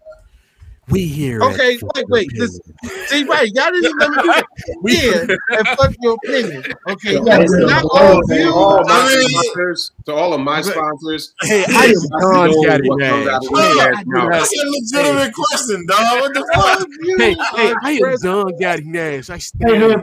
[0.89, 1.43] We here.
[1.43, 2.26] Okay, wait, wait.
[2.28, 2.49] Opinion.
[2.82, 3.51] Listen, see, right?
[3.53, 4.47] Y'all didn't even let me do that.
[4.82, 6.62] We- Here and fuck your opinion.
[6.89, 8.51] Okay, To not, all- not all all of of you.
[8.53, 11.34] my I mean, sponsors, to all of my sponsors.
[11.43, 13.26] Hey, I am Don know Gaddy what Nash.
[13.28, 14.28] out of Hey, their I do mouth.
[14.28, 16.20] not- That's a legitimate question, dog.
[16.20, 16.89] What the fuck?
[17.18, 19.30] Hey, hey, I am Don Gaddy Nash.
[19.30, 19.70] I stand.
[19.72, 20.03] I am,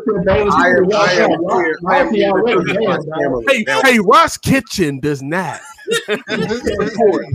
[0.51, 1.77] I am here.
[1.87, 3.05] I am y'all here already to dead, my dog.
[3.17, 3.41] camera.
[3.47, 5.59] Hey, hey, Ross Kitchen does not
[6.29, 7.25] support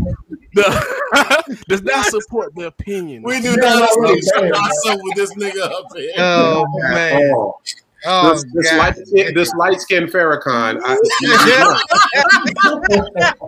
[0.62, 3.22] the does not support the opinion.
[3.22, 4.60] We do not already associate dead.
[4.60, 6.12] ourselves with this nigga up here.
[6.18, 7.32] oh, oh man.
[7.34, 7.62] all.
[8.04, 10.80] Oh this, this light skin, this light skinned Farrakhan.
[10.84, 10.96] I,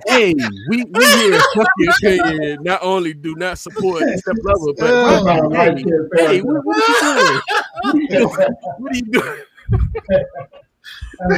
[0.06, 0.34] Hey,
[0.68, 4.90] we we here at Fuck Your Opinion not only do not support Step Level, but
[4.90, 5.84] Oh, hey,
[6.14, 6.76] hey, what, what
[7.84, 8.28] are you doing?
[8.78, 9.38] What are you doing?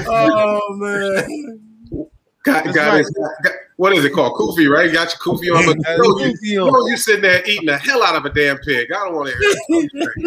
[0.09, 1.72] Oh man.
[2.45, 2.99] Got, got right.
[2.99, 4.35] his, got, what is it called?
[4.35, 4.87] Kufi, right?
[4.87, 5.97] You got your kufi on, but Got
[6.43, 8.91] you know, you, you sitting there eating the hell out of a damn pig.
[8.93, 9.55] I don't want to hear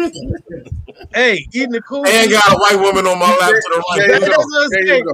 [0.06, 0.72] it.
[1.14, 2.04] Hey, eating the cool.
[2.06, 4.08] And got a white woman on my lap to the right.
[4.08, 4.42] you That's go.
[4.70, 5.12] There you go.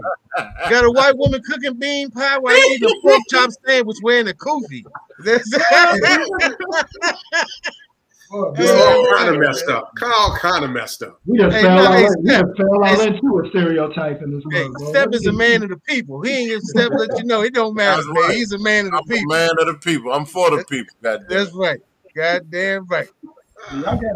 [0.70, 4.32] Got a white woman cooking bean pie while eating a pork chop sandwich wearing a
[4.32, 4.84] kufi.
[8.32, 9.92] That's It's all kind of messed up.
[10.02, 11.20] All kind of messed up.
[11.26, 14.34] We just Hey, fell no, all hey, in- Steph, fell all into a stereotype in
[14.34, 14.88] this Hey, world, bro.
[14.88, 16.22] Step is a man of the people.
[16.22, 18.16] He ain't gonna Step let you know it don't matter, That's man.
[18.16, 18.34] right.
[18.36, 19.34] He's a man of the I'm a people.
[19.36, 20.12] man of the people.
[20.12, 20.94] I'm for the people.
[21.02, 21.38] God damn.
[21.38, 21.80] That's right.
[22.14, 23.08] God damn right.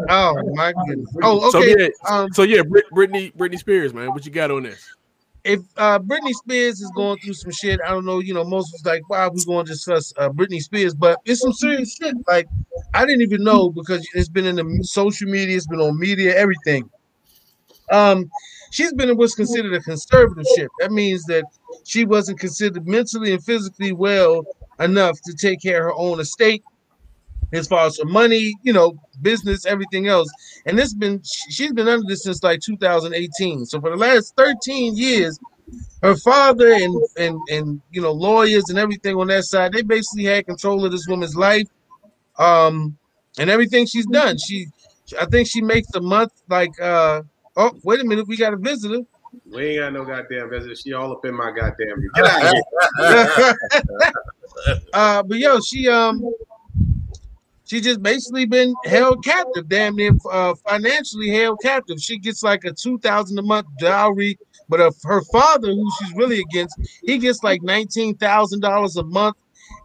[0.09, 1.09] Oh my goodness.
[1.23, 1.75] Oh, So okay.
[1.79, 4.85] yeah, Um, so yeah, Brit, Britney Britney Spears, man, what you got on this?
[5.47, 8.71] If uh Britney Spears is going through some shit, I don't know, you know, most
[8.73, 10.93] was like, why are we going to discuss uh Britney Spears?
[10.93, 12.15] But it's some serious shit.
[12.27, 12.47] Like,
[12.93, 16.35] I didn't even know because it's been in the social media, it's been on media,
[16.35, 16.89] everything.
[17.89, 18.29] Um,
[18.71, 20.67] she's been in what's considered a conservatorship.
[20.79, 21.45] That means that
[21.85, 24.45] she wasn't considered mentally and physically well
[24.79, 26.63] enough to take care of her own estate
[27.53, 30.29] as far as her money, you know, business, everything else.
[30.65, 33.65] And this been she's been under this since like 2018.
[33.65, 35.39] So for the last 13 years,
[36.01, 40.25] her father and and and you know lawyers and everything on that side, they basically
[40.25, 41.67] had control of this woman's life,
[42.37, 42.97] um,
[43.39, 44.37] and everything she's done.
[44.37, 44.67] She,
[45.19, 47.23] I think she makes a month like uh
[47.55, 49.03] oh wait a minute, we got a visitor.
[49.45, 50.75] We ain't got no goddamn visitor.
[50.75, 52.09] She all up in my goddamn.
[52.15, 54.13] Get out of here.
[54.93, 56.23] uh, but yo, she um,
[57.67, 61.99] she just basically been held captive, damn near uh, financially held captive.
[61.99, 64.37] She gets like a two thousand a month dowry,
[64.69, 69.03] but uh, her father, who she's really against, he gets like nineteen thousand dollars a
[69.03, 69.35] month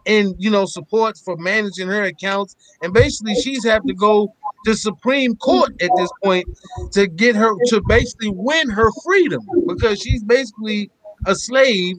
[0.05, 4.33] in you know support for managing her accounts, and basically she's have to go
[4.65, 6.47] to Supreme Court at this point
[6.93, 10.89] to get her to basically win her freedom because she's basically
[11.25, 11.97] a slave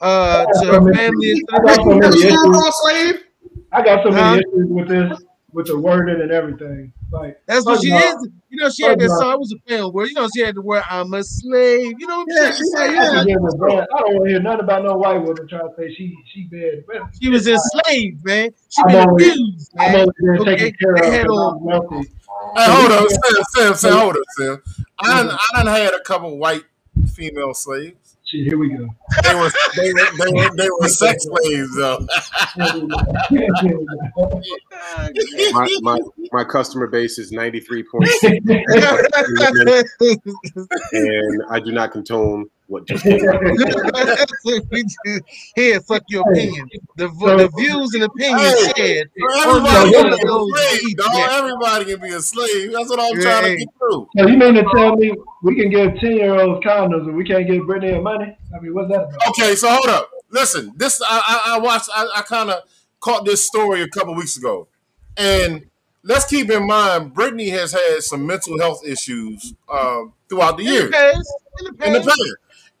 [0.00, 1.30] uh, to her family.
[1.30, 3.24] and to I got so the- many She a slave?
[3.72, 4.34] I got so many Huh?
[4.36, 6.92] issues with this, with the wording and everything.
[7.10, 8.28] Like That's what she of all- is.
[8.48, 9.32] You know, she had that song.
[9.34, 12.06] It was a film where you know she had the word "I'm a slave." You
[12.06, 12.70] know what Yeah, I'm she saying?
[12.74, 13.20] said, I yeah.
[13.20, 15.94] forget what I don't want to hear nothing about no white woman trying to say
[15.94, 16.84] she she bad.
[16.86, 18.50] But She was enslaved, man.
[18.68, 20.08] She I'm been only- abused, I'm man.
[20.38, 22.08] only Okay, taken care they of had because I'm wealthy.
[22.56, 24.62] Hey, hold up, Sam, Sam, Sam, hold up, Sam.
[25.00, 26.64] I done, I done had a couple white
[27.14, 28.11] female slaves.
[28.32, 28.88] Shit, here we go.
[29.24, 32.06] They were, they were, they were, they were sex slaves, though.
[35.52, 35.98] My, my
[36.32, 38.38] my customer base is ninety three point six,
[40.92, 43.40] and I do not condone what just came out.
[45.54, 46.68] Here, fuck your opinion.
[46.96, 49.10] The, vo- the views and opinions Hey, shared.
[49.44, 51.30] Everybody only can be a slave, dog.
[51.30, 52.72] Everybody can be a slave.
[52.72, 54.08] That's what I'm Yeah, trying to get through.
[54.16, 55.12] So you mean to tell me
[55.42, 58.36] we can give ten year olds condoms and we can't give Britney money?
[58.56, 59.28] I mean, what's that about?
[59.28, 60.10] Okay, so hold up.
[60.30, 61.90] Listen, this I I, I watched.
[61.94, 62.62] I, I kind of
[63.00, 64.66] caught this story a couple weeks ago,
[65.18, 65.66] and
[66.04, 70.68] let's keep in mind, Britney has had some mental health issues um, throughout the In
[70.68, 72.20] the years past, in the in the past.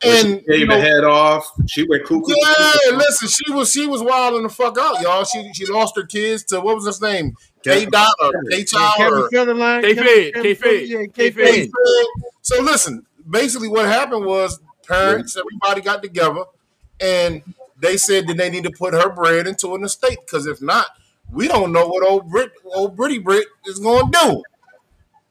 [0.02, 0.24] Past.
[0.24, 1.50] And she you know, the head off.
[1.66, 2.22] She went cuckoo.
[2.28, 5.24] yeah, listen, she was she was wilding the fuck out, y'all.
[5.24, 8.64] She she lost her kids to what was his name, K Dot or K Yeah,
[8.64, 11.54] Child Kevin or K Fed, K Fed, yeah, K K Fed.
[11.54, 11.68] Fed.
[12.42, 16.44] So listen, basically what happened was parents, everybody got together
[17.00, 17.42] and
[17.80, 20.86] they said that they need to put her bread into an estate because if not,
[21.30, 24.42] we don't know what old Brit, old Britty Brit is going to do.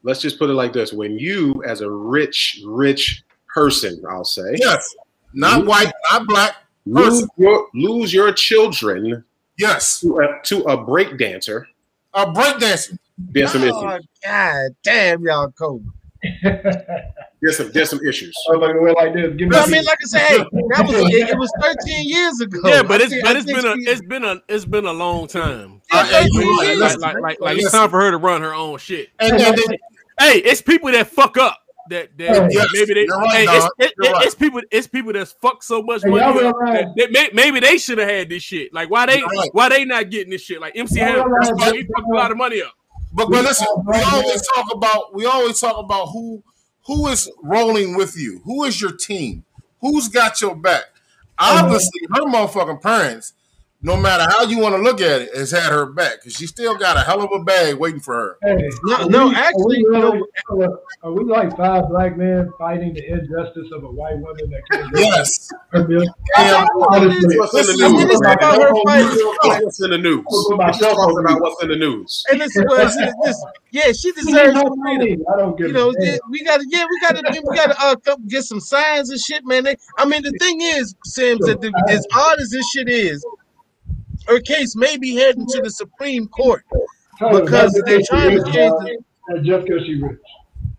[0.03, 4.55] Let's just put it like this: When you, as a rich, rich person, I'll say,
[4.55, 4.95] Yes,
[5.33, 5.67] not Mhm.
[5.67, 6.55] white, not black.
[6.85, 9.23] lose your, lose your children
[9.57, 11.67] Yes, to a, to a break dancer,
[12.13, 12.97] a breakdancer.
[13.17, 13.73] there's some issues.
[13.77, 15.85] Oh, God damn, y'all cold.
[17.41, 18.35] There's some there's some issues.
[18.51, 19.33] I like, we're like this.
[19.35, 20.37] Give me I mean, like I said, hey,
[20.69, 22.59] that was it, it was 13 years ago.
[22.65, 24.93] Yeah, but it's but I it's think been a it's been a it's been a
[24.93, 25.81] long time.
[25.91, 26.67] Yeah, Hey, you 13 right.
[26.77, 26.79] years.
[26.79, 29.09] Like like like, like it's time for her to run her own shit.
[29.19, 29.79] And then they,
[30.19, 31.57] Hey, it's people that fuck up.
[31.91, 34.26] That, that Yes, maybe they right, hey, it's, it, it- right.
[34.26, 37.59] it's people it's people that's fucked so much Hey, money y'all that, that may, maybe
[37.59, 38.73] they should have had this shit.
[38.73, 39.49] Like why they right.
[39.51, 40.61] why they not getting this shit?
[40.61, 42.73] Like MC Hammer, realize- he fucked a lot of money up.
[43.13, 46.41] But, but listen, we always talk about we always talk about who
[46.88, 49.43] who is rolling with you, who is your team,
[49.81, 50.85] who's got your back.
[51.38, 53.34] Obviously, her motherfucking parents,
[53.83, 56.45] no matter how you want to look at it, has had her back because she
[56.47, 58.37] still got a hell of a bag waiting for her.
[58.43, 60.67] Hey, No, no, we- actually, are we, you really,
[61.03, 64.97] are we like five black men fighting the injustice of a white woman that can't
[64.97, 65.87] Yes, her?
[66.37, 68.21] Damn, What's in the news?
[68.21, 69.63] about.
[69.63, 70.25] What's in the news?
[70.29, 71.41] Put Let's myself talk on about mute.
[71.41, 72.23] what's in the news.
[72.29, 75.25] And listen, well, listen, listen, yeah, she She deserves has freedom.
[75.33, 76.03] I don't give You know, a damn.
[76.03, 79.63] yeah, we gotta, yeah, we gotta, we gotta uh, get some signs and shit, man.
[79.63, 83.25] They, I mean, the thing is, Sims, that the, as odd as this shit is,
[84.27, 86.65] her case may be heading to the Supreme Court.
[87.19, 88.88] Tyler, because they're trying she to rich, change dog.
[89.27, 90.19] the- just because she rich.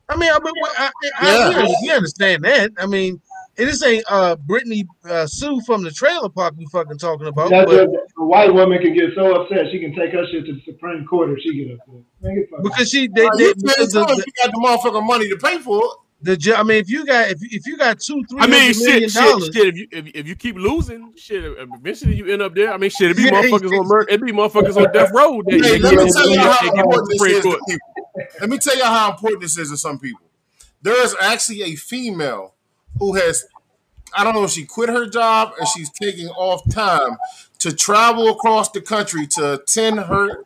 [0.08, 1.62] I mean, I mean, I, I, Yeah.
[1.62, 2.72] I, we understand that.
[2.78, 3.20] I mean,
[3.58, 7.50] and this ain't uh Brittany uh, Sue from the trailer park we fucking talking about,
[7.50, 10.46] That's but just, a white woman can get so upset she can take her shit
[10.46, 11.94] to the Supreme Court if she get upset.
[12.22, 12.62] Man, get fucked.
[12.64, 15.06] because she, they, Well, they you because can't the, tell if you got the motherfucking
[15.06, 15.90] money to pay for it.
[16.22, 18.78] The, I mean, if you got if, if you got two three I mean, hundred
[18.78, 19.66] million shit, dollars, shit, shit.
[19.68, 22.72] If you if, if you keep losing, shit, eventually you end up there.
[22.72, 25.42] I mean, shit, it be Yeah, motherfuckers on murder, it be motherfuckers on death row.
[25.42, 27.48] That, Hey, that let me tell you how get on the important this is to
[27.48, 27.60] Court.
[27.68, 28.38] people.
[28.40, 30.26] Let me tell you how important this is to some people.
[30.82, 32.54] There is actually a female
[32.98, 33.44] who has,
[34.16, 37.16] I don't know if she quit her job and she's taking off time
[37.60, 40.42] to travel across the country to attend her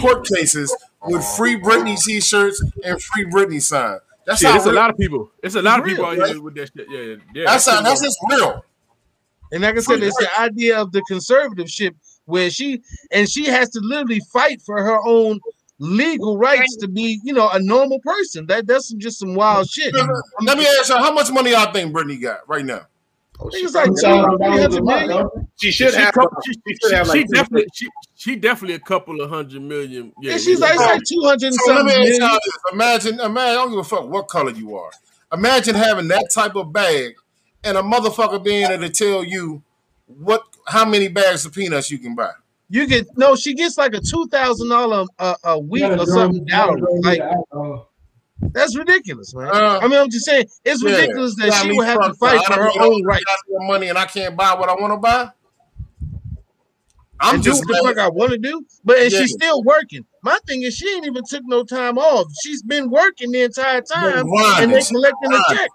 [0.00, 3.98] court cases with free Britney t-shirts and free Britney sign.
[4.26, 5.30] That's Shit, how it's a lot of people.
[5.42, 6.30] It's a lot of Real, people out right?
[6.30, 6.86] here with that shit.
[6.90, 7.44] Yeah, yeah, yeah.
[7.46, 8.64] That's how, that's just real.
[9.52, 11.94] and like I said, it's the idea of the conservativeship
[12.24, 12.82] where she
[13.12, 15.38] and she has to literally fight for her own
[15.78, 18.46] legal rights to be, you know, a normal person.
[18.46, 19.94] That that's just some wild shit.
[19.94, 22.86] Let me ask you, how much money y'all think Britney got right now?
[23.38, 25.08] Oh, It's she, like two, $1,000 three a hundred month, million.
[25.08, 26.14] don't she should She, have.
[26.14, 29.28] couple, she, she she, should have she like definitely she, she definitely a couple of
[29.30, 30.12] hundred million.
[30.22, 32.20] Yeah, And she's like, it's like two hundred So let me something ask million.
[32.22, 32.38] y'all.
[32.72, 34.90] Imagine, imagine, I don't give a fuck what color you are.
[35.32, 37.14] Imagine having that type of bag
[37.64, 39.62] and a motherfucker being able to tell you
[40.06, 42.30] what how many bags of peanuts you can buy.
[42.68, 46.44] You get no, she gets like a two thousand dollar a a week or something
[46.46, 46.80] down.
[47.02, 47.78] Like it uh,
[48.40, 49.48] that's ridiculous, man.
[49.48, 50.90] Uh, I mean, I'm just saying it's Yeah.
[50.90, 54.36] ridiculous that she would have to fight for her own rights money and I can't
[54.36, 55.30] buy what I want to buy.
[57.18, 57.96] I'm just the fuck.
[57.98, 58.64] I want to do.
[58.84, 59.20] But and Yeah.
[59.20, 60.04] she's still working.
[60.22, 62.26] My thing is she ain't even took no time off.
[62.42, 64.26] She's been working the entire time,
[64.58, 65.70] and they collecting a check.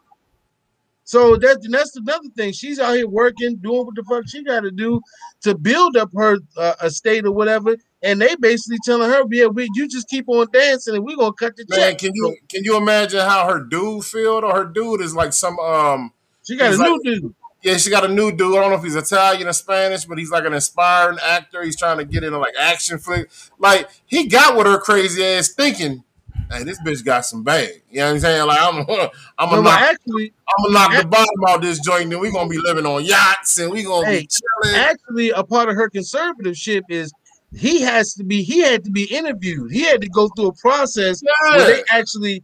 [1.11, 2.53] So that that's another thing.
[2.53, 5.01] She's out here working, doing what the fuck she got to do
[5.41, 7.75] to build up her uh, estate or whatever.
[8.01, 11.33] And they basically telling her, "Yeah, we, you just keep on dancing, and we're gonna
[11.33, 14.35] cut the Man, check." can you can you imagine how her dude feel?
[14.45, 16.13] Or her dude is like some um
[16.47, 17.35] She got a he's new dude.
[17.61, 18.57] yeah, she got a new dude.
[18.57, 21.61] I don't know if he's Italian or Spanish, but he's like an inspiring actor.
[21.61, 23.29] He's trying to get into like action flick.
[23.59, 26.05] Like he got with her crazy ass thinking,
[26.51, 27.81] hey, this bitch got some bag.
[27.89, 28.47] You know what I'm saying?
[28.47, 32.11] Like I'm, I'm gonna but knock, actually, I'm gonna knock the bottom out this joint.
[32.11, 34.75] and we're gonna be living on yachts and we're gonna Hey, be chilling.
[34.79, 37.11] actually, a part of her conservativeship is
[37.55, 38.43] he has to be.
[38.43, 39.71] He had to be interviewed.
[39.71, 41.21] He had to go through a process
[41.51, 42.43] where they actually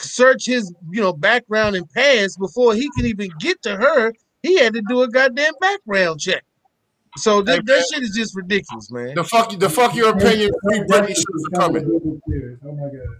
[0.00, 4.12] search his, you know, background and past before he can even get to her.
[4.42, 6.44] He had to do a goddamn background check.
[7.16, 9.14] So that, that shit is just ridiculous, man.
[9.16, 10.50] The fuck, the fuck your opinion.
[10.62, 12.20] Free Britney shoes are coming.
[12.64, 13.16] Oh my god.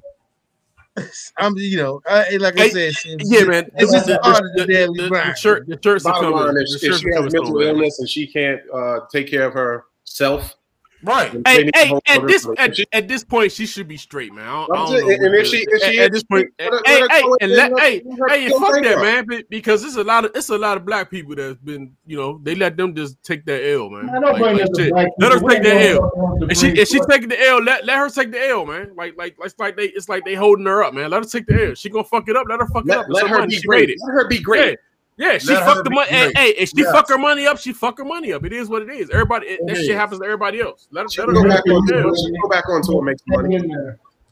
[1.38, 3.70] I'm, you know, I, like I said, it's Yeah, man.
[3.76, 5.38] It's just the, a part of the, the daily the, the grind.
[5.38, 6.38] shirt, the shirts Bottom coming.
[6.38, 9.54] line The is, if she has mental illness and she can't uh, take care of
[9.54, 10.56] herself,
[11.02, 11.30] Right.
[11.32, 14.48] then Hey, hey, at this to- at, at this point, she should be straight, man.
[14.48, 16.22] I don't, I don't just- know and if she- if she at, is at this
[16.24, 19.02] point, straight, hey, hey, and and let, let- hey, hey, feel fuck that, bankrupt.
[19.02, 21.92] man, be- because it's a lot of it's a lot of black people that's been,
[22.06, 24.06] you know, they let them just take that L, man.
[24.06, 24.92] Man, Like, like shit.
[24.92, 26.10] Let her take We that L.
[26.10, 28.66] going And she Supreme if she taking the L, let, let her take the L,
[28.66, 28.90] man.
[28.96, 31.10] Like like it's like they it's like they holding her up, man.
[31.10, 31.74] Let her take the L.
[31.74, 32.46] She gonna fuck it up.
[32.48, 33.06] Let her fuck it up.
[33.08, 33.88] Let, It's let her her be great.
[34.06, 34.78] Let her be great.
[35.18, 36.08] Yeah, yeah, she Let fucked the money.
[36.10, 36.92] Hey, hey, if she Yes.
[36.92, 38.44] fuck her money up, she fuck her money up.
[38.44, 39.10] It is what it is.
[39.10, 40.86] Everybody, it, that It shit happens to everybody else.
[40.92, 43.06] Let her, She let her go back on the She go back on tour and
[43.06, 43.58] make some money.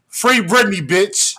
[0.08, 1.34] Free Britney, bitch.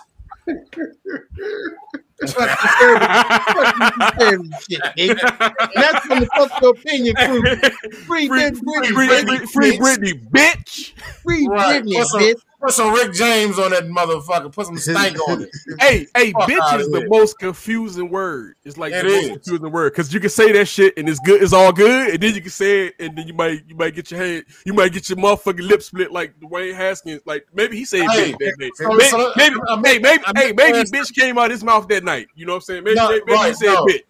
[2.20, 5.54] That's what conservative shit, nigga.
[5.60, 7.42] And that's from the fuck your opinion crew.
[8.06, 9.78] Free, Free, Brit- free, Britney, free, Britney, free, free.
[9.78, 10.92] Britney, bitch.
[11.22, 11.82] Free Right.
[11.84, 12.40] Britney, bitch.
[12.60, 14.52] Put some Rick James on that motherfucker.
[14.52, 15.50] Put some stank on it.
[15.80, 18.56] Hey, hey, Fuck bitch is the most confusing word.
[18.64, 21.20] It's like It the most confusing word because you can say that shit and it's
[21.20, 23.76] good, it's all good, and then you can say it, and then you might you
[23.76, 27.20] might get your hand, you might get your motherfucking lip split like Dwayne Haskins.
[27.24, 28.70] Like maybe he said Hey, bitch that day.
[28.74, 31.46] so- Maybe, so- maybe, I mean- hey, maybe, I mean- hey, maybe bitch came out
[31.46, 32.26] of his mouth that night.
[32.34, 32.82] You know what I'm saying?
[32.84, 33.84] Maybe, No, maybe, right, he said no.
[33.84, 34.02] bitch.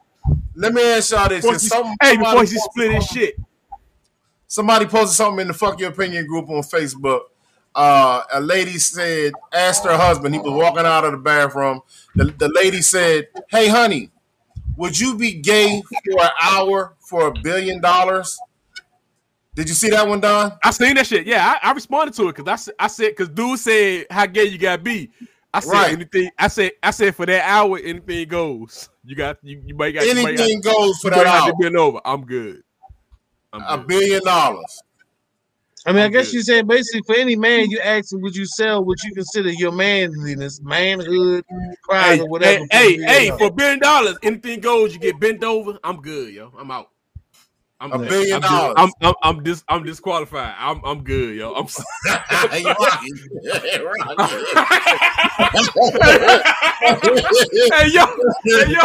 [0.55, 1.45] Let me ask y'all this.
[1.45, 3.37] Before some- hey, before he split his shit.
[4.47, 7.21] Somebody posted something in the Fuck Your Opinion group on Facebook.
[7.79, 11.81] Uh, a lady said, asked her husband, he was walking out of the bathroom.
[12.17, 14.11] The, the lady said, Hey, honey,
[14.77, 18.37] would you be gay for an hour for a billion dollars?
[19.55, 20.53] Did you see that one, Don?
[20.65, 21.25] I seen that shit.
[21.25, 24.59] Yeah, I, I responded to it because I said because dude said how gay you
[24.59, 25.11] gotta be.
[25.55, 25.93] I said Right.
[25.93, 26.31] anything.
[26.37, 28.89] I said I said for that hour anything goes.
[29.05, 31.55] You got you, you might got you might got- Anything goes for that might have
[31.61, 31.79] to hour.
[31.79, 32.01] over.
[32.05, 32.63] I'm good.
[33.53, 33.87] I'm A good.
[33.87, 34.83] billion dollars.
[35.89, 36.35] I mean, I I'm guess good.
[36.35, 39.51] you're saying basically for any man you ask him, would you sell what you consider
[39.51, 41.43] your manliness, manhood,
[41.83, 42.67] pride, Hey, or whatever?
[42.71, 44.93] hey, for hey, hey, for a billion dollars, anything goes.
[44.93, 45.79] You get bent over.
[45.83, 46.53] I'm good, yo.
[46.59, 46.91] I'm out.
[47.81, 48.09] I'm A good.
[48.11, 48.75] billion I'm, dollars.
[48.77, 50.55] I'm, I'm, I'm, dis- I'm disqualified.
[50.59, 51.55] I'm, I'm good, yo.
[51.55, 51.65] I'm.
[51.65, 51.83] s-
[52.51, 52.63] Hey,
[57.73, 58.05] hey yo,
[58.45, 58.81] hey yo,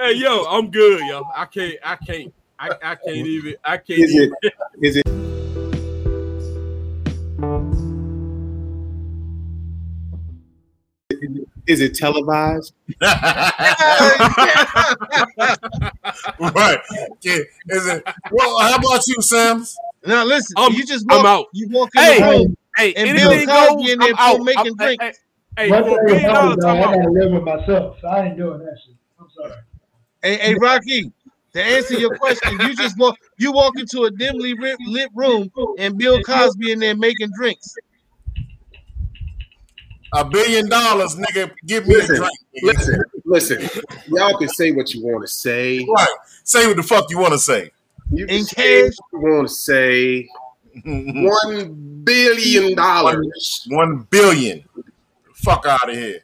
[0.00, 1.22] hey yo, I'm good, yo.
[1.34, 4.22] I can't, I can't, I, I can't even, I can't Is it?
[4.22, 4.34] even.
[4.82, 5.23] Is it?
[11.66, 12.74] Is it televised?
[13.00, 13.52] right.
[17.22, 17.38] Yeah.
[17.68, 18.02] Is it?
[18.30, 19.76] Well, how about you, Sams?
[20.06, 21.46] Now listen, I'm- you just I'm walk, out.
[21.52, 23.90] you walk in Hey, the room Hey, and Bill anything Cosby goes.
[23.92, 24.44] in there I'm out.
[24.44, 25.04] making I'm- drinks.
[25.56, 26.94] Hey, hey, One for a thing billion about dollars, it, I'm dog, I out.
[26.96, 28.94] gotta live with myself, so I ain't doing that shit.
[29.20, 29.52] I'm sorry.
[30.22, 31.12] Hey, hey, Rocky,
[31.54, 35.50] to answer your question, you just walk you walk into a dimly lit, lit room
[35.78, 37.74] and Bill Cosby in there making drinks.
[40.14, 41.50] A billion dollars, nigga.
[41.66, 42.22] Give me a drink.
[42.22, 42.62] nigga.
[42.62, 43.68] listen, listen.
[44.08, 45.84] Y'all can say what you want to say.
[45.84, 46.08] Right.
[46.44, 47.70] Say what the fuck you want to say.
[48.10, 50.28] You In case you want to say.
[50.84, 53.66] One billion dollars.
[53.70, 54.64] One billion.
[55.34, 56.20] Fuck out of here.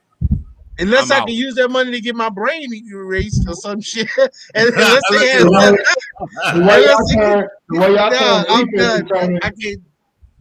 [0.78, 1.26] Unless I'm I out.
[1.26, 4.08] can use that money to get my brain erased or some shit.
[4.18, 4.30] and
[4.68, 9.38] unless they have, The way y'all turn, the way y'all turn I'm defense done.
[9.42, 9.82] I can't.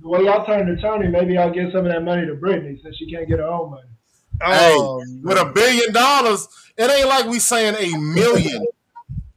[0.01, 2.95] The way y'all turn attorney, maybe I'll give some of that money to Britney since
[2.97, 3.89] she can't get her own money.
[4.41, 6.47] Oh, With a billion dollars,
[6.77, 8.65] it ain't like we saying a million.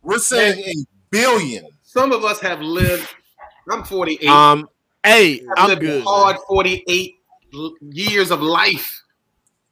[0.03, 0.75] We're saying a
[1.11, 1.67] billion.
[1.83, 3.09] Some of us have lived.
[3.71, 4.29] I'm 48.
[4.29, 4.69] Um,
[5.05, 6.05] hey, I've I'm lived good.
[6.05, 7.15] hard 48
[7.81, 9.03] years of life.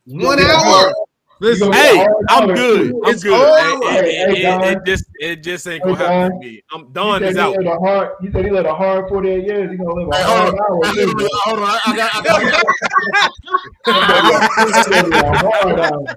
[0.06, 0.92] One hour.
[1.40, 2.94] Listen, Hey, I'm good.
[3.04, 3.32] I'm It's good.
[3.32, 4.04] all It, it, right.
[4.04, 6.62] it, Hey, it, it just, it just ain't gonna Hey, happen for me.
[6.72, 7.56] I'm You Don said is he out.
[7.80, 8.08] hard.
[8.22, 9.70] You said he lived a hard 48 years.
[9.70, 10.80] He gonna live a hard hour.
[10.86, 11.04] Hey,
[11.44, 11.78] hold on.
[11.86, 12.42] I got, I got,
[13.86, 14.50] I got.
[14.58, 16.16] He's gonna live a.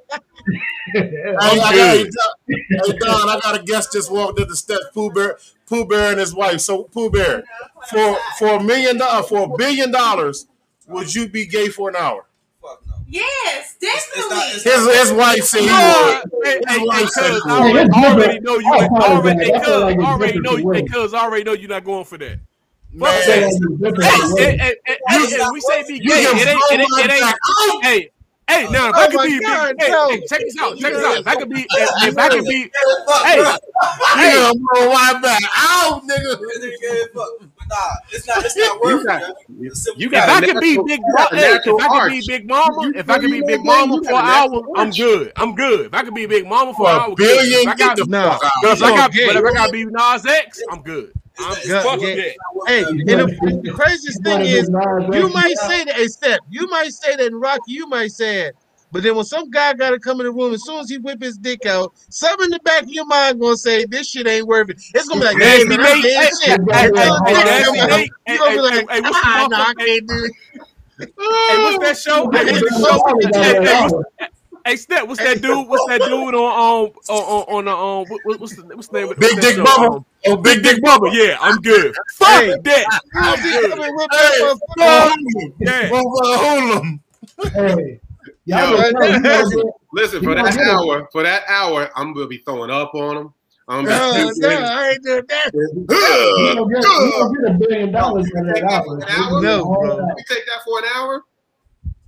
[0.93, 2.09] Hey, I'm got, hey,
[2.99, 4.85] Don, I got a guest just walked up the steps.
[4.93, 5.37] Pooh Bear,
[5.67, 6.59] Pooh Bear and his wife.
[6.61, 7.43] So Pooh Bear,
[7.89, 10.45] for for a million dollars, for a billion dollars,
[10.87, 12.25] would you be gay for an hour?
[13.14, 14.72] Yes, definitely.
[14.72, 15.77] His his wife said he would.
[15.77, 18.73] hey, hey, His hey, wife said cuz, I already, already know you.
[18.73, 19.45] I ain't- Already, apologize.
[19.45, 20.65] hey, I cuz, feel like it's already different know for you.
[20.73, 20.90] Hey, women.
[20.91, 22.40] cuz, already know you're not going for that.
[22.94, 25.99] Man, I feel like it's different Hey, hey, hey, hey, hey, hey, we say be
[25.99, 26.22] you gay.
[26.23, 27.22] can It ain't, it ain't, it ain't.
[27.22, 27.81] back out.
[27.84, 28.10] Hey,
[28.49, 30.10] hey, now if Oh I could be, God, big, hey, no.
[30.10, 31.19] hey, check this out, check this out.
[31.19, 32.72] If I could be, if, if I could be,
[33.23, 33.38] hey,
[34.15, 36.40] You hey, gonna blow my back out, nigga.
[37.73, 38.45] Nah, it's not.
[38.45, 39.35] It's not You worth got, it.
[39.61, 41.53] It's simple if got I a could be big, you got a Mama, hey, if
[41.65, 44.09] natural I could be big mama, You- if I could be big mama you for
[44.11, 45.31] an hour, natural I'm good.
[45.37, 45.85] I'm good.
[45.87, 47.17] If I could be big mama for For an a hour, good.
[47.17, 48.37] billion, If I got, the Nah.
[48.61, 49.25] but if I got, gay.
[49.27, 51.11] but if I got to be Nas X, I'm good.
[51.39, 52.15] I'm It's not- fuck yeah.
[52.15, 52.35] that.
[52.67, 56.93] Hey, and the, the craziest thing is, you might say that, hey, Steph, you might
[56.93, 58.55] say that, and Rocky, you might say it.
[58.94, 60.99] But then when some guy got to come in the room, as soon as he
[60.99, 64.28] whip his dick out, something in the back of your mind gonna say, this shit
[64.28, 64.80] ain't worth it.
[64.94, 66.60] It's gonna be like, Nasty man, Nate, I'm gay hey, as shit.
[66.72, 68.61] hey, hey, Until the hey, dick Nasty come out, Nate, hey, You gonna be hey,
[68.61, 70.34] like, hey, what's the ah, nah, I motherfucker- can't do it.
[70.99, 72.30] Hey, what's that show?
[72.32, 73.41] Hey, what's the show?
[73.41, 74.30] Hey, hey, what's,
[74.65, 75.68] hey, Step, what's that dude?
[75.68, 78.99] What's that dude on um on on, on the um what, what's the what's the
[78.99, 79.64] name of Big what's that Dick show?
[79.64, 79.95] Bubba.
[79.98, 81.11] Um, Oh, Big Dick Bubba.
[81.11, 81.94] Yeah, I'm good.
[82.14, 82.56] Fuck Hey.
[82.64, 83.02] that.
[83.15, 83.72] I'm He good.
[83.72, 85.52] come and whip Hey, that oh, motherfucker.
[85.60, 85.90] Yeah.
[85.91, 86.99] oh, Hoolum.
[87.53, 87.99] Hey,
[88.45, 88.78] y'all Yo.
[88.78, 92.40] just know you gonna get- Listen, for that hour, for that hour, I'm gonna be
[92.40, 93.34] throwing up on them.
[93.68, 94.03] I'm gonna no,
[94.65, 95.52] I ain't doing that.
[95.53, 98.84] you gonna get, you gonna get a billion dollars in that Take that hour.
[98.86, 99.38] for an It's gonna hour?
[99.38, 100.07] a No, hard bro.
[100.07, 101.22] You take that for an hour?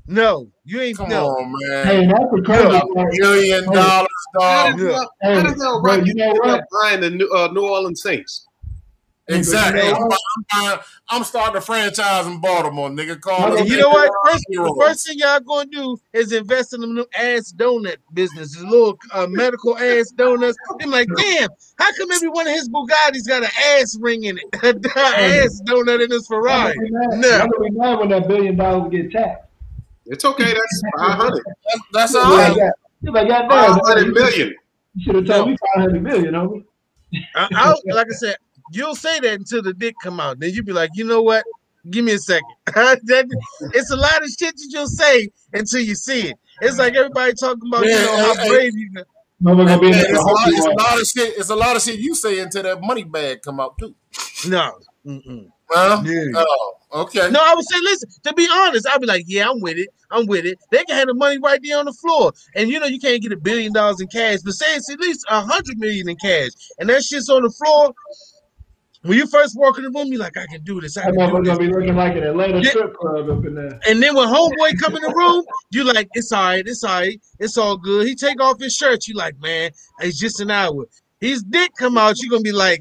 [0.08, 0.98] No, you ain't.
[0.98, 1.28] Come no.
[1.30, 1.88] on, man.
[1.88, 3.14] Hey, that's the crazy A part.
[3.18, 4.08] billion dollars,
[4.40, 4.78] How dog.
[4.78, 5.06] does Yeah.
[5.22, 6.50] Hey, how does bro, Rocky you know end what?
[6.50, 8.45] up buying the New, uh, New Orleans Saints?
[9.28, 9.82] Exactly.
[9.84, 10.46] You know I'm.
[10.52, 10.80] I'm,
[11.10, 13.20] I'm starting a franchise in Baltimore, nigga.
[13.20, 14.12] Call And you know what?
[14.24, 18.66] First, the first thing y'all gonna do is invest in them ass donut business, the
[18.66, 20.58] little uh, medical ass donuts.
[20.80, 21.50] I'm like, damn,
[21.80, 25.60] how come every one of his Bugattis got an ass ring in it, an ass
[25.66, 26.74] donut in his Ferrari?
[26.74, 27.40] I'm gonna be mad- No.
[27.40, 29.46] I'm be mad when that billion dollars get taxed.
[30.06, 30.54] It's okay.
[30.54, 31.44] That's five hundred.
[31.94, 32.72] That's You're all like, right.
[33.02, 34.56] you're like, goddamn, Five hundred million.
[34.94, 36.66] You should have told me five hundred million, homie.
[37.36, 38.36] I, I, like I said,
[38.72, 40.40] you'll say that until the dick come out.
[40.40, 41.44] Then you'll be like, you know what?
[41.90, 42.48] Give me a second.
[42.68, 46.40] It's a lot of shit that you'll say until you see it.
[46.62, 48.50] It's like everybody talking about, you know, hey, how hey.
[48.50, 48.90] brave you.
[49.44, 51.38] Motherfucker gonna be in Man, it's, a lot, it's a lot of shit.
[51.38, 53.94] It's a lot of shit you say until that money bag come out too.
[54.48, 54.80] No.
[55.06, 55.52] Mm-mm.
[55.70, 56.02] Huh?
[56.06, 56.26] Yeah.
[56.36, 57.30] Oh, okay.
[57.30, 59.90] No, I would say, listen, to be honest, I'd be like, yeah, I'm with it.
[60.12, 60.58] I'm with it.
[60.72, 62.32] They can have the money right there on the floor.
[62.56, 65.00] And you know, you can't get a billion dollars in cash, but say it's at
[65.00, 66.52] least a hundred million in cash.
[66.80, 67.94] And that shit's on the floor.
[69.06, 70.98] When you first walk in the room, you're like, I can do this.
[70.98, 71.58] I That can do motherfucker this.
[71.58, 72.70] gonna be looking like an Atlanta Yeah.
[72.72, 73.80] strip club up in there.
[73.88, 77.02] And then when homeboy come in the room, you like, it's all right, it's all
[77.02, 78.08] right, it's all good.
[78.08, 79.70] He take off his shirt, you like, man,
[80.00, 80.86] it's just an hour.
[81.20, 82.80] His dick come out, you gonna be like,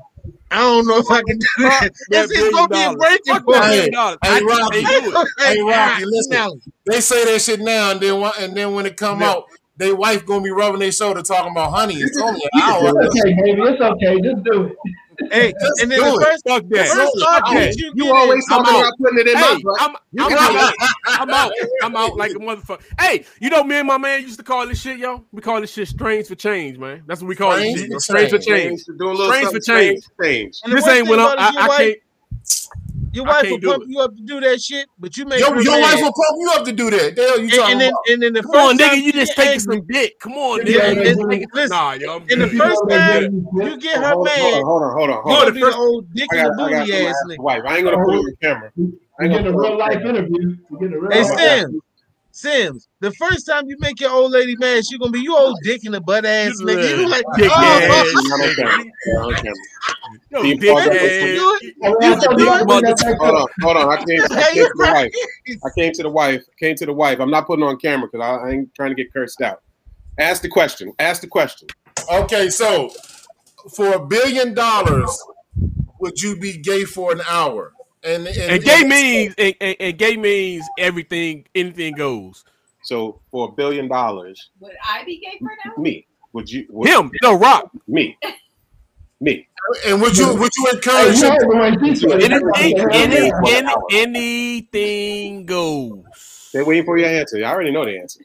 [0.50, 1.90] I don't know if I can do that.
[2.10, 3.64] that It's, it's gonna be a breaking Fuck point.
[3.64, 4.76] Hey, billion hey, Rocky.
[4.78, 5.28] it.
[5.38, 6.30] Hey, Rocky, listen.
[6.30, 6.52] now.
[6.86, 9.32] They say that shit now, and then and then when it come Yeah.
[9.32, 9.44] out,
[9.76, 11.96] they wife gonna be rubbing their shoulder talking about honey.
[11.96, 12.88] It's only an It's hour.
[13.20, 13.62] okay, baby.
[13.62, 14.20] It's okay.
[14.20, 14.76] Just do it.
[15.30, 16.24] Hey, Just and then do the it.
[16.24, 16.88] first, Fuck that.
[16.88, 19.76] first Fuck argument you You always is, talking about putting it in my butt.
[19.80, 20.74] I'm, You I'm, out.
[21.06, 21.52] I'm out.
[21.82, 22.82] I'm out like a motherfucker.
[23.00, 25.24] Hey, you know me and my man used to call this shit, yo.
[25.32, 27.02] We call this shit strange for change, man.
[27.06, 27.90] That's what we call Strange this shit.
[27.90, 27.96] yo.
[27.96, 28.84] for Strange for change.
[28.84, 28.98] change.
[28.98, 30.00] Doing a little Strange for change.
[30.22, 30.60] Change.
[30.66, 31.26] This ain't what I'm.
[31.38, 31.98] it is I, I can't.
[33.14, 33.88] Your wife will pump it.
[33.90, 36.52] you up to do that shit, but you make Your, your wife will pump you
[36.54, 37.14] up to do that.
[37.16, 38.02] The hell you And, talking and then, about?
[38.08, 38.96] and then the Come first on, time nigga.
[38.98, 40.12] You you just get taking some dick.
[40.20, 40.68] Come on, nigga.
[40.68, 42.16] You and- just and listen, Nah, yo.
[42.16, 44.82] I'm and the first time You you get her Hold on, mad, hold on, hold
[44.82, 45.22] on, hold you on.
[45.22, 46.74] Hold gonna on, first- the old dick in the booty
[47.06, 47.38] ass nigga.
[47.38, 47.62] wife.
[47.66, 48.72] I ain't gonna put it on camera.
[48.76, 48.90] I You
[49.24, 50.56] ain't get a gonna real life interview.
[50.70, 51.80] You get a real Hey life Sam,
[52.36, 55.56] Sims, the first time you make your old lady mad, she gonna be you old
[55.62, 56.98] dick in the butt ass You nigga.
[56.98, 58.56] You like, dick oh, ass Not on nigga.
[58.56, 58.84] camera.
[59.06, 59.54] Not on camera.
[60.30, 60.98] Yo, dick part you ass.
[60.98, 61.74] do it.
[61.80, 62.58] You I can do it.
[62.58, 63.88] to bring that back Hold on, hold on.
[63.88, 65.12] I came, I came you're to the wife.
[65.64, 66.44] I came to the wife.
[66.58, 67.20] Came to the wife.
[67.20, 69.62] I'm not putting on camera because I, I ain't trying to get cursed out.
[70.18, 70.92] Ask the question.
[70.98, 71.68] Ask the question.
[72.12, 72.90] Okay, so
[73.76, 75.16] for a billion dollars,
[76.00, 77.73] would you be gay for an hour?
[78.04, 82.44] And and, And gay means and, and, and gay means everything, anything goes.
[82.82, 85.82] So for a billion dollars, Would I be gay for an hour?
[85.82, 86.66] me would you?
[86.68, 87.70] Would, Him, no rock.
[87.86, 88.18] Me.
[89.20, 89.46] Me.
[89.86, 91.16] and would you would you encourage?
[91.20, 92.32] you him- heard the way she said it.
[92.32, 96.50] Anything, any, any, anything goes.
[96.52, 97.38] They're waiting for your answer.
[97.38, 98.20] I already know the answer.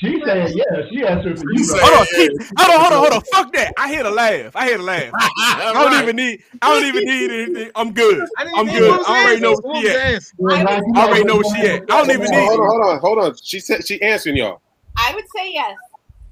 [0.00, 0.66] She said yes.
[0.90, 1.66] She answered for You you.
[1.82, 2.28] Hold on, see,
[2.58, 3.20] hold on, hold on, hold on.
[3.22, 3.72] Fuck that.
[3.78, 4.56] I hear the laugh.
[4.56, 5.14] I hear the laugh.
[5.18, 6.02] I don't Right.
[6.02, 6.42] even need.
[6.62, 7.70] I don't even need anything.
[7.74, 8.28] I'm good.
[8.38, 9.00] I didn't I'm good.
[9.06, 9.96] I already know where she at.
[10.96, 11.82] I already know where she at.
[11.90, 13.34] I don't even need Hold on, hold on, hold on.
[13.42, 14.60] She said she answering y'all.
[14.98, 15.76] I would say yes.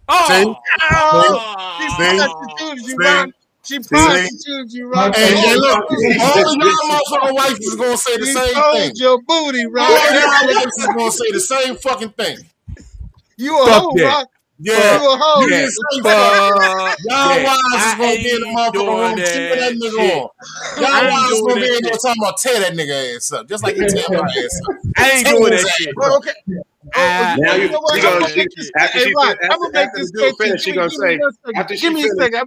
[0.09, 0.55] Oh, See?
[0.83, 1.41] Oh.
[1.41, 1.41] oh,
[1.81, 2.19] she See?
[2.19, 3.05] prostituted you, See?
[3.05, 3.29] Rock.
[3.65, 5.15] She prostituted you, Rock.
[5.15, 6.43] Hey, hey, look, all See?
[6.43, 8.95] of y'all motherfucking wives is gonna say the She same told thing.
[8.97, 10.09] your booty, All Rock.
[10.11, 12.39] of y'all wives is gonna say the same fucking thing.
[13.37, 14.05] You a hoe, that.
[14.05, 14.29] Rock.
[14.59, 14.99] Yeah.
[15.01, 15.47] You a hoe.
[15.47, 15.65] You Yeah.
[15.65, 16.99] just say Fuck fuck.
[17.05, 17.45] Y'all that.
[17.45, 20.15] wives is I gonna be in the ain't motherfucking doing room that that nigga shit.
[20.15, 20.29] on.
[20.77, 22.01] Y'all ain't wives doing gonna be in there shit.
[22.03, 24.77] talking about tear that nigga ass up, just like you tear my ass up.
[24.97, 25.95] I ain't doing that shit.
[25.97, 26.31] Oh, well, okay.
[26.95, 28.01] I Now you, You know what?
[28.03, 28.71] gonna, gonna she, make this.
[28.79, 30.49] after Hey, she, Rock, fin- I'm gonna after, make after this the dude sketchy.
[30.49, 31.21] finish, she gonna say,
[31.57, 32.41] after she Give me a finish,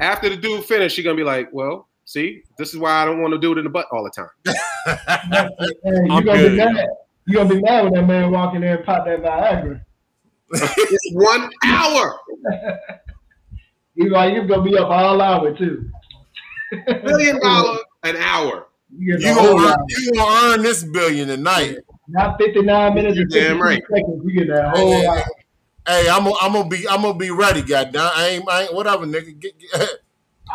[0.00, 3.20] after the dude finish, she gonna be like, well, see, this is why I don't
[3.20, 4.28] want to do it in the butt all the time.
[4.86, 6.52] Hey, you I'm gonna good.
[6.52, 6.86] be mad.
[7.26, 9.80] You gonna be mad when that man walk in there and pop that Viagra.
[10.52, 12.18] It's one hour.
[13.94, 15.90] You like you gonna be up all hour too.
[16.86, 18.68] Billion dollar an hour.
[18.96, 21.76] You, get You the whole gonna, earn, you gonna earn this billion tonight.
[22.08, 23.82] Not 59 minutes You and damn right.
[23.90, 24.22] seconds.
[24.24, 25.24] You get that Hey, whole hey, hour.
[25.88, 28.10] hey, I'm gonna I'm gonna be I'm gonna be ready, goddamn.
[28.14, 29.38] I ain't, I ain't whatever, nigga.
[29.38, 29.70] Get, get,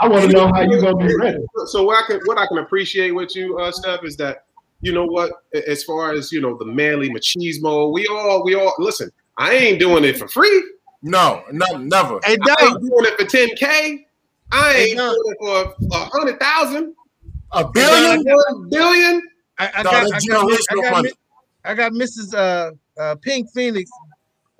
[0.01, 1.39] I want to know how you gonna be ready.
[1.67, 4.45] So what I can what I can appreciate with you, uh, Steph, is that
[4.81, 5.31] you know what,
[5.67, 9.11] as far as you know, the manly machismo, we all we all listen.
[9.37, 10.63] I ain't doing it for free.
[11.01, 12.19] no, no, never.
[12.23, 14.05] Hey, I ain't doing it for 10K.
[14.51, 15.13] I ain't Dom.
[15.13, 16.95] doing it for a hundred thousand.
[17.51, 18.35] A Billion, billion?
[18.35, 19.21] one billion.
[19.59, 21.05] I, I No, got, I got, I got,
[21.63, 22.33] I got Mrs.
[22.33, 23.89] Uh, uh, Pink Phoenix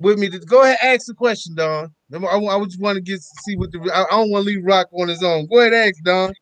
[0.02, 0.30] with me.
[0.30, 1.94] To, go ahead, ask the question, Don.
[2.14, 3.80] I, I, I just want to get to see what the.
[3.94, 5.48] I, I don't want to leave Rock on his own.
[5.48, 6.34] Go ahead, ask Don.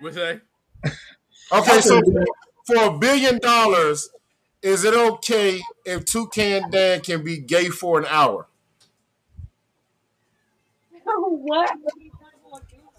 [0.00, 0.40] What's that?
[1.52, 2.02] Okay, so
[2.66, 4.08] for a billion dollars,
[4.62, 8.46] is it okay if Toucan Dan can be gay for an hour?
[11.04, 11.70] what?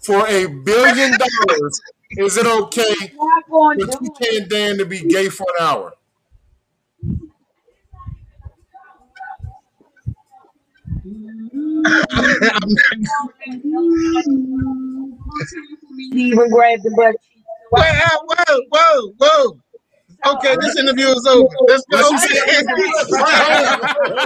[0.02, 1.80] For a billion dollars,
[2.12, 2.94] is it okay
[3.48, 5.92] for Toucan Dan to be gay for an hour?
[16.12, 17.16] even grab the butt.
[17.70, 19.60] Whoa, whoa, whoa, whoa.
[20.26, 21.48] Okay, this interview is over.
[21.68, 21.98] Let's go.
[21.98, 22.62] What you say?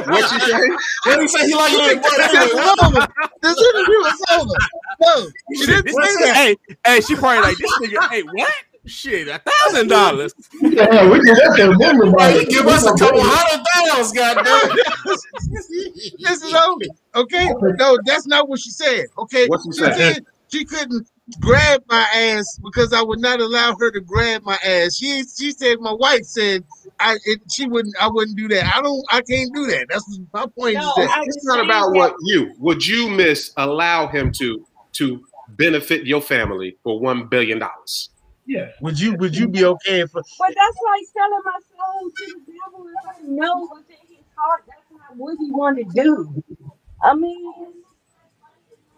[0.06, 0.68] What you say?
[1.04, 1.46] What he say?
[1.46, 3.06] He like it This over.
[3.42, 4.54] This interview is over.
[5.00, 6.34] No, she didn't say that.
[6.34, 6.56] Hey,
[6.86, 8.08] hey, she probably like this nigga.
[8.10, 8.52] Hey, what?
[8.86, 10.34] Shit, a thousand dollars.
[10.60, 14.76] Yeah, we can let them remember Hey, give us a couple hundred dollars, goddamn.
[16.18, 16.84] this is over.
[17.14, 17.48] Okay,
[17.78, 19.06] no, that's not what she said.
[19.16, 19.96] Okay, What she she said?
[19.96, 21.08] said she couldn't
[21.40, 24.96] grab my ass because I would not allow her to grab my ass.
[24.96, 26.64] She she said my wife said
[27.00, 28.76] I it, she wouldn't I wouldn't do that.
[28.76, 29.86] I don't I can't do that.
[29.88, 30.74] That's my point.
[30.74, 31.24] No, is that.
[31.26, 36.76] It's not about what you would you miss allow him to to benefit your family
[36.82, 38.10] for one billion dollars.
[38.46, 38.70] Yeah.
[38.82, 42.52] Would you would you be okay if But that's like selling my soul to the
[42.52, 42.86] devil.
[42.86, 46.44] If I know what's in his heart, that's not what he want to do.
[47.02, 47.52] I mean,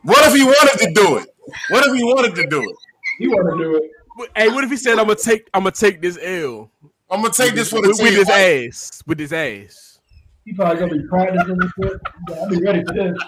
[0.03, 1.36] What if he wanted to do it?
[1.70, 2.77] What if he wanted to do it?
[3.18, 4.31] He want to do it.
[4.35, 6.70] Hey, what if he said I'm gonna take I'm gonna take this L
[7.10, 9.98] I'm gonna take this for the with, with his ass with his ass?
[10.44, 12.01] He probably gonna be practicing this shit.
[12.31, 13.18] I'll be ready for this.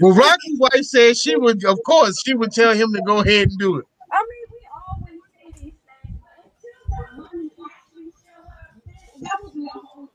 [0.00, 3.48] well Rocky's wife said she would of course she would tell him to go ahead
[3.48, 3.86] and do it.
[4.10, 5.72] I mean, we always say these
[6.02, 10.08] things, but until the money actually show up, that was the whole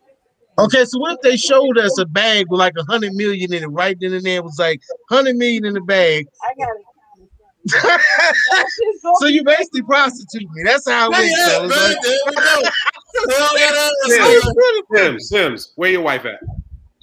[0.60, 3.64] Okay, so what if they showed us a bag with like a hundred million in
[3.64, 4.36] it right then and there?
[4.38, 6.28] It was like hundred million in the bag.
[6.44, 6.86] I got it.
[9.20, 10.64] so you basically prostitute me.
[10.66, 11.72] That's how it Yeah, went.
[11.72, 12.70] yeah, there we go.
[13.38, 14.88] Hell yeah, that is Sims.
[14.94, 16.40] Sims, Sims, where your wife at?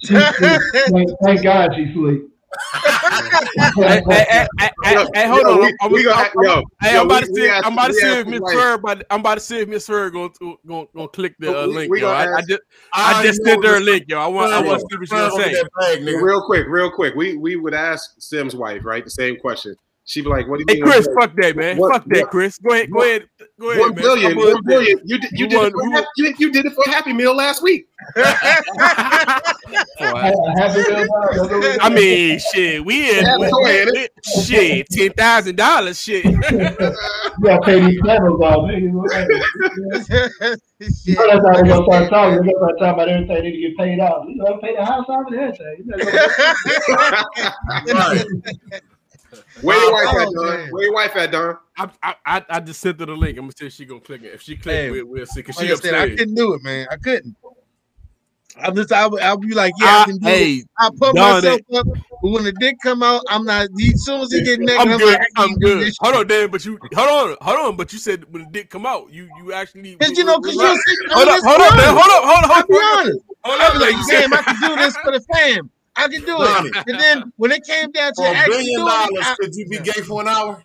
[0.05, 2.27] Thank, thank God she sleep.
[3.77, 5.59] Hey, hey, hey, hey, hey, hey, hold Yo, on.
[5.61, 7.49] we- I'm, we gonna I'm- yo, hey, I'm about we- to see.
[7.49, 8.55] I'm about to see if the Miss wife.
[8.55, 8.81] Ferg.
[8.81, 10.29] But I'm about to see if Miss Ferg gonna,
[10.67, 11.89] going going click the uh, link.
[11.91, 12.07] we yo.
[12.07, 12.61] gonna I, I just
[12.93, 14.19] I I just know sent her a link, yo.
[14.19, 15.59] I want I want to see what she Ferg, gonna look say.
[15.59, 15.67] at
[16.05, 16.05] bag.
[16.21, 17.15] Real quick, real quick.
[17.15, 19.03] We we would ask Sims' wife, right?
[19.03, 19.75] The same question.
[20.11, 21.77] She'd be like, "What do you Hey mean?" Chris, fuck that man.
[21.77, 22.57] What- fuck that, what- Chris.
[22.57, 23.27] Go ahead, go what- ahead,
[23.57, 24.01] go ahead, One man.
[24.03, 24.99] billion, I'm one on- billion.
[25.05, 25.83] You did, you We did won- it for
[26.17, 27.87] we you, you did it for Happy Meal last week.
[31.79, 33.49] I mean, shit, we in Yeah, we-
[33.93, 34.07] we-
[34.43, 36.25] shit, ten thousand dollars, shit.
[36.25, 38.69] You gotta pay these cameras off.
[38.69, 38.81] nigga.
[40.81, 42.35] You know, that's how they gonna start talking.
[42.35, 44.25] They're gonna start talking about everything they need to get paid off.
[44.27, 45.75] You know, pay the house off and everything.
[47.87, 48.79] You know,
[49.61, 50.71] Where your um, wife Oh, at, Don?
[50.71, 51.57] Where your wife at, Don?
[51.77, 53.37] I, I I I just sent her the link.
[53.37, 54.33] I'm gonna see if she gonna click it.
[54.33, 55.43] If she click, Hey, we'll, we'll see.
[55.43, 56.87] Cause Like she I said, I couldn't do it, man.
[56.91, 57.35] I couldn't.
[58.57, 60.65] I'm just, I would, I would be like, yeah, I I- can do hey, it.
[60.77, 61.87] I put darn myself up,
[62.21, 63.67] but when the dick come out, I'm not.
[63.81, 65.07] As soon as he get naked, I'm I'm, good.
[65.07, 65.93] like, I I'm good.
[66.01, 66.51] Hold on, Dan.
[66.51, 67.77] But you hold on, hold on.
[67.77, 69.95] But you said when the dick come out, you you actually.
[69.95, 70.95] Cause you know, cause you'll see.
[71.11, 71.87] Hold I'm up, just hold up, man.
[71.87, 73.19] Hold up, hold up, I'll be honest.
[73.43, 75.71] Hold I up, was like, you said- damn, I can do this for the fam.
[75.95, 76.69] I can do Donnie.
[76.69, 76.75] it.
[76.87, 79.35] And then when it came down to For a actually billion doing dollars, it, I,
[79.39, 80.63] could you be gay for an hour?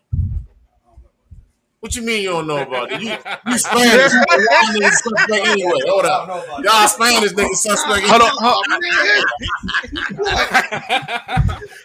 [1.86, 3.00] What you mean you don't know about it?
[3.00, 3.16] You, you
[3.58, 4.12] Spanish.
[4.12, 5.78] Y'all niggas suspect anyway.
[5.86, 6.26] Hold up.
[6.64, 8.64] Y'all Spanish niggas suspect Hold on, hold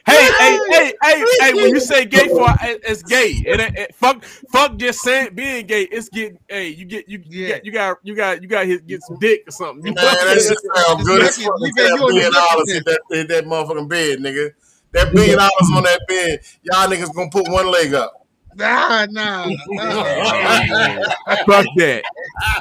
[0.08, 1.54] Hey, hey, hey, hey, hey!
[1.54, 3.44] When you say gay for it's gay.
[3.46, 4.76] It, ain't- it, fuck, fuck.
[4.78, 5.84] Just saying being gay.
[5.84, 6.40] It's getting.
[6.48, 9.20] Hey, you get you you got you got you got you got hit get some
[9.20, 9.86] dick or something.
[9.86, 11.54] You Man, that shit sound good as fuck.
[11.60, 12.74] That at you on the billion dollars list.
[12.74, 14.50] hit that, hit that motherfucking bed, nigga.
[14.94, 18.21] That billion dollars on that bed, y'all niggas gonna put one leg up.
[18.56, 19.54] Nah, nah, nah.
[21.46, 22.04] fuck that.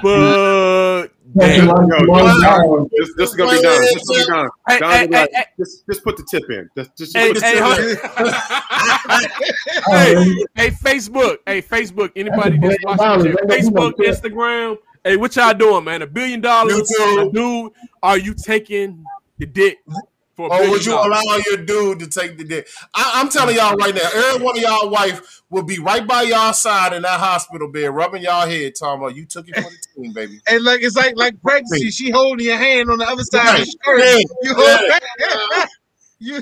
[0.03, 1.67] Fuck That's that.
[1.67, 2.85] like Yo, one Don, dollar.
[2.91, 3.81] this, this is gonna be done.
[3.81, 4.49] This is gonna be done.
[4.69, 6.69] Hey, Don, hey, like, hey, just, just put the tip in.
[6.77, 7.97] Just, just Hey, put the hey, tip hold in.
[9.87, 11.37] hey, hey, Facebook.
[11.47, 12.11] Hey, Facebook.
[12.17, 14.25] Anybody That's a watching this, Facebook, don't give a shit.
[14.33, 14.77] Instagram.
[15.05, 16.03] Hey, what y'all doing, man?
[16.03, 16.75] A billion dollars.
[16.75, 17.33] YouTube.
[17.33, 17.73] Dude,
[18.03, 19.05] are you taking
[19.39, 20.10] the dick for a
[20.49, 21.23] Or billion would you dollars?
[21.25, 22.69] allow your dude to take the dick?
[22.95, 26.23] I, I'm telling y'all right now, every one of y'all wife will be right by
[26.23, 29.63] y'all side in that hospital bed, rubbing y'all head, talking about you took it for
[29.63, 30.41] the team, baby.
[30.49, 31.91] And like it's like like pregnancy.
[31.91, 34.25] She holding your hand on the other side of the Yeah, shirt.
[34.43, 35.69] You hold
[36.19, 36.41] you,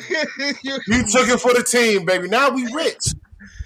[0.65, 2.29] you, You took it for the team, baby.
[2.29, 3.15] Now we rich.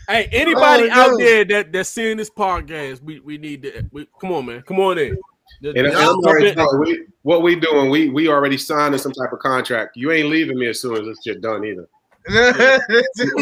[0.08, 1.16] Hey, anybody Oh, out no.
[1.18, 3.84] there that that's seeing this podcast, we we need to.
[3.92, 4.62] We, come on, man.
[4.62, 5.16] Come on in.
[5.62, 7.90] And, and I'm already telling we, what we doing?
[7.90, 9.96] We we already signed some type of contract.
[9.96, 11.88] You ain't leaving me as soon as this shit done either.
[12.24, 13.36] It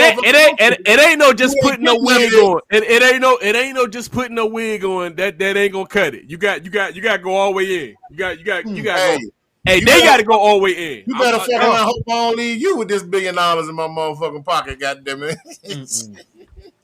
[0.00, 2.60] ain't, it ain't, it, it ain't no just putting no wig on.
[2.70, 5.16] It, it ain't no, it ain't no just putting no wig on.
[5.16, 6.24] That that ain't gonna cut it.
[6.30, 7.96] You got, you got, you got to go all the way in.
[8.10, 8.98] You got, you got, you got.
[8.98, 9.30] Hey, go.
[9.64, 11.04] Hey, You they got to go all the way in.
[11.06, 11.86] You better fuck around.
[11.86, 14.78] Hope I don't leave you with this billion dollars in my motherfucking pocket.
[14.78, 15.38] Goddamn it!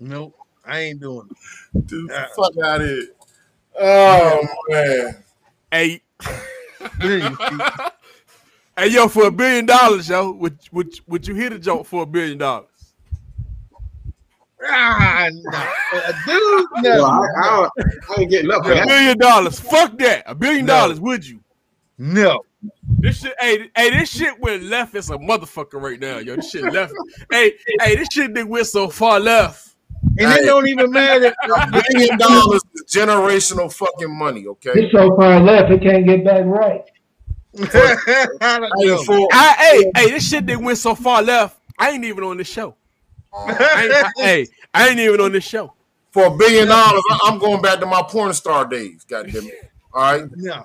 [0.00, 0.36] Nope,
[0.66, 1.86] I ain't doing it.
[1.86, 2.26] Dude, uh-uh.
[2.34, 3.06] fuck out of here.
[3.78, 5.16] Oh man.
[5.70, 6.02] Hey,
[7.00, 7.28] hey,
[8.88, 12.06] yo, for a billion dollars, yo, would would would you hit a joke for a
[12.06, 12.68] billion dollars?
[14.68, 15.64] Ah, no.
[16.26, 16.90] Dude, no.
[16.90, 17.68] Well, I, I,
[18.16, 18.86] I ain't getting up for A that.
[18.86, 20.22] billion dollars, fuck that.
[20.26, 20.74] A billion No.
[20.74, 21.40] dollars, would you?
[21.98, 22.40] No.
[22.98, 26.36] This shit, hey, hey, this shit went left as a motherfucker right now, yo.
[26.36, 26.92] This shit left.
[27.30, 29.71] hey, hey, this shit did went so far left.
[30.18, 31.34] And it don't even matter.
[31.44, 34.46] A billion dollars is generational fucking money.
[34.46, 34.72] Okay.
[34.84, 36.82] It's so far left, it can't get back right.
[37.74, 41.58] I Hey, I, hey, hey, this shit that went so far left.
[41.78, 42.76] I ain't even on the show.
[43.34, 45.72] I ain't, I- hey, I ain't even on this show.
[46.12, 49.04] For a billion dollars, I- I'm going back to my porn star days.
[49.04, 49.70] Goddamn it.
[49.94, 50.24] All right.
[50.36, 50.64] No.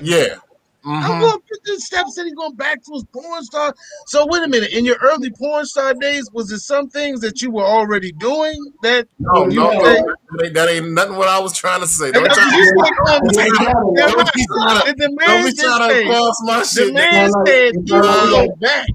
[0.00, 0.36] Yeah.
[0.84, 1.20] I'm Mhm.
[1.20, 3.74] going to this step said he going back to his porn star.
[4.06, 4.72] So wait a minute.
[4.72, 8.58] In your early porn star days, was it some things that you were already doing
[8.82, 10.04] that No, you no, know, no, that-
[10.38, 12.10] that, ain't, that ain't nothing what I was trying to say.
[12.10, 15.94] Don't try, you said, be trying to, And the don't man be just trying to
[15.94, 16.86] said- cross my shit.
[16.88, 17.46] The man nigga.
[17.46, 18.86] said he will go back.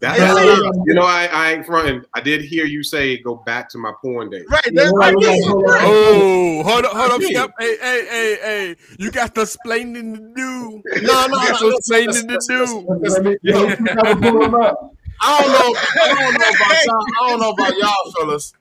[0.00, 0.70] That's Yeah.
[0.86, 2.02] you know, I, I ain't fronting.
[2.14, 4.46] I did hear you say go back to my porn days.
[4.48, 4.64] Right.
[4.72, 5.80] That's I mean, right.
[5.84, 7.46] Oh, hold up, hold up, Yeah.
[7.58, 8.76] Hey, hey, hey, hey.
[8.98, 10.82] You got the splaining to do.
[11.02, 12.86] No, no, you got no, the listen, explaining to do.
[12.88, 14.94] Let me, let me try to pull him up.
[15.20, 15.80] I don't know.
[16.02, 17.04] I don't know about y'all.
[17.20, 18.54] I don't know about y'all fellas.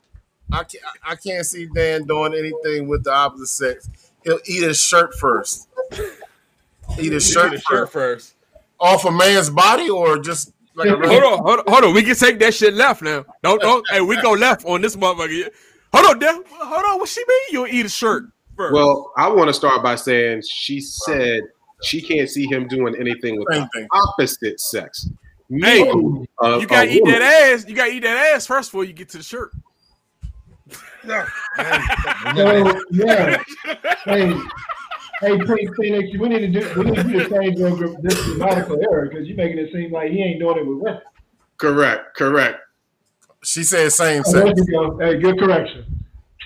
[0.51, 0.83] I can't.
[1.05, 3.89] I can't see Dan doing anything with the opposite sex.
[4.25, 5.69] He'll eat his shirt first.
[6.99, 8.33] Eat his shirt, Shirt, shirt first.
[8.33, 8.35] first.
[8.79, 11.93] Off a man's body, or just like a Hold on, hold on, hold on.
[11.93, 13.25] We can take that shit left now.
[13.43, 13.85] Don't, don't.
[13.91, 15.49] hey, we go left on this motherfucker.
[15.93, 16.43] Hold on, Dan.
[16.49, 16.99] Hold on.
[16.99, 17.41] What she mean?
[17.51, 18.25] You'll eat a shirt
[18.55, 18.73] first.
[18.73, 21.43] Well, I want to start by saying she said
[21.83, 25.09] she can't see him doing anything with the opposite sex.
[25.49, 27.19] Hey, Meaning, uh, you gotta eat woman.
[27.19, 27.67] that ass.
[27.67, 29.51] You gotta eat that ass first before you get to the shirt.
[31.05, 31.25] So
[32.91, 33.41] yeah,
[34.05, 34.39] hey,
[35.21, 38.01] hey, Prince Phoenix, we need to do we need to change the same thing with
[38.03, 41.01] this grammatical error because you're making it seem like he ain't doing it with women.
[41.57, 42.59] Correct, correct.
[43.43, 44.61] She said same Oh, sex.
[44.69, 44.97] go.
[44.99, 45.85] Hey, good correction.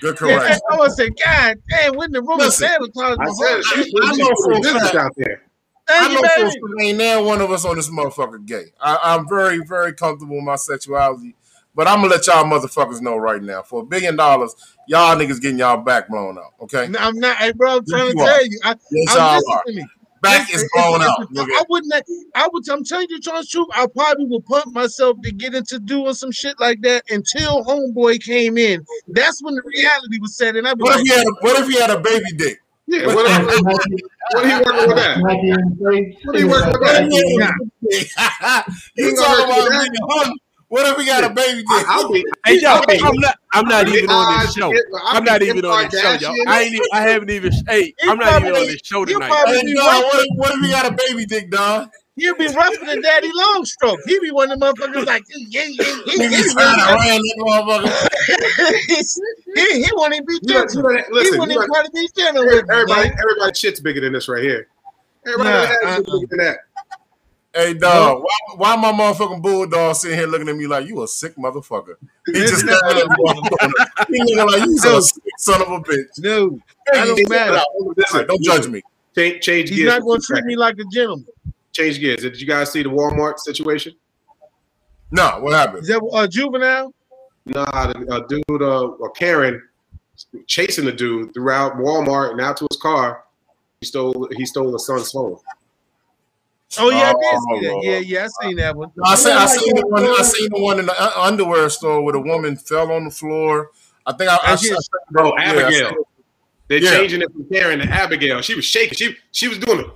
[0.02, 0.62] Good Yeah, correction.
[0.72, 3.88] I was saying, God damn, when the room is Listen, sanitized, I my said heart-
[4.04, 4.96] I know for a business fact.
[4.96, 5.42] out there.
[5.90, 6.50] I Thank you, know for a baby.
[6.50, 8.74] fact ain't now one of us on this motherfucker gay.
[8.80, 11.36] I, I'm very, very comfortable with my sexuality.
[11.76, 13.64] But I'm gonna let y'all motherfuckers know right now.
[13.64, 14.54] For a billion dollars,
[14.88, 16.54] y'all niggas getting y'all back blown out.
[16.62, 17.38] Okay, No, I'm not.
[17.38, 18.28] Hey, bro, I'm trying Yes, to you are.
[18.28, 18.60] tell you.
[18.64, 19.88] I, Yes, I'm y'all are.
[20.22, 21.22] back Listen, is blown it's- out.
[21.32, 21.52] it's- nigga.
[21.60, 21.94] I wouldn't.
[22.36, 22.70] I would.
[22.70, 23.68] I'm telling you, John's truth.
[23.74, 28.22] I probably would pump myself to get into doing some shit like that until homeboy
[28.24, 28.86] came in.
[29.08, 30.66] That's when the reality was set in.
[30.68, 31.26] I'd What like, if he had?
[31.26, 32.60] A, what if he had a baby dick?
[32.86, 35.18] Yeah, what, what, what are you working with that?
[35.18, 36.16] Smack you in the face.
[36.26, 37.04] What are you working with What that?
[37.10, 38.08] he had a baby dick?
[38.96, 40.38] you talking about let you being hung?
[40.74, 41.68] What if he got a baby dick?
[41.70, 42.26] I, I'll be.
[42.48, 43.36] Hey, yo, I'll be- I'm not.
[43.54, 44.74] I'm not even on this show.
[45.04, 46.32] I'll I'm not even on this show, yo.
[46.32, 46.48] Kardashian.
[46.48, 46.74] I ain't.
[46.74, 47.52] Even, I haven't even.
[47.70, 49.32] Hey, You I'm not even on this show tonight.
[49.46, 51.92] Hey, Don, what if, what if he got a baby dick, Don?
[52.16, 54.00] You'd be rougher than Daddy Longstroke.
[54.08, 55.94] He'd be one of the motherfuckers like, yeah, yeah, yeah.
[56.06, 57.92] He, Niggas trying to ran that motherfucker.
[59.56, 60.76] he, he won't even be gentle.
[60.76, 62.74] you know that- He listen, won't even try to be gentle with me.
[62.74, 63.18] Everybody, man.
[63.20, 64.68] everybody, shit's bigger than this right here.
[65.28, 66.02] Everybody Nah, has uh-uh.
[66.02, 66.58] bigger than that.
[67.56, 71.08] Hey, dog, why, why my motherfucking bulldog sitting here looking at me like you a
[71.08, 71.96] sick motherfucker?
[72.26, 72.74] He just Nah.
[72.78, 74.08] staring at me on the corner.
[74.10, 76.08] He looking like you a sick son of a bitch.
[76.20, 76.60] No,
[76.92, 77.58] Hey, I don't check matter.
[77.58, 77.66] out.
[77.80, 78.82] All right, don't judge me.
[79.16, 79.90] Change, change He's gears.
[79.94, 81.28] not going to treat me like a gentleman.
[81.74, 82.22] Change gears.
[82.22, 83.94] Did you guys see the Walmart situation?
[85.12, 85.84] No, what happened?
[85.84, 86.92] Is that uh, juvenile?
[87.46, 89.62] Nah, the uh, dude uh, or Karen
[90.48, 93.26] chasing the dude throughout Walmart and out to his car.
[93.82, 95.38] He stole he stole the son's phone.
[96.80, 97.80] Oh yeah, I did Oh, see that.
[97.84, 98.92] Yeah, yeah, I seen that one.
[98.96, 100.04] No, I seen, I seen the one.
[100.06, 103.12] I seen the one in the uh, underwear store where the woman fell on the
[103.12, 103.72] floor.
[104.06, 104.78] I think I, I, And she- I
[105.12, 105.90] Bro, yeah, Abigail.
[105.90, 105.98] seen-
[106.68, 106.92] They're Yeah.
[106.92, 108.42] changing it from Karen to Abigail.
[108.42, 108.96] She was shaking.
[108.98, 109.88] She she was doing it.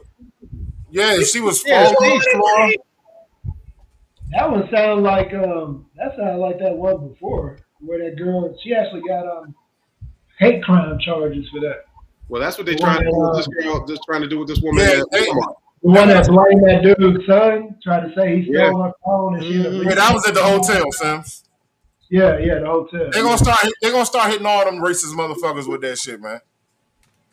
[0.92, 3.54] yeah, she was Yeah, falling on she- the floor.
[4.32, 8.74] That one sounded like um that sounded like that one before where that girl she
[8.76, 9.56] actually got um
[10.38, 11.86] hate crime charges for that.
[12.30, 13.86] Well, that's what they're The trying to do with this girl.
[13.88, 14.84] Just trying to do with this woman.
[14.84, 15.56] Yeah, they- Walmart.
[15.84, 18.84] The one that blamed that dude's son, tried to say he stole Yeah.
[18.88, 19.86] her phone and she ended up Mhm.
[19.90, 21.44] Yeah, that was at the hotel, Sims.
[22.10, 23.10] Yeah, yeah, the hotel.
[23.12, 23.60] They're gonna start.
[23.82, 26.40] They're gonna start hitting all them racist motherfuckers with that shit, man.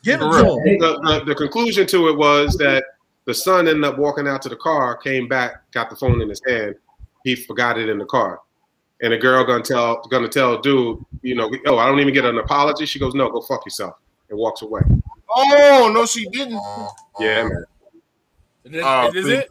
[0.03, 0.57] Give it to real.
[0.57, 2.83] the, the, the conclusion to it was that
[3.25, 6.29] the son ended up walking out to the car, came back, got the phone in
[6.29, 6.75] his hand.
[7.23, 8.39] He forgot it in the car.
[9.01, 12.25] And the girl gonna tell gonna tell dude, you know, oh, I don't even get
[12.25, 12.85] an apology.
[12.85, 13.95] She goes, no, go fuck yourself,
[14.29, 14.81] and walks away.
[15.35, 16.61] Oh no, she didn't.
[17.19, 17.65] Yeah, man.
[18.65, 19.49] Is this, Oh, is it?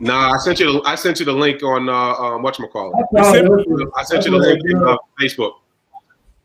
[0.00, 0.72] Nah, I sent you.
[0.72, 3.44] The, I sent you the link on uh, um, what you call I saw it.
[3.44, 3.88] it.
[3.96, 5.54] I sent you the link on uh, Facebook.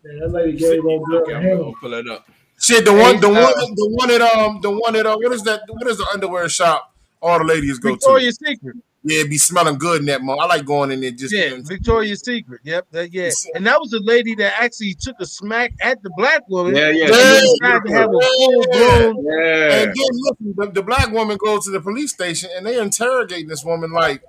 [0.03, 2.27] Yeah, that lady gave on Bill Okay, I'm gonna pull it up.
[2.59, 5.31] Shit, the one, the one, uh, the one at um, the one at uh, what
[5.31, 5.61] is that?
[5.67, 6.93] What is the underwear shop?
[7.21, 7.93] All the ladies go to.
[7.95, 8.75] Victoria's Secret.
[9.05, 10.39] Yeah, it be smelling good in that mall.
[10.39, 11.33] I like going in there just.
[11.33, 12.61] Yeah, Victoria's Secret.
[12.63, 13.31] Yep, that, yeah.
[13.53, 16.73] And that was a lady that actually took a smack at the black woman.
[16.73, 17.05] Yeah, yeah.
[17.05, 19.25] And then to have a full blown.
[19.25, 19.73] Yeah.
[19.73, 23.49] And then listen, the, the black woman goes to the police station and they interrogate
[23.49, 24.23] this woman like,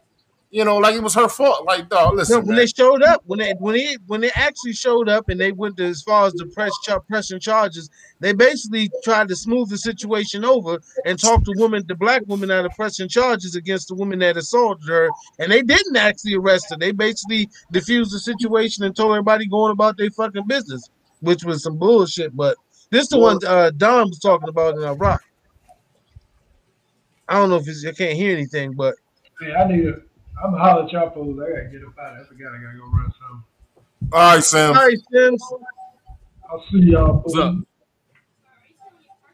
[0.55, 1.65] you know, like it was her fault.
[1.67, 2.57] Like, dog, No, listen, when man.
[2.59, 5.77] they showed up, when they when they when they actually showed up and they went
[5.79, 7.91] to as far as the press char- pressing charges,
[8.21, 12.53] they basically tried to smooth the situation over and talk to woman, the black woman,
[12.53, 15.11] out of pressing charges against the woman that assaulted her,
[15.41, 16.77] and they didn't actually arrest her.
[16.77, 21.65] They basically diffused the situation and told everybody going about their fucking business, which was
[21.65, 22.37] some bullshit.
[22.37, 22.57] But
[22.91, 25.21] this the one uh, Don was talking about in Iraq.
[27.29, 28.95] I don't know if it's, I can't hear anything, but
[29.43, 30.04] Yeah, I need to.
[30.43, 31.39] I'm gonna holler at y'all fools.
[31.41, 32.25] I gotta get up out of here.
[32.25, 33.45] I forgot I gotta go run some.
[34.13, 34.77] All right, Sam.
[34.77, 35.43] All right, Sims.
[36.51, 37.19] I'll see y'all.
[37.19, 37.55] What's up?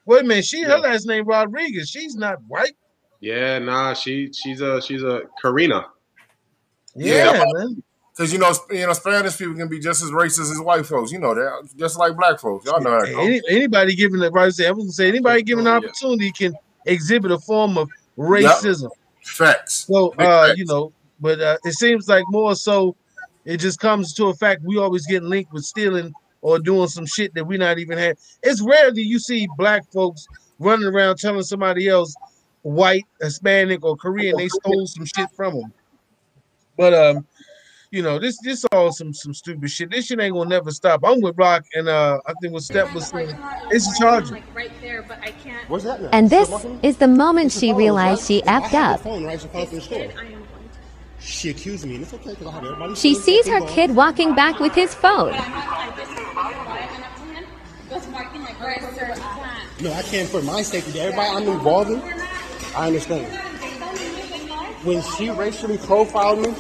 [0.07, 1.89] Wait a minute, she her last name Rodriguez.
[1.89, 2.77] She's not white.
[3.21, 5.87] Yeah, nah, she she's a she's a Karina.
[6.95, 7.45] Yeah, Yeah.
[7.53, 7.83] man.
[8.17, 11.13] Because you know, you know, Spanish people can be just as racist as white folks.
[11.13, 12.67] You know that, just like black folks.
[12.67, 13.09] Y'all know that.
[13.09, 16.31] Any, anybody given the right to say, I was gonna say anybody given an opportunity
[16.33, 16.55] can
[16.87, 18.91] exhibit a form of racism.
[19.31, 19.87] Facts.
[19.87, 20.59] So uh, facts.
[20.59, 22.97] you know, but uh, it seems like more so
[23.45, 26.13] it just comes to a fact we always get linked with stealing
[26.43, 28.17] or doing some shit that we not even had.
[28.43, 30.27] It's rare that you see black folks
[30.59, 32.15] running around telling somebody else
[32.63, 35.73] white, Hispanic, or Korean they stole some shit from them.
[36.77, 37.27] But um,
[37.91, 39.91] you know, this this all some some stupid shit.
[39.91, 41.01] This shit ain't gonna never stop.
[41.05, 43.37] I'm with Rock and uh I think what Step was saying.
[43.71, 44.35] It's a charger.
[44.35, 45.69] Like right there, but I can't.
[45.69, 46.11] Where's that now?
[46.13, 49.01] And this is the moment she realized she effed up.
[49.01, 50.09] phone right across the store.
[51.19, 52.95] She accused me, and it's okay because I had everybody.
[52.95, 55.33] She sees her kid walking back with his phone.
[59.83, 60.99] No, I can't for my safety.
[60.99, 62.01] Everybody I'm involved in,
[62.75, 63.27] I understand.
[64.83, 66.55] When she racially profiled me,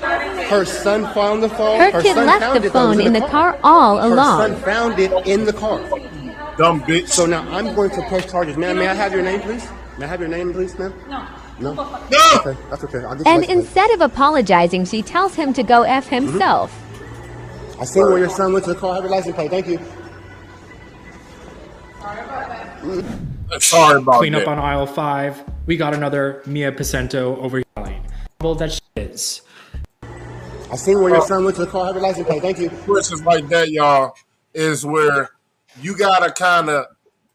[0.00, 1.78] her son found the phone.
[1.78, 4.10] Her kid son left found the it that was phone in the car all alone.
[4.10, 4.38] Her along.
[4.52, 5.78] son found it in the car.
[6.56, 7.08] Dumb bitch.
[7.08, 8.56] So now I'm going to press charges.
[8.56, 9.68] Ma'am, may I have your name, please?
[9.98, 10.94] May I have your name, please, ma'am?
[11.08, 11.26] No.
[11.60, 11.74] No?
[11.74, 12.18] No!
[12.36, 13.04] Okay, that's okay.
[13.04, 16.72] I'll get And instead of apologizing, she tells him to go F himself.
[16.72, 17.82] Mm-hmm.
[17.82, 18.94] I seen where your son went to the car.
[18.94, 19.50] Have your license plate.
[19.50, 19.78] Thank you.
[22.80, 23.62] Mm.
[23.62, 24.44] Sorry about Clean that.
[24.44, 25.44] Clean up on aisle five.
[25.66, 28.02] We got another Mia Pacento over yelling.
[28.40, 29.42] Well, that shit is.
[30.70, 31.26] I seen where your oh.
[31.26, 31.86] son went to the car.
[31.86, 32.42] Have your license plate.
[32.42, 32.70] Thank you.
[32.70, 34.14] Questions like that, y'all,
[34.54, 35.30] is where
[35.80, 36.86] you gotta kind of,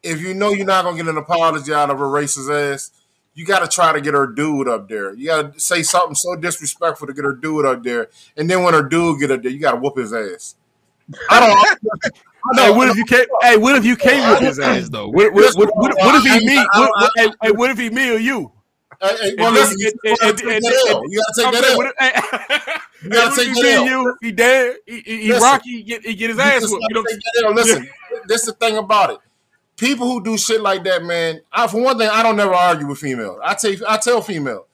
[0.03, 2.91] if you know you're not gonna get an apology out of a racist ass,
[3.33, 5.13] you gotta try to get her dude up there.
[5.13, 8.73] You gotta say something so disrespectful to get her dude up there, and then when
[8.73, 10.55] her dude get up there, you gotta whoop his ass.
[11.29, 12.13] I don't.
[12.53, 13.27] Hey, what if you can't?
[13.41, 15.07] Hey, what if you can't whip his ass though?
[15.07, 16.55] What, what, what, what, what if he me?
[16.75, 18.51] What, what, hey, hey, what if he me or you?
[19.01, 21.01] Hey, hey, well, listen, you gotta take and- that and- L.
[21.09, 21.77] You gotta take I'm that saying, L.
[21.77, 22.73] what if- hey,
[23.03, 23.81] You gotta what take if that me L.
[23.81, 24.75] and You, he dead.
[24.85, 25.69] He, he, he Rocky.
[25.71, 26.85] He get, he get his ass just whooped.
[26.89, 27.53] You know, take that L.
[27.53, 27.89] Listen,
[28.27, 29.17] this is the thing about it.
[29.77, 31.41] People who do shit like that, man.
[31.51, 33.39] I, for one thing, I don't never argue with females.
[33.43, 34.67] I tell I tell female,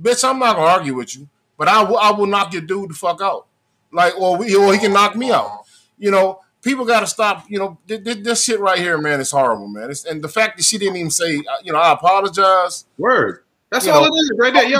[0.00, 2.90] bitch, I'm not gonna argue with you, but I will I will knock your dude
[2.90, 3.46] the fuck out,
[3.92, 5.62] like or we, or he can knock me out.
[5.96, 7.44] You know, people got to stop.
[7.48, 9.90] You know, this, this shit right here, man, is horrible, man.
[9.90, 12.84] It's, and the fact that she didn't even say, uh, you know, I apologize.
[12.98, 13.44] Word.
[13.70, 14.06] That's all know.
[14.06, 14.68] it is, right there.
[14.68, 14.78] Yo,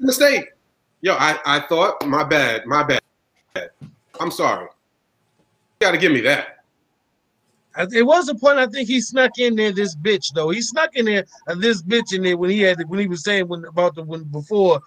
[0.00, 0.46] mistake.
[1.02, 3.00] Yo, I, I thought my bad, my bad.
[4.18, 4.66] I'm sorry.
[5.80, 6.56] You got to give me that.
[7.92, 9.72] It was a point I think he snuck in there.
[9.72, 12.78] This bitch though, he snuck in there and this bitch in there when he had
[12.88, 14.80] when he was saying when about the when before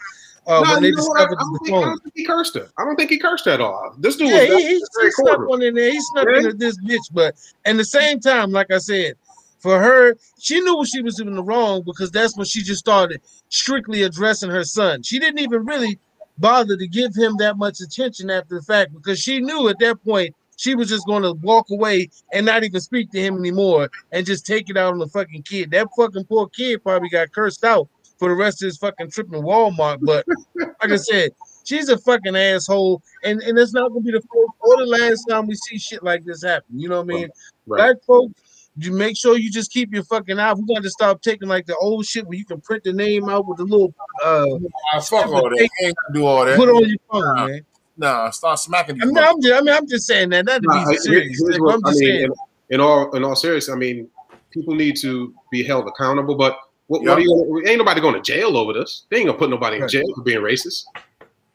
[0.46, 1.22] uh, No, when they you know what?
[1.22, 1.88] I, discovered I don't the think, I phone.
[1.90, 2.70] don't think he cursed her.
[2.78, 3.96] I don't think he cursed her at all.
[4.00, 5.92] This dude Yeah, was he, he, he snuck one in there.
[5.92, 6.38] He snuck Yeah.
[6.40, 7.36] into this bitch, but
[7.66, 9.16] at the same time, like I said,
[9.64, 12.80] for her, she knew what she was in the wrong because that's when she just
[12.80, 15.02] started strictly addressing her son.
[15.02, 15.98] She didn't even really
[16.38, 20.04] bother to give him that much attention after the fact because she knew at that
[20.04, 23.90] point she was just going to walk away and not even speak to him anymore
[24.12, 25.72] and just take it out on the fucking kid.
[25.72, 27.88] That fucking poor kid probably got cursed out
[28.20, 30.00] for the rest of his fucking trip in Walmart.
[30.02, 30.26] But
[30.56, 31.32] like I said,
[31.64, 35.24] she's a fucking asshole, and and it's not gonna be the first or the last
[35.30, 36.80] time we see shit like this happen.
[36.80, 37.30] You know what I mean?
[37.66, 37.78] Right.
[37.78, 38.34] Black folks,
[38.78, 40.54] you make sure you just keep your fucking eye.
[40.54, 43.30] We got to stop taking like the old shit where you can print the name
[43.30, 43.94] out with the little
[44.24, 44.46] uh
[44.94, 45.58] Ah, fuck all that.
[45.60, 46.58] You ain't gonna do all that.
[46.58, 47.46] put on your phone, Nah.
[47.48, 47.62] man.
[47.96, 50.46] Nah, start smacking these I mean, I'm just, I mean, I'm just saying that.
[50.46, 51.40] Not to Nah, be here- serious.
[51.40, 52.24] here's like, what- I'm I just mean, saying.
[52.70, 54.10] in, in all in all seriousness, I mean,
[54.52, 56.36] people need to be held accountable.
[56.36, 57.10] But What, Yep.
[57.10, 59.06] what are you ain't nobody going to jail over this.
[59.10, 60.84] They ain't gonna put nobody in jail for being racist.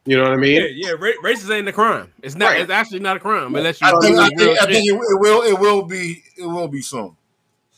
[0.09, 0.55] You know what I mean?
[0.77, 0.91] Yeah, yeah.
[0.93, 2.13] Ra- racist ain't a crime.
[2.23, 2.47] It's not.
[2.53, 2.61] Right.
[2.63, 5.21] It's actually not a crime unless you I think, I think, I think it, it
[5.21, 7.17] will it will be it will be soon.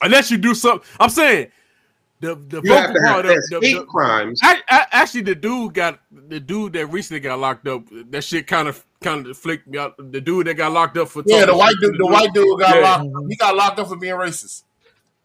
[0.02, 0.86] unless you do something.
[1.00, 1.48] I'm saying
[2.20, 4.40] the the You vocal part of the, hate the- crimes.
[4.42, 7.82] I, I, actually, the dude got the dude that recently got locked up.
[8.10, 9.94] That shit kind of kind of flicked me out.
[9.98, 12.76] The dude that got locked up for Yeah, the white dude, the white dude got
[12.76, 12.82] Yeah.
[12.82, 13.08] locked.
[13.30, 14.62] He got locked up for being racist.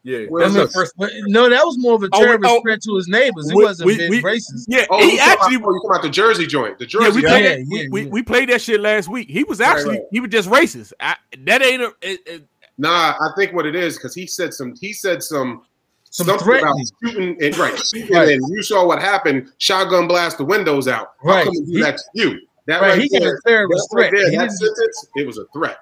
[0.08, 0.68] Yeah, I mean,
[0.98, 3.50] but no, that was more of a Oh, oh, threat to his neighbors.
[3.50, 4.66] He we- wasn't we- being we- racist.
[4.68, 5.56] Yeah, Oh, he you actually.
[5.56, 6.78] about, oh, you talking about the Jersey joint?
[6.78, 7.32] The Yeah, Jersey we joint.
[7.32, 7.60] played Yeah, that.
[7.68, 8.10] yeah, we, we, yeah.
[8.10, 9.30] we played that shit last week.
[9.32, 10.08] He was actually right.
[10.12, 10.94] he was just racist.
[11.00, 11.16] I,
[11.46, 11.92] that ain't a.
[12.04, 14.76] It, it, Nah, I think what it is because he said some.
[14.80, 15.64] He said some.
[16.12, 16.72] Some something threatening.
[16.72, 18.30] about shooting and right, shooting Right.
[18.30, 19.50] and you saw what happened.
[19.58, 21.14] Shotgun blast the windows out.
[21.24, 21.44] How Right.
[21.46, 22.40] come he do that to you?
[22.68, 24.22] That Right, right, he got a there, terrorist right threat.
[24.22, 25.78] there, He that sentence, it was a threat.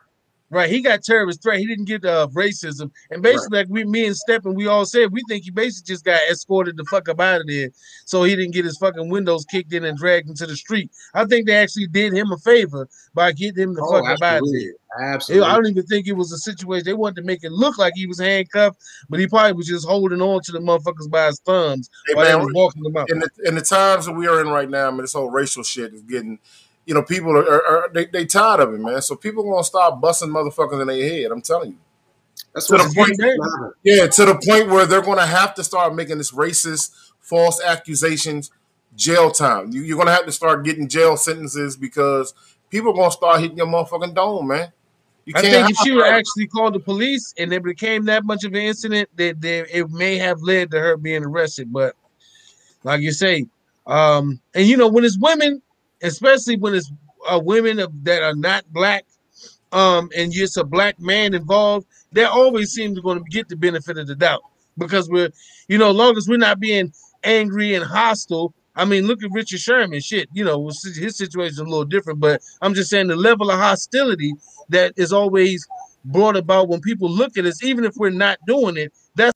[0.53, 1.59] Right, he got terrorist threat.
[1.59, 5.11] He didn't get uh, racism, and basically, like we, me and Steppen, we all said
[5.11, 7.69] we think he basically just got escorted the fuck up out of there,
[8.05, 10.91] so he didn't get his fucking windows kicked in and dragged into the street.
[11.15, 14.21] I think they actually did him a favor by getting him the Oh, fuck up
[14.21, 14.73] out of there.
[15.01, 15.47] Absolutely.
[15.47, 17.93] I don't even think it was a situation they wanted to make it look like
[17.95, 18.77] he was handcuffed,
[19.09, 22.25] but he probably was just holding on to the motherfuckers by his thumbs Hey, while
[22.25, 23.09] man, they was walking them out.
[23.09, 25.31] in the in the times that we are in right now, I mean, this whole
[25.31, 26.37] racial shit is getting,
[26.85, 29.01] you know, people are, are, are they, they tired of it, man.
[29.01, 31.31] So people gonna start busting motherfuckers in their head.
[31.31, 31.77] I'm telling you.
[32.53, 35.95] That's to the point, getting yeah, to the point where they're gonna have to start
[35.95, 38.51] making this racist, false accusations,
[38.95, 39.71] jail time.
[39.71, 42.33] You, you're gonna have to start getting jail sentences because
[42.69, 44.71] people are gonna start hitting your motherfucking dome, man.
[45.25, 48.25] You I can't think if she would actually called the police and it became that
[48.25, 51.71] much of an incident, that that it may have led to her being arrested.
[51.71, 51.95] But
[52.83, 53.45] like you say,
[53.87, 55.61] um, and you know when it's women,
[56.03, 56.91] especially when it's
[57.27, 59.05] uh, women of, that are not black,
[59.71, 63.55] um, and it's a black man involved, they always seem to going to get the
[63.55, 64.41] benefit of the doubt
[64.77, 65.29] because we're,
[65.67, 66.93] you know, as long as we're not being
[67.23, 68.53] angry and hostile.
[68.75, 69.99] I mean, look at Richard Sherman.
[69.99, 73.49] Shit, you know, his situation is a little different, but I'm just saying the level
[73.51, 74.33] of hostility
[74.69, 75.67] that is always
[76.05, 78.91] brought about when people look at us, even if we're not doing it.
[79.15, 79.33] That's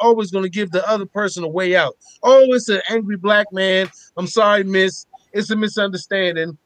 [0.00, 1.96] always going to give the other person a way out.
[2.22, 3.88] Oh, it's an angry black man.
[4.16, 5.06] I'm sorry, miss.
[5.32, 6.58] It's a misunderstanding.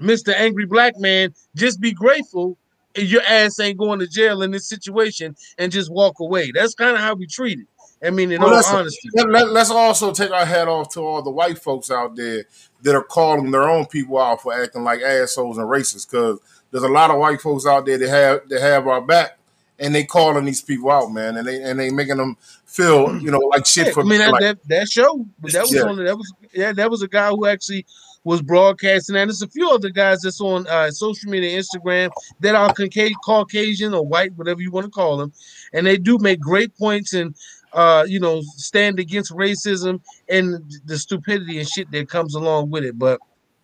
[0.00, 0.34] Mr.
[0.34, 2.58] Angry Black Man, just be grateful
[2.98, 6.50] your ass ain't going to jail in this situation and just walk away.
[6.54, 7.66] That's kind of how we treat it.
[8.06, 9.08] I mean, in Well, all honesty.
[9.14, 12.44] let, let's also take our hat off to all the white folks out there
[12.82, 16.38] that are calling their own people out for acting like assholes and racists Because
[16.70, 19.38] there's a lot of white folks out there that have that have our back,
[19.78, 23.30] and they calling these people out, man, and they and they making them feel you
[23.30, 25.82] know like shit Yeah, for I mean that, like, that, that show that was Yeah.
[25.82, 27.86] on that was yeah that was a guy who actually
[28.24, 32.56] was broadcasting and there's a few other guys that's on uh, social media Instagram that
[32.56, 35.32] are Cauca- Caucasian or white whatever you want to call them
[35.72, 37.36] and they do make great points and
[37.72, 42.82] uh you know stand against racism and the stupidity and shit that comes along with
[42.84, 43.20] it but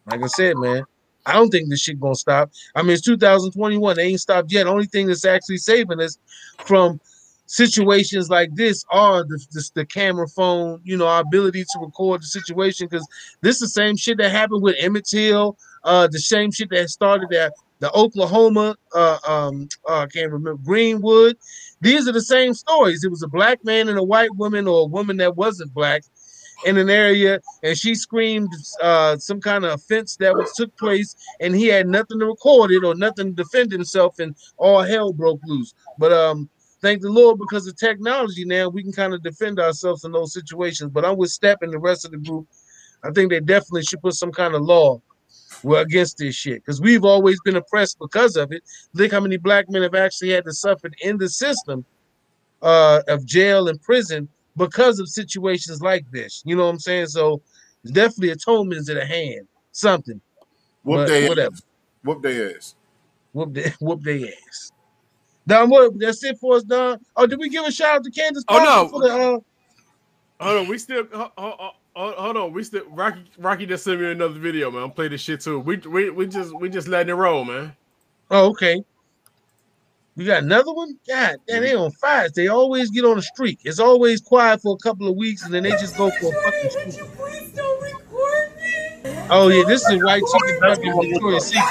[0.06, 0.84] like I said man
[1.27, 4.66] I don't think this shit gonna stop I mean it's 2021 they ain't stopped yet
[4.66, 6.19] only thing that's actually saving us
[6.65, 7.01] from
[7.53, 12.23] situations like this are the, the, the camera phone, you know, our ability to record
[12.23, 13.07] the situation because
[13.43, 16.89] this is the same shit that happened with Emmett Till, uh, the same shit that
[16.89, 21.36] started at the Oklahoma, uh, um, uh, I can't remember Greenwood.
[21.81, 23.05] These are the same stories.
[23.05, 26.05] It was a black man and a white woman, or a woman that wasn't black,
[26.64, 31.14] in an area, and she screamed uh, some kind of offense that was took place,
[31.40, 35.12] and he had nothing to record it or nothing to defend himself, and all hell
[35.12, 35.74] broke loose.
[35.98, 36.48] But um,
[36.80, 40.32] thank the Lord because of technology now we can kind of defend ourselves in those
[40.32, 40.90] situations.
[40.90, 42.47] But I'm with Step and the rest of the group.
[43.05, 45.01] I think they definitely should put some kind of law
[45.62, 48.62] well against this shit because we've always been oppressed because of it.
[48.94, 51.84] Look how many black men have actually had to suffer in the system
[52.62, 56.43] uh, of jail and prison because of situations like this.
[56.45, 57.07] You know what I'm saying?
[57.07, 57.43] So
[57.87, 59.49] definitely atonement is at hand.
[59.73, 60.20] Something.
[60.85, 61.53] whoop But their whatever.
[61.55, 61.62] ass.
[62.05, 62.74] Whoop their ass.
[63.33, 64.73] Whoop their whoop their ass.
[65.47, 66.99] Don, what that's it for us, Don.
[67.16, 68.65] Oh, did we give a shout out to Candace Oh, no.
[68.65, 69.39] Parker for the uh
[70.41, 72.53] Hold on, we still hold, hold, hold on.
[72.53, 74.83] We still Rocky Rocky just sent me another video, man.
[74.83, 75.61] I'm play this shit too.
[75.61, 77.77] We we we just we just letting it roll, man.
[78.31, 78.83] Oh, okay.
[80.14, 80.98] We got another one?
[81.09, 82.28] God damn, they on fire.
[82.28, 83.60] They always get on a streak.
[83.64, 86.43] It's always quiet for a couple of weeks and then they just go for a
[86.43, 87.01] fucking streak.
[89.30, 91.64] Oh yeah, this is white chicken fucking Victoria's Secret.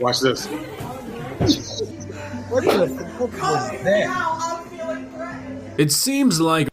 [0.00, 0.46] Watch this.
[2.48, 4.08] What the fuck was that?
[5.78, 6.71] It seems like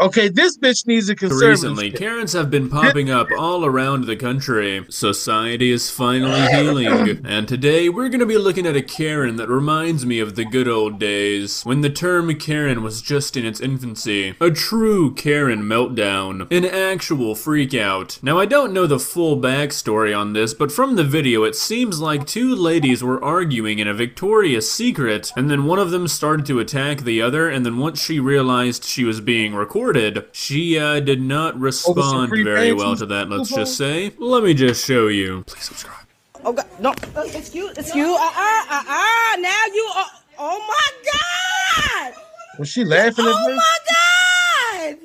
[0.00, 1.50] Okay, this bitch needs a conservative.
[1.50, 4.86] Recently, Karens have been popping up all around the country.
[4.88, 7.20] Society is finally healing.
[7.22, 10.66] And today, we're gonna be looking at a Karen that reminds me of the good
[10.66, 14.36] old days, when the term Karen was just in its infancy.
[14.40, 16.50] A true Karen meltdown.
[16.50, 18.22] An actual freakout.
[18.22, 22.00] Now, I don't know the full backstory on this, but from the video, it seems
[22.00, 26.46] like two ladies were arguing in a Victoria's Secret, and then one of them started
[26.46, 29.89] to attack the other, and then once she realized she was being recorded,
[30.32, 34.12] she uh, did not respond free very well to that, let's just say.
[34.18, 35.44] Let me just show you.
[35.46, 36.06] Please subscribe.
[36.44, 40.06] Oh God, no, uh, excuse, excuse, uh, uh, uh, uh, now you are,
[40.38, 42.14] oh my God,
[42.58, 43.36] Was she laughing at me?
[43.36, 43.54] oh me?
[43.56, 44.98] my God.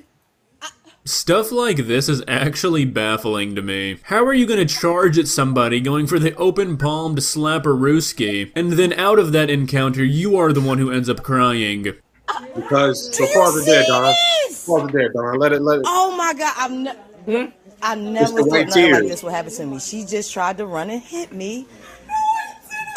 [1.07, 3.99] Stuff like this is actually baffling to me.
[4.03, 8.93] How are you gonna charge at somebody going for the open palmed slapperooski, and then
[8.93, 11.93] out of that encounter, you are the one who ends up crying?
[12.55, 14.13] Because so far as dead, Don.
[14.65, 15.37] Pause it there, Don.
[15.37, 15.85] Let it let it.
[15.85, 16.83] Oh my God, I'm.
[16.83, 19.79] ne- I never thought white nothing like this would happen to me.
[19.79, 21.67] She just tried to run and hit me,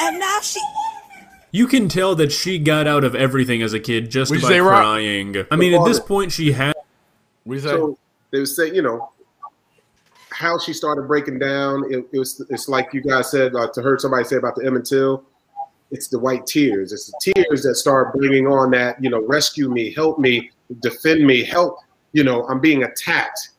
[0.01, 0.61] and now she.
[1.51, 4.49] You can tell that she got out of everything as a kid just What'd by
[4.49, 4.83] say, Rock?
[4.83, 5.37] crying.
[5.51, 6.75] I mean, at this point, she had.
[7.61, 7.99] So
[8.31, 9.11] they was saying, you know,
[10.31, 11.93] how she started breaking down.
[11.93, 12.45] It, it was.
[12.51, 15.25] It's like you guys said uh, to heard somebody say about the Emmett Till.
[15.91, 16.93] It's the white tears.
[16.93, 19.03] It's the tears that start bringing on that.
[19.03, 20.51] You know, rescue me, help me,
[20.81, 21.79] defend me, help.
[22.13, 23.51] You know, I'm being attacked,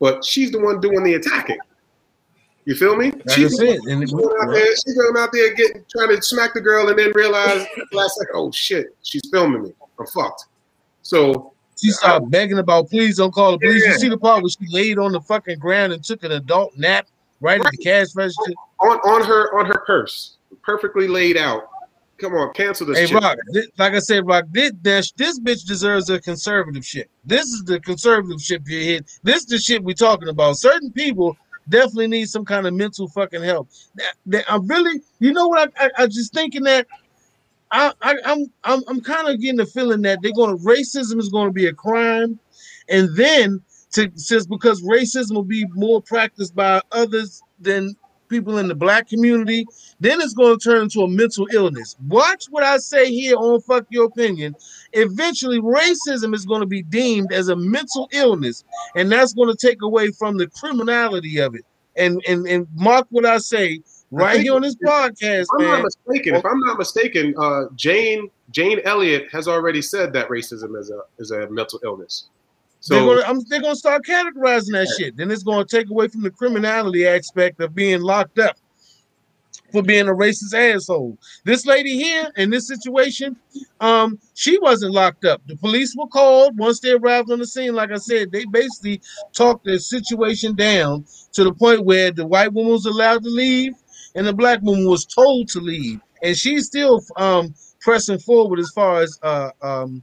[0.00, 1.58] but she's the one doing the attacking.
[2.64, 3.10] You feel me?
[3.10, 4.66] Like I She's the said, one and it- going out there.
[4.66, 8.34] She's going out there getting trying to smack the girl, and then realize last second,
[8.34, 9.72] oh shit, she's filming me.
[9.98, 10.46] I'm fucked.
[11.02, 13.84] So She started begging about, please don't call the police.
[13.84, 13.92] Yeah.
[13.92, 16.76] You see the part where she laid on the fucking ground and took an adult
[16.76, 17.06] nap
[17.40, 18.52] right at the cash register?
[18.80, 20.36] on on her on her purse,
[20.68, 21.70] perfectly laid out.
[22.18, 22.98] Come on, cancel this.
[22.98, 23.14] Hey, shit.
[23.22, 27.08] Rock, thi- like I said, Rock, this, this, this bitch deserves a conservative shit.
[27.24, 29.06] This is the conservative shit you hit.
[29.22, 30.58] This is the shit we're talking about.
[30.58, 31.38] Certain people
[31.70, 33.70] definitely need some kind of mental fucking help.
[33.94, 35.72] That- that- I'm really, you know what?
[35.78, 36.86] I, I, I just thinking that
[37.70, 41.18] I, I, I'm, I'm, I'm kind of getting the feeling that they're going to racism
[41.18, 42.38] is going to be a crime,
[42.90, 43.62] and then
[43.92, 47.94] to since because racism will be more practiced by others than
[48.28, 49.66] people in the black community,
[50.00, 51.96] then it's going to turn into a mental illness.
[52.06, 54.54] Watch what I say here on Fuck Your Opinion.
[54.92, 58.64] Eventually, racism is going to be deemed as a mental illness,
[58.96, 61.64] and that's going to take away from the criminality of it.
[61.96, 63.80] And and and mark what I say
[64.10, 65.72] right think here on this podcast, If I'm man.
[65.72, 66.34] not mistaken.
[66.36, 71.00] If I'm not mistaken, uh, Jane Jane Elliott has already said that racism is a
[71.18, 72.28] is a mental illness.
[72.86, 75.16] They're So gonna I'm, they're gonna start categorizing that shit.
[75.16, 78.56] Then it's gonna take away from the criminality aspect of being locked up
[79.72, 81.18] for being a racist asshole.
[81.44, 83.36] This lady here in this situation,
[83.80, 85.42] um, she wasn't locked up.
[85.46, 87.74] The police were called once they arrived on the scene.
[87.74, 89.00] Like I said, they basically
[89.32, 93.74] talked the situation down to the point where the white woman was allowed to leave
[94.14, 98.70] and the black woman was told to leave, and she's still um pressing forward as
[98.74, 100.02] far as uh um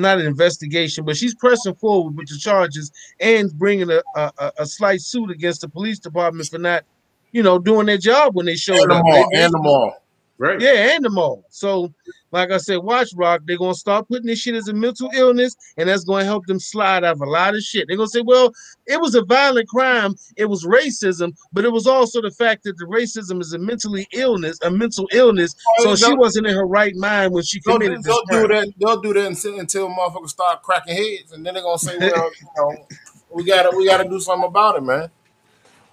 [0.00, 2.90] not an investigation, but she's pressing forward with the charges
[3.20, 6.84] and bringing a, a, a- slight suit against the police department for not,
[7.32, 9.02] you know, doing their job when they showed And the up.
[9.04, 9.94] mall, and the mall.
[10.38, 10.60] Right.
[10.60, 11.44] Yeah, and the mall.
[11.50, 11.92] So,
[12.32, 13.42] like I said, watch Rock.
[13.44, 16.58] They're gonna start putting this shit as a mental illness, and that's gonna help them
[16.58, 17.86] slide out of a lot of shit.
[17.86, 18.52] They're gonna say, well,
[18.86, 22.76] it was a violent crime, it was racism, but it was also the fact that
[22.78, 25.54] the racism is a mentally illness, a mental illness.
[25.80, 28.42] Oh, So she wasn't in her right mind when she They'll, committed do- this they'll
[28.42, 28.72] do that.
[28.80, 32.30] They'll do that until, until motherfuckers start cracking heads, and then they're gonna say, "Well,
[32.40, 32.86] you know,
[33.30, 35.10] we gotta we gotta do something about it, man."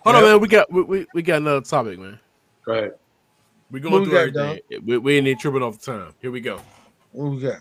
[0.04, 0.22] Hold Yeah.
[0.22, 0.40] on, man.
[0.40, 2.20] We got we, we, we got another topic, man.
[2.66, 2.92] Go ahead.
[3.72, 4.86] We're going through got, everything.
[4.86, 6.14] We, we ain't even tripping off the time.
[6.22, 6.62] Here we go.
[7.12, 7.60] What we got?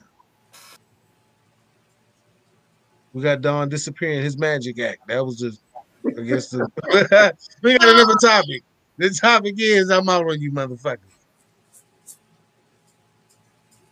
[3.13, 5.07] We got Don disappearing his magic act.
[5.09, 5.61] That was just
[6.07, 6.69] I guess the
[7.63, 8.63] we got another topic.
[8.97, 10.99] The topic is I'm out on you motherfuckers.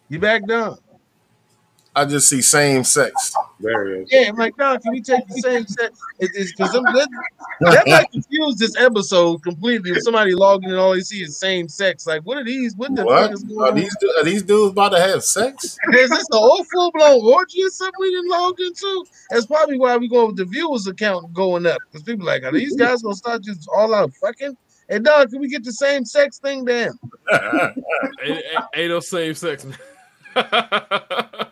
[0.09, 0.78] You back Don?
[1.97, 3.35] I just see same sex.
[3.59, 4.09] There it is.
[4.12, 5.98] Yeah, I'm like, Don, can we take the same sex?
[6.18, 7.09] It, because that,
[7.60, 9.93] that might confuse this episode completely.
[9.93, 12.77] If somebody logging in and all they see is same sex, like what are these?
[12.77, 13.74] What the What fuck is are going on?
[13.77, 13.97] these?
[14.18, 15.78] Are these dudes about to have sex?
[15.94, 19.06] Is this a whole full blown orgy or something we didn't log into?
[19.31, 22.52] That's probably why we go with the viewers account going up because people like, are
[22.52, 24.55] these guys gonna start just all out fucking?
[24.90, 26.98] Hey, Don, can we get the same sex thing down?
[27.32, 27.78] ain't,
[28.23, 29.66] ain't, ain't no same sex.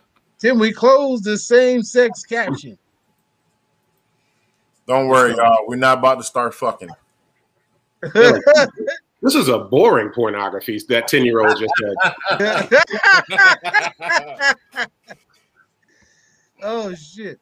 [0.45, 0.53] man.
[0.53, 2.77] Can we close the same sex caption?
[4.87, 5.65] Don't worry, y'all.
[5.67, 6.89] We're not about to start fucking.
[9.21, 11.95] This is a boring pornography that 10 year old just said.
[16.61, 17.39] oh shit.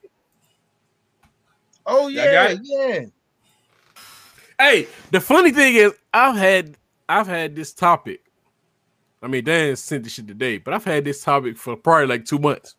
[1.85, 2.99] Oh yeah, yeah.
[4.57, 6.77] Hey, the funny thing is, I've had
[7.09, 8.21] I've had this topic.
[9.21, 12.23] I mean, Dan sent this shit today, but I've had this topic for probably like
[12.23, 12.75] two months.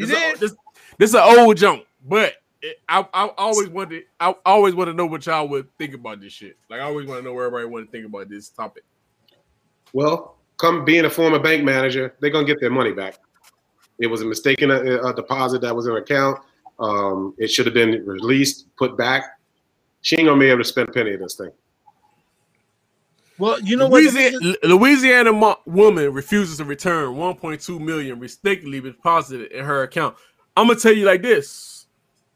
[0.00, 0.36] You this did?
[0.36, 0.56] A, this,
[0.98, 4.94] this is an old junk, but it, I I always wanted I always want to
[4.94, 6.56] know what y'all would think about this shit.
[6.70, 8.84] Like I always want to know where everybody want to think about this topic.
[9.92, 13.18] Well, come being a former bank manager, they're gonna get their money back.
[13.98, 16.40] It was a mistaken uh, a, deposit that was in her account.
[16.78, 19.38] Um, it should have been released, put back.
[20.00, 21.50] She ain't gonna be able to spend a penny of this thing.
[23.40, 24.02] Well, you know what?
[24.02, 30.16] Louisiana, Louisiana mo- woman refuses to return 1.2 million mistakenly deposited in her account.
[30.56, 31.86] I'm gonna tell you like this.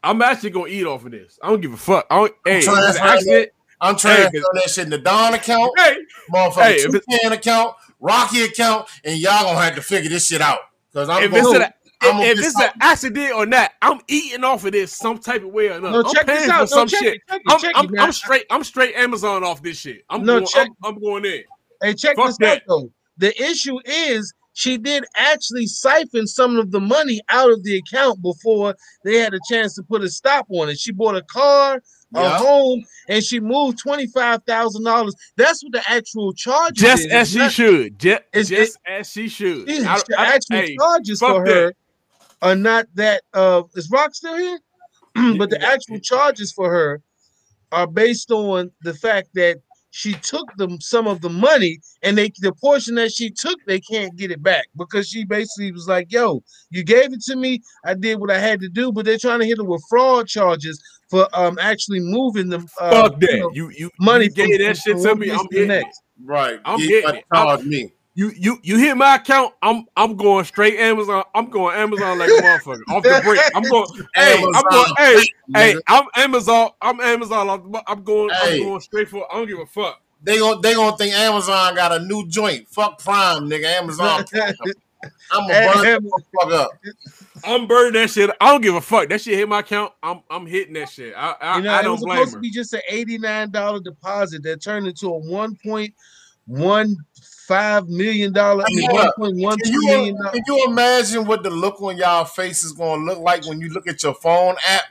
[0.03, 1.39] I'm actually gonna eat off of this.
[1.43, 2.07] I don't give a fuck.
[2.09, 3.49] I don't, hey, if it's an transferring accident,
[3.81, 5.97] I'm hey, transferring that shit in the Don account, hey,
[6.33, 10.27] motherfucking hey, if it's- Toucan account, Rocky account, and y'all gonna have to figure this
[10.27, 10.59] shit out.
[10.91, 14.43] Because I'm if gonna, it's, I'm if get it's an accident or not, I'm eating
[14.43, 16.03] off of this some type of way or another.
[16.03, 16.69] No, I'm check this paying out.
[16.69, 17.13] for No, some check shit.
[17.15, 17.99] it, check it, I'm, check I'm, it.
[17.99, 18.45] I'm straight.
[18.51, 20.03] I'm straight Amazon off this shit.
[20.09, 20.47] I'm No, going.
[20.47, 21.43] check- I'm, I'm going in.
[21.81, 22.57] Hey, check Fuck this that.
[22.57, 22.91] out though.
[23.17, 28.21] The issue is she did actually siphon some of the money out of the account
[28.21, 30.79] before they had a chance to put a stop on it.
[30.79, 31.81] She bought a car,
[32.15, 32.37] a Yeah.
[32.37, 35.13] home, and she moved twenty five thousand dollars.
[35.35, 37.11] That's what the actual charge Just is.
[37.11, 37.99] as It's she not- should.
[37.99, 39.69] Just, It's- just as she should.
[39.69, 39.73] I-
[40.07, 41.73] the I- actual hey, charges fuck for that.
[42.41, 43.23] Her are not that.
[43.33, 44.59] Uh, is Rock still here?
[45.37, 47.01] but the actual charges for her
[47.71, 49.57] are based on the fact that
[49.91, 53.79] she took them some of the money, and they the portion that she took, they
[53.79, 57.61] can't get it back because she basically was like, "Yo, you gave it to me.
[57.85, 60.27] I did what I had to do." But they're trying to hit her with fraud
[60.27, 63.39] charges for um actually moving the Uh, Fuck that.
[63.39, 65.31] know, You you money you gave from- that shit to me.
[65.31, 66.01] I'm getting next.
[66.25, 66.59] right.
[66.65, 67.25] I'm you getting gotta it.
[67.31, 67.91] I'm- charge me.
[68.17, 69.53] You you you hit my account.
[69.61, 71.23] I'm I'm going straight Amazon.
[71.35, 73.41] I'm going Amazon like a motherfucker off the break.
[73.53, 73.85] I'm going.
[74.15, 74.93] hey, I'm going.
[74.97, 75.21] Hey,
[75.53, 75.75] hey.
[75.87, 76.69] I'm Amazon.
[76.81, 77.49] I'm Amazon.
[77.49, 78.29] off the- I'm going.
[78.29, 78.55] Hey.
[78.61, 79.29] I'm going straight for.
[79.31, 80.01] I don't give a fuck.
[80.23, 82.69] They gonna they gonna think Amazon got a new joint.
[82.69, 83.65] Fuck Prime, nigga.
[83.65, 84.23] Amazon.
[85.31, 86.71] I'm gonna burn that fuck up.
[87.43, 88.29] I'm burning that shit.
[88.39, 89.09] I don't give a fuck.
[89.09, 89.91] That shit hit my account.
[90.01, 91.13] I'm I'm hitting that shit.
[91.17, 92.37] I I, You know, I don't was blame supposed her.
[92.37, 95.93] to be just an eighty-nine dollar deposit that turned into a one point
[96.47, 96.95] one
[97.47, 98.63] five million dollar.
[98.63, 102.25] I mean, one point one Can you, can you imagine what the look on y'all
[102.25, 104.83] face is gonna look like when you look at your phone app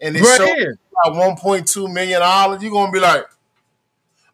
[0.00, 0.78] and it Right shows here.
[1.06, 2.62] one point two million dollars?
[2.62, 3.24] You're gonna be like,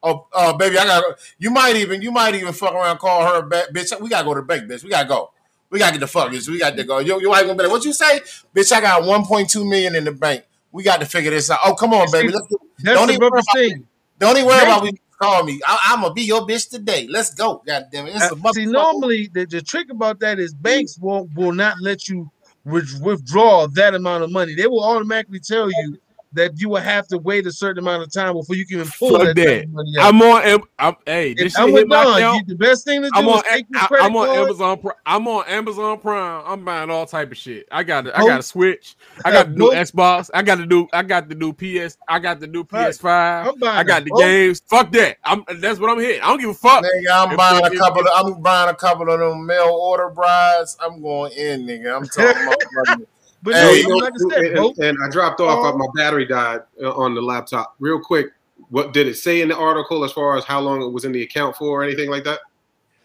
[0.02, 1.04] "Oh, uh, baby, I got."
[1.38, 3.98] You might even, you might even fuck around, call her back, bitch.
[4.00, 4.84] We gotta go to the bank, bitch.
[4.84, 5.30] We gotta go.
[5.70, 6.48] We gotta get the fuck, bitch.
[6.48, 6.98] We got to go.
[6.98, 8.20] Your, your wife gonna be like, "What you say,
[8.54, 8.70] bitch?
[8.72, 10.44] I got one point two million in the bank.
[10.70, 12.28] We got to figure this out." Oh, come on, baby.
[12.28, 13.86] Let's do, That's don't the even worry about thing.
[14.18, 14.92] Don't even worry about we
[15.22, 15.60] call me.
[15.66, 17.06] I, I'm gonna be your bitch today.
[17.08, 17.62] Let's go.
[17.66, 18.16] God damn it.
[18.16, 22.30] Uh, see, normally the, the trick about that is banks will will not let you
[22.64, 24.54] withdraw that amount of money.
[24.54, 25.98] They will automatically tell you
[26.34, 28.90] that you will have to wait a certain amount of time before you can even
[28.98, 29.68] pull Fuck that, type that.
[29.70, 30.14] money out.
[30.14, 30.42] I'm on.
[30.42, 32.36] Am- I'm, hey, this shit I'm hit with my Don, account.
[32.48, 33.42] you, the best thing to do I'm is on.
[33.44, 34.38] take I, credit am on card.
[34.38, 34.78] Amazon.
[34.78, 36.42] Pri- I'm on Amazon Prime.
[36.46, 37.66] I'm buying all type of shit.
[37.70, 38.06] I got.
[38.16, 38.96] I got a Switch.
[39.24, 40.30] I got the new Xbox.
[40.34, 40.88] I got the new.
[40.92, 41.96] I got the new PS.
[42.08, 43.48] I got the new PS5.
[43.48, 44.20] I'm buying I got the both.
[44.20, 44.62] games.
[44.68, 45.18] Fuck that.
[45.24, 45.44] I'm.
[45.58, 46.22] That's what I'm hitting.
[46.22, 46.82] I don't give a fuck.
[46.84, 48.00] Nigga, I'm If- buying if- a couple.
[48.02, 50.76] Of, I'm buying a couple of them mail order brides.
[50.80, 51.94] I'm going in, nigga.
[51.96, 53.08] I'm talking about.
[53.42, 53.54] money.
[53.54, 55.74] But Hey, no, like I said, and, both- and I dropped off.
[55.74, 55.76] Oh.
[55.78, 57.74] my battery died uh, on the laptop.
[57.80, 58.26] Real quick,
[58.70, 61.12] what did it say in the article as far as how long it was in
[61.12, 62.40] the account for, or anything like that?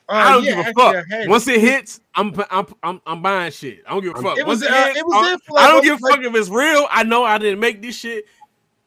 [0.09, 1.05] I don't Uh, yeah, give a fuck.
[1.11, 1.27] I.
[1.27, 3.83] Once it hits, I'm I'm I'm, I'm buying shit.
[3.85, 4.37] I don't give a fuck.
[4.37, 6.03] It Once was, it uh, hits, it was I, for like- I don't give a
[6.05, 6.87] like- fuck if it's real.
[6.89, 8.25] I know I didn't make this shit.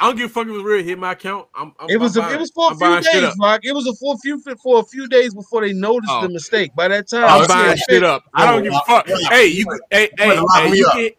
[0.03, 0.83] I don't give a fuck if it's real.
[0.83, 1.47] Hit my account.
[1.55, 3.35] I'm, I'm It was I'm a, buying, it was for a I'm few days, up.
[3.37, 3.61] Mark.
[3.67, 6.23] It was a for a few for a few days before they noticed Oh.
[6.23, 6.75] the mistake.
[6.75, 8.25] By that time, I'm buying shit up.
[8.33, 9.07] I don't give a fuck.
[9.07, 10.95] Hey, you, hey, hey, hey, you up.
[10.95, 11.11] can,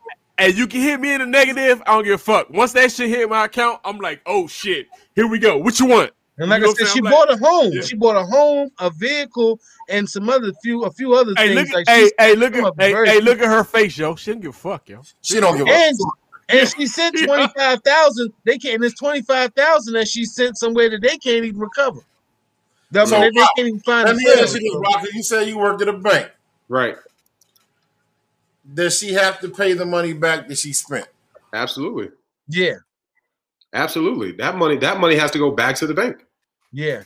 [0.42, 1.82] hey, you can hit me in the negative.
[1.86, 2.50] I don't give a fuck.
[2.50, 5.58] Once that shit hit my account, I'm like, oh shit, here we go.
[5.58, 6.12] What you want?
[6.38, 7.14] And like You know I said, she saying?
[7.14, 7.74] bought a I'm like, home.
[7.74, 7.82] Yeah.
[7.82, 9.60] She bought a home, a vehicle,
[9.90, 11.70] and some other few a few other Hey, things.
[11.70, 14.16] look, like at, hey, hey, look at, hey, hey, look at her face, yo.
[14.16, 15.02] She don't give a fuck, yo.
[15.22, 16.18] She don't give a fuck.
[16.50, 17.28] and she sent Yeah.
[17.28, 18.34] twenty five thousand.
[18.46, 18.76] They can't.
[18.76, 22.00] And it's twenty five thousand that she sent somewhere that they can't even recover.
[22.94, 25.08] I mean, So, they, they can't even find Let me ask you this, Rocky.
[25.14, 26.32] You said you worked at a bank.
[26.68, 26.96] Right.
[28.74, 31.08] Does she have to pay the money back that she spent?
[31.54, 32.10] Absolutely.
[32.48, 32.76] Yeah,
[33.74, 34.34] Absolutely.
[34.34, 34.78] That money.
[34.78, 36.26] That money has to go back to the bank.
[36.74, 37.04] yeah,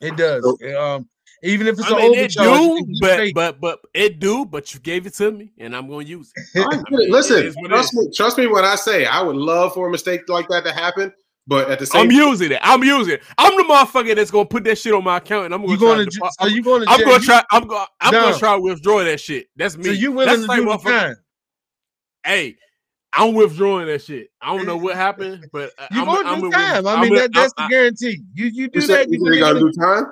[0.00, 0.44] it does.
[0.78, 1.08] Um,
[1.42, 3.32] even if it's I an mean, it do, but pay.
[3.32, 4.44] but but it do.
[4.44, 6.60] But you gave it to me, and I'm gonna use it.
[6.60, 7.10] I I mean.
[7.10, 7.98] Listen, it is what it trust is.
[8.06, 8.12] me.
[8.14, 11.12] Trust me when I say I would love for a mistake like that to happen.
[11.46, 12.58] But at the same, I'm using it.
[12.62, 13.22] I'm using it.
[13.36, 15.78] I'm the motherfucker that's gonna put that shit on my account, and I'm gonna You
[15.78, 16.10] try going to.
[16.10, 16.20] to?
[16.20, 16.88] depo- So you going to?
[16.90, 17.08] I'm jail?
[17.08, 17.42] gonna try.
[17.50, 17.86] I'm gonna.
[18.00, 18.22] I'm Dom.
[18.24, 19.48] gonna try to withdraw that shit.
[19.56, 19.84] That's me.
[19.84, 21.16] So you That's willing the to type do the motherfucker- time?
[22.24, 22.56] Hey,
[23.12, 24.28] I'm withdrawing that shit.
[24.40, 26.86] I don't know what happened, but You I'm, gonna I'm do time.
[26.86, 28.22] I I'm mean, that, that's I'm- the guarantee.
[28.34, 29.08] You you do You that.
[29.10, 30.04] you you're gotta gonna do time.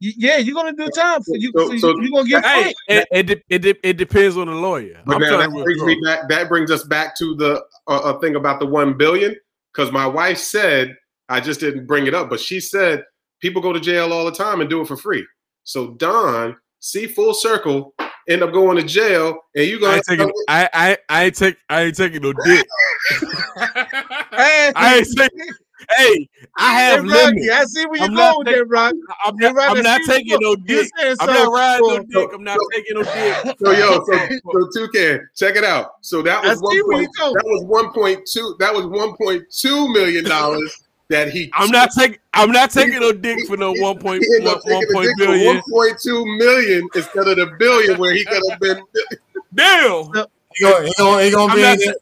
[0.00, 1.50] You- Yeah, you're gonna do time for you.
[1.56, 3.06] So- So, so- you're gonna get Hey, paid.
[3.10, 5.00] it, it, it, it depends on the lawyer.
[5.06, 6.28] But now that brings me back.
[6.28, 9.34] That brings us back to the uh, uh, thing about the one billion.
[9.74, 10.96] Because my wife said,
[11.28, 13.02] I just didn't bring it up, but she said
[13.40, 15.26] people go to jail all the time and do it for free.
[15.64, 17.94] So Don, see full circle,
[18.28, 20.32] end up going to jail, and you I gonna ain't taking.
[20.48, 21.56] I, I I ain't take.
[21.68, 22.66] I ain't taking no dick.
[23.58, 25.54] I ain't taking.
[25.96, 27.50] Hey, I have Hey, Rocky, limits.
[27.52, 28.94] I see where you're I'm going with that, Rock.
[29.24, 30.90] I'm not, I I'm not taking you're no dick.
[30.98, 32.30] I'm not something riding no for- dick.
[32.34, 33.56] I'm not taking no dick.
[33.64, 35.92] So yo, so so toucan, check it out.
[36.00, 38.56] So that was one point, that was one point two.
[38.58, 41.50] That was one point two million dollars that he.
[41.54, 42.18] I'm not taking.
[42.32, 44.84] I'm not taking no dick for no one point He ended one, up taking one
[44.84, 45.54] a point dick for billion.
[45.56, 48.82] one point two million instead of the billion where he could have been.
[49.54, 50.04] Damn.
[50.56, 51.94] He gonna, he gonna, he gonna be not in there.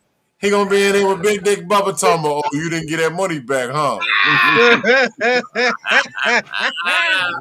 [0.43, 2.97] He gonna be in there with Big Dick Bubba talking about, oh, you didn't get
[2.97, 3.99] that money back, huh?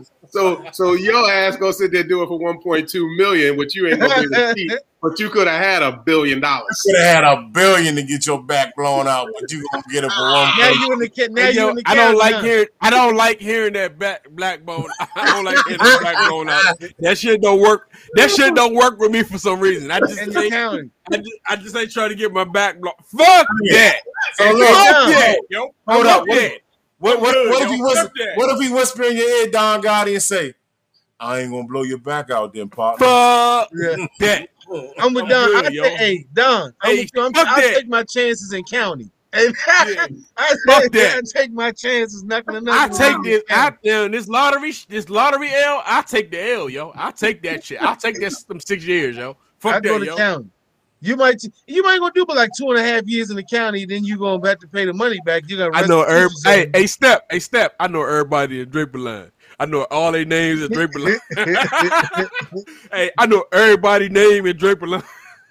[0.29, 3.75] So so your ass gonna sit there do it for one point two million, which
[3.75, 4.69] you ain't gonna be able to see,
[5.01, 6.83] but you could have had a billion dollars.
[6.85, 9.83] You Could have had a billion to get your back blown out, but you gonna
[9.91, 10.33] get it for one.
[10.57, 10.79] Now point.
[10.79, 12.41] you in the ca- now Hey, you yo, in the I don't like now.
[12.41, 12.67] hearing.
[12.81, 14.89] I don't like hearing that back black bone.
[15.15, 16.63] I don't like hearing that black bone out.
[16.99, 17.91] That shit don't work.
[18.15, 19.89] That shit don't work with me for some reason.
[19.91, 20.53] I just in the ain't.
[21.11, 23.03] I just, I just ain't trying to get my back blocked.
[23.09, 24.01] Fuck that.
[24.35, 25.73] So Fuck look, that, yo.
[25.87, 26.25] hold up.
[26.27, 26.59] that.
[26.99, 29.81] What, what, Good, what if he whisper, what if he whisper in your ear, Don
[29.81, 30.53] Gotti, and say,
[31.19, 34.05] "I ain't gonna blow your back out, then, partner." Fuck Yeah.
[34.19, 34.49] that.
[34.99, 35.49] I'm with I'm Don.
[35.49, 35.83] good, I yo.
[35.83, 36.73] take, hey, Don.
[36.81, 37.31] I'm Hey, with you.
[37.35, 39.09] I'll take my chances in county.
[39.33, 40.07] Hey, Yeah.
[40.35, 41.15] I, Fuck take, that.
[41.15, 43.41] I take my chances knocking a I take this.
[43.49, 43.71] I,
[44.09, 45.81] this lottery, this lottery L.
[45.85, 46.91] I take the L, yo.
[46.95, 47.81] I take that shit.
[47.81, 49.37] I take that them six years, yo.
[49.59, 50.17] Fuck I go that, to yo.
[50.17, 50.49] county.
[50.99, 53.43] You might you might gonna do but like two and a half years in the
[53.43, 55.43] county, then you gonna have to pay the money back.
[55.47, 57.73] You gotta I know every, hey, hey, step, hey, step.
[57.79, 59.31] I know everybody in Draper Line.
[59.61, 61.19] I know all their names in Draper Line.
[62.91, 65.03] hey, I know everybody name in Draper Line.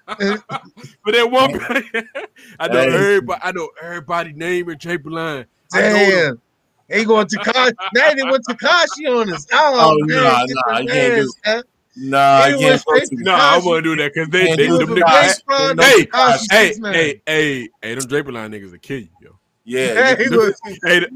[0.09, 1.55] but that one,
[2.59, 2.89] I know Hey.
[2.89, 3.41] everybody.
[3.45, 5.47] I know everybody name in Draper Line.
[5.73, 6.24] I know them.
[6.27, 6.43] Damn.
[6.89, 7.73] They going to Tekashi.
[7.95, 9.47] Now they went Tekashi on us.
[9.53, 10.24] Oh, Oh, man.
[10.24, 11.62] nah, nah, the you can't do- ass.
[11.95, 13.16] Nah, They you went can't go straight too.
[13.16, 13.65] to No, I Tekashi.
[13.65, 15.07] want to do that because they, Can't they, do them it.
[15.07, 15.15] niggas.
[15.23, 15.41] Race
[15.78, 16.09] Hey,
[16.51, 19.40] hey, hey, hey, hey, them Draper Line niggas will kill you, yo.
[19.70, 21.06] Yeah, Hey, you- look, Hey,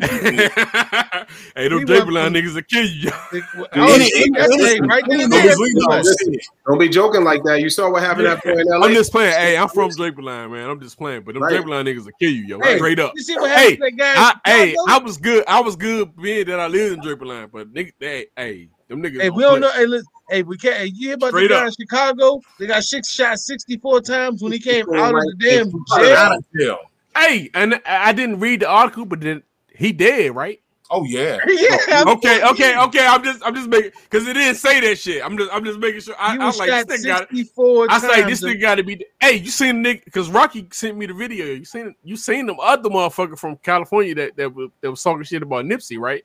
[1.57, 3.11] hey, them He Draper Line niggas will kill you.
[3.33, 3.67] yo.
[3.73, 5.19] Any- shit, that's any- it, right there.
[5.19, 5.87] any There, niggas that's we too know.
[5.89, 6.05] much.
[6.05, 6.35] Listen,
[6.67, 7.61] don't be joking like that.
[7.61, 8.87] You saw what happened after in LA.
[8.87, 9.33] I'm just playing.
[9.33, 10.71] Hey, I'm from Draper Line, man.
[10.71, 11.23] I'm just playing.
[11.23, 11.51] But them Right.
[11.51, 12.61] Draper Line niggas will kill you, yo.
[12.61, 13.13] Hey, Straight up.
[13.17, 14.15] You see what happened Hey, to that guy?
[14.17, 15.45] I, in hey, I was good.
[15.49, 19.03] I was good being that I lived in Draper Line, but nigga, hey, hey, them
[19.03, 19.21] niggas.
[19.21, 19.61] Hey, don't we don't play.
[19.61, 19.71] know.
[19.73, 20.77] Hey, listen, hey, we can't.
[20.77, 21.67] Hey, you hear about Straight the guy up.
[21.67, 22.41] in Chicago?
[22.61, 25.73] They got six shot 64 times when he came out of the damn
[26.17, 26.79] Out jail.
[27.15, 27.29] Of jail.
[27.29, 29.43] Hey, and I I didn't read the article, but then
[29.75, 30.61] he dead, right?
[30.91, 31.39] Oh yeah.
[31.49, 31.79] yeah.
[32.07, 33.07] Oh, okay, okay, okay.
[33.07, 35.25] I'm just, I'm just making because it didn't say that shit.
[35.25, 36.15] I'm just, I'm just making sure.
[36.19, 37.21] I, I was was like, shot this thing got.
[37.31, 38.41] 64 I say times.
[38.41, 39.05] this nigga got to be.
[39.21, 40.05] Hey, you seen the nigga?
[40.05, 41.47] Because Rocky sent me the video.
[41.47, 45.25] You seen, you seen them other motherfucker from California that that was, that was talking
[45.25, 46.25] shit about Nipsey, right?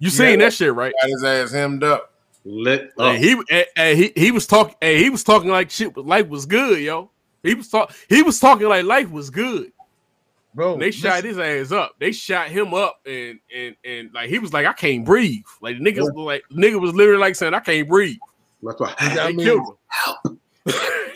[0.00, 0.46] You seen Yeah.
[0.46, 0.92] that shit, right?
[1.00, 2.12] Got his ass hemmed up.
[2.44, 3.14] Lit up.
[3.14, 4.74] Hey, he, hey, hey, he he was talking.
[4.80, 5.96] Hey, he was talking like shit.
[5.96, 7.10] Life was good, yo.
[7.44, 7.94] He was talk.
[8.08, 9.72] He was talking like life was good.
[10.54, 11.96] Bro, And they shot his ass up.
[11.98, 15.42] They shot him up, and and and like he was like, I can't breathe.
[15.60, 18.18] Like the niggas was like nigga was literally like saying, I can't breathe.
[18.62, 18.94] That's why.
[18.98, 19.76] I They mean, killed
[20.26, 20.40] him.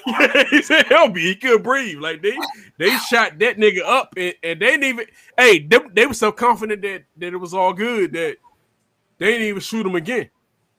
[0.06, 1.98] Yeah, he said, "Help me!" He couldn't breathe.
[1.98, 2.36] Like they,
[2.78, 5.06] they shot that nigga up, and, and they didn't even.
[5.36, 8.36] Hey, they, they were so confident that that it was all good that
[9.19, 10.31] they didn't even shoot him again.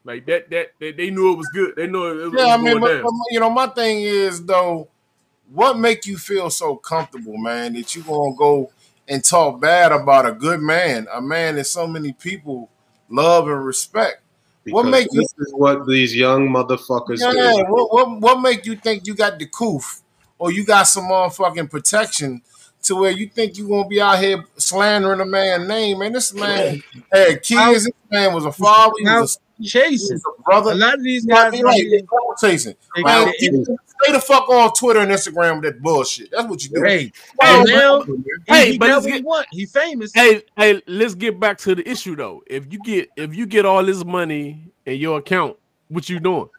[0.04, 1.76] Like that, that, that they knew it was good.
[1.76, 3.12] They knew it, it was Yeah, I going mean, but, down.
[3.32, 4.88] you know, my thing is though,
[5.52, 8.72] what make you feel so comfortable, man, that you gonna go
[9.08, 12.70] and talk bad about a good man, a man that so many people
[13.10, 14.22] love and respect?
[14.66, 17.66] what Because make you this is what these young motherfuckers yeah, do.
[17.70, 20.02] what, what what make you think you got the coof
[20.38, 22.42] or you got some motherfucking protection
[22.84, 26.00] to where you think you gonna be out here slandering a man's name?
[26.00, 27.86] Man, this man had kids.
[27.86, 28.94] This man was a father.
[29.00, 30.20] He was a chasing.
[30.46, 30.72] brother.
[30.72, 31.64] A lot of these You know I guys mean?
[31.66, 31.84] Like,
[32.40, 32.76] chasing.
[32.96, 36.32] They- Man, they- you stay the fuck on Twitter and Instagram with that bullshit.
[36.32, 36.84] That's what you do.
[36.84, 37.12] Hey,
[37.42, 38.06] Wow, hey, now.
[38.48, 39.48] Hey, he but got let's what he get- want.
[39.52, 40.12] He famous.
[40.14, 42.44] Hey, hey, let's get back to the issue though.
[42.48, 45.58] If you get if you get all this money in your account,
[45.90, 46.50] what you doing?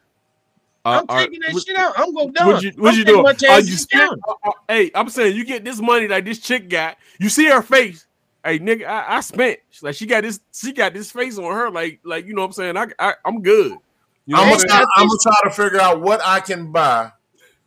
[0.84, 1.92] Uh, I'm are- taking that what- shit out.
[1.96, 2.46] I'm going down.
[2.46, 3.26] What you what I'm you doing?
[3.26, 6.68] Are you in uh, uh, hey, I'm saying you get this money like this chick
[6.68, 6.96] got.
[7.18, 8.06] You see her face.
[8.42, 10.40] Hey, nigga, I, I spent like she got this.
[10.54, 11.70] She got this face on her.
[11.70, 12.76] Like like you know what I'm saying.
[12.78, 13.76] I, I I'm good.
[14.26, 17.10] You know I'm gonna try, I'm gonna try to figure out what I can buy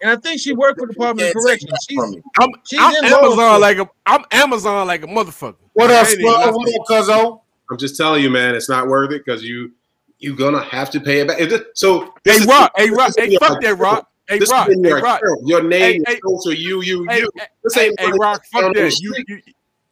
[0.04, 1.72] and I think she worked for the Department of Corrections.
[1.90, 2.00] She's,
[2.40, 3.60] I'm, she's I'm in law Amazon school.
[3.60, 5.56] like a I'm Amazon like a motherfucker.
[5.74, 6.40] What I up, ain't even Swell?
[6.42, 6.54] lying.
[6.54, 6.68] What
[7.00, 7.42] up, Cuzzo?
[7.72, 9.72] I'm just telling you, man, it's not worth it because you
[10.20, 11.40] you're gonna have to pay it back.
[11.40, 13.76] Is So Hey is- Rock, hey Rock, is hey fuck that.
[13.80, 14.08] Rock.
[14.28, 15.22] Hey This Rock, is hey Rock.
[15.22, 15.48] account.
[15.48, 17.30] Your name, Hey, your social, you, you, Hey, you.
[17.36, 19.00] hey, This ain't hey money Rock, fuck the that.
[19.00, 19.42] You, you,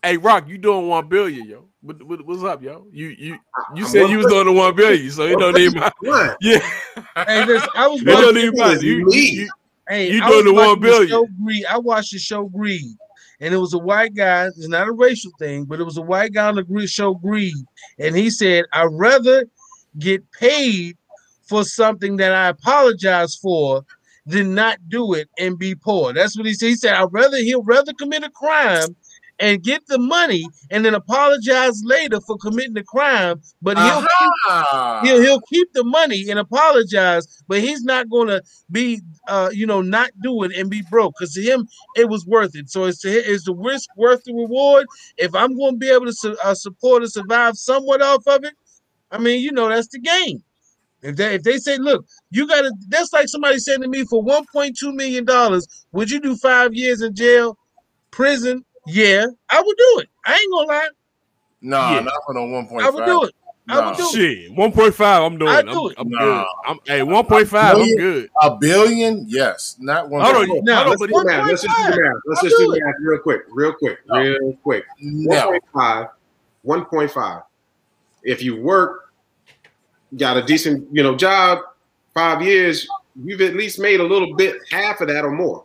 [0.03, 1.65] hey Rock, you doing one billion, yo.
[1.81, 2.85] What, what, what's up, yo?
[2.91, 3.39] You you
[3.75, 5.93] you I'm said you was doing the one billion, so it don't even matter.
[6.01, 6.38] What?
[6.41, 6.59] Yeah,
[7.27, 8.85] Hey, listen, I was it don't watching- even matter.
[8.85, 9.49] You, you, you,
[9.91, 11.09] Hey, you I doing the one billion.
[11.09, 11.65] Show Greed.
[11.65, 12.95] I watched the show Greed,
[13.41, 14.45] and it was a white guy.
[14.45, 17.13] It's not a racial thing, but it was a white guy on the Greed show
[17.13, 17.53] Greed,
[17.99, 19.49] and he said, "I'd rather
[19.99, 20.95] get paid
[21.43, 23.85] for something that I apologize for
[24.26, 26.68] than not do it and be poor." That's what he said.
[26.68, 28.95] He said, "I'd rather he'll rather commit a crime."
[29.41, 33.41] And get the money, and then apologize later for committing the crime.
[33.61, 34.07] But he'll Aha.
[34.19, 38.41] keep, he'll he'll keep the money and apologize, but he's not gonna
[38.72, 42.26] be uh you know not do it and be broke because to him it was
[42.26, 42.69] worth it.
[42.69, 44.85] So it's is the risk worth the reward?
[45.18, 48.43] If I'm going to be able to su- uh, support and survive somewhat off of
[48.43, 48.53] it,
[49.09, 50.43] I mean you know that's the game.
[51.01, 54.23] If they if they say, look, you gotta that's like somebody saying to me for
[54.23, 57.57] 1.2 million dollars, would you do five years in jail,
[58.11, 58.63] prison?
[58.87, 60.09] Yeah, I would do it.
[60.25, 60.89] I ain't gonna lie.
[61.61, 61.99] Nah, Yeah.
[62.01, 62.93] not for no one point I five.
[62.95, 63.35] would do it.
[63.69, 64.11] I would do it.
[64.11, 65.21] Shit, one point five.
[65.23, 65.51] I'm doing.
[65.51, 65.65] I it.
[65.67, 65.95] do I'm, it.
[65.99, 66.19] I'm Nah.
[66.19, 66.45] good.
[66.65, 67.77] I'm hey, one point five.
[67.77, 68.29] I'm good.
[68.41, 69.25] A billion?
[69.29, 70.21] Yes, not one.
[70.21, 71.47] Hold on, point- No, hold on, Let's do math.
[71.47, 72.13] Let's just do the math.
[72.25, 74.19] Let's I'll just do do the math real quick, real quick, No.
[74.19, 74.85] real quick.
[74.99, 75.51] No.
[75.73, 76.09] 1.5,
[76.65, 77.43] 1.5.
[78.23, 79.13] If you work,
[80.17, 81.59] got a decent, you know, job,
[82.13, 82.87] five years,
[83.23, 85.63] you've at least made a little bit, half of that or more.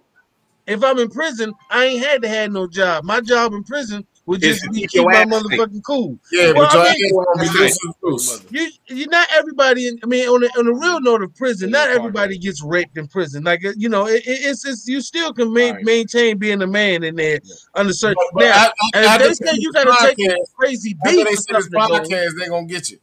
[0.66, 3.05] If I'm in prison, I ain't had to have no job.
[3.05, 5.43] My job in prison would just to be keep keep my ass safe.
[5.44, 6.18] motherfucking cool.
[6.32, 7.60] Yeah, Well, but your I mean, gonna be Right.
[7.60, 8.43] loose and loose.
[8.51, 9.86] you, you not everybody.
[9.86, 12.98] In, I mean, on the on the real note of prison, not everybody gets raped
[12.98, 13.44] in prison.
[13.44, 15.84] Like uh, you know, it, it- it's, it's you still can ma- Alright.
[15.84, 17.38] maintain being a man in there
[17.76, 18.16] under certain.
[18.32, 20.32] But- but now, I- I- and after if they say you got to take podcast-
[20.34, 22.98] a crazy After beat they or see this something, podcast, they gonna get you.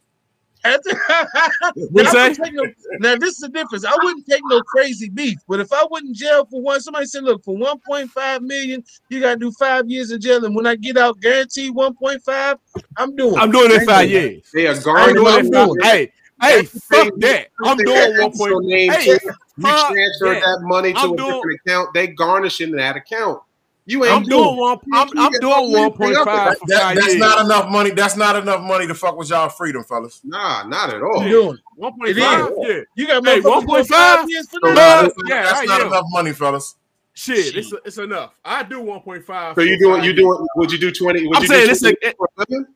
[0.66, 0.92] After,
[1.92, 2.50] What now, say?
[2.52, 2.66] no-
[3.00, 3.84] now this is the difference.
[3.86, 7.06] I wouldn't take no crazy beef, but if I went in jail for one, somebody
[7.06, 10.66] said, "Look, for 1.5 million, you got to do five years in jail, and when
[10.66, 12.58] I get out, guaranteed 1.5,
[12.98, 13.36] I'm doing.
[13.38, 14.50] I'm doing it I five doing years.
[14.54, 15.52] They are I ain't garnishing.
[15.52, 15.80] doing doing.
[15.82, 16.12] Hey,
[16.42, 17.48] hey, fuck that.
[17.66, 18.72] I'm doing one point.
[18.72, 19.20] Hey, you
[19.64, 20.40] transfer that.
[20.42, 21.94] that money to I'm a doing- different account.
[21.94, 22.18] They garnish
[22.60, 23.42] garnishing that account.
[23.86, 24.78] You ain't I'm doing one.
[24.94, 27.18] I'm, I'm doing one point five for That- that's years.
[27.20, 27.90] not enough money.
[27.92, 30.22] That's not enough money to fuck with y'all freedom, fellas.
[30.24, 31.20] Nah, not at all.
[31.22, 31.60] I'm doing it.
[31.76, 32.50] One point It five.
[32.50, 32.54] is.
[32.60, 32.80] Yeah.
[32.96, 34.30] You got Hey, motherfuckers one doing point five five.
[34.30, 35.02] years for So that.
[35.02, 35.88] that's, Yeah, that's I not am.
[35.88, 36.76] enough money, fellas.
[37.16, 38.34] Shit, it's it's enough.
[38.44, 39.56] I do one point five.
[39.56, 40.04] So you doing?
[40.04, 40.48] You doing?
[40.56, 41.28] Would you do twenty?
[41.28, 42.68] Would I'm you saying do it's 20 like- for a billion?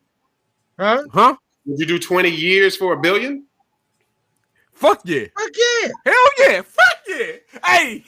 [0.77, 1.03] Huh?
[1.11, 1.35] Huh?
[1.65, 3.45] Would you do twenty years for a billion?
[4.73, 5.25] Fuck yeah.
[5.35, 5.89] Fuck yeah.
[6.05, 6.61] Hell yeah.
[6.61, 7.31] Fuck yeah.
[7.65, 8.03] Hey.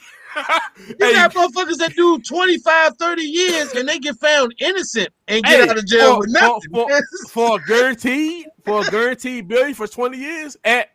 [0.87, 5.43] You hey, got motherfuckers that do 25, 30 years and they get found innocent and
[5.43, 6.61] get hey, out of jail for, with nothing.
[6.73, 10.89] For, for, for a guaranteed, for a guaranteed billion for 20 years at,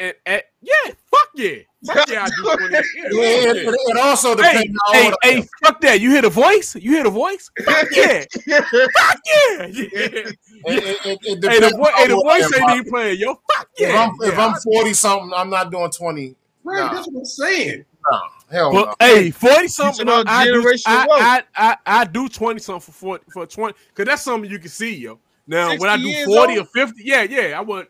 [0.00, 1.58] at, at yeah, fuck yeah.
[1.86, 2.86] Fuck yeah, I do 20 years.
[2.96, 3.72] Yeah, Yeah, it, yeah.
[3.72, 6.00] it also Hey, on hey, hey, fuck that.
[6.00, 6.74] You hear the voice?
[6.74, 7.50] You hear the voice?
[7.64, 8.24] Fuck yeah.
[8.46, 9.66] Fuck yeah.
[9.66, 10.30] yeah.
[10.66, 13.20] It, it, it, it Hey, the, vo- hey, the voice I ain't even playing.
[13.20, 14.02] Yo, fuck If yeah.
[14.02, 16.36] I'm if Yeah, I'm forty something, I'm not doing twenty.
[16.64, 16.94] Right, Nah.
[16.94, 17.84] that's what I'm saying.
[18.10, 18.18] No,
[18.50, 18.94] hell But no.
[19.00, 20.02] hey, forty something.
[20.02, 21.06] about I, do, I.
[21.08, 24.68] I, I, I do twenty something for 40, for twenty because that's something you can
[24.70, 25.18] see, yo.
[25.46, 26.66] Now when I do forty old?
[26.66, 27.88] or fifty, yeah, yeah, I would.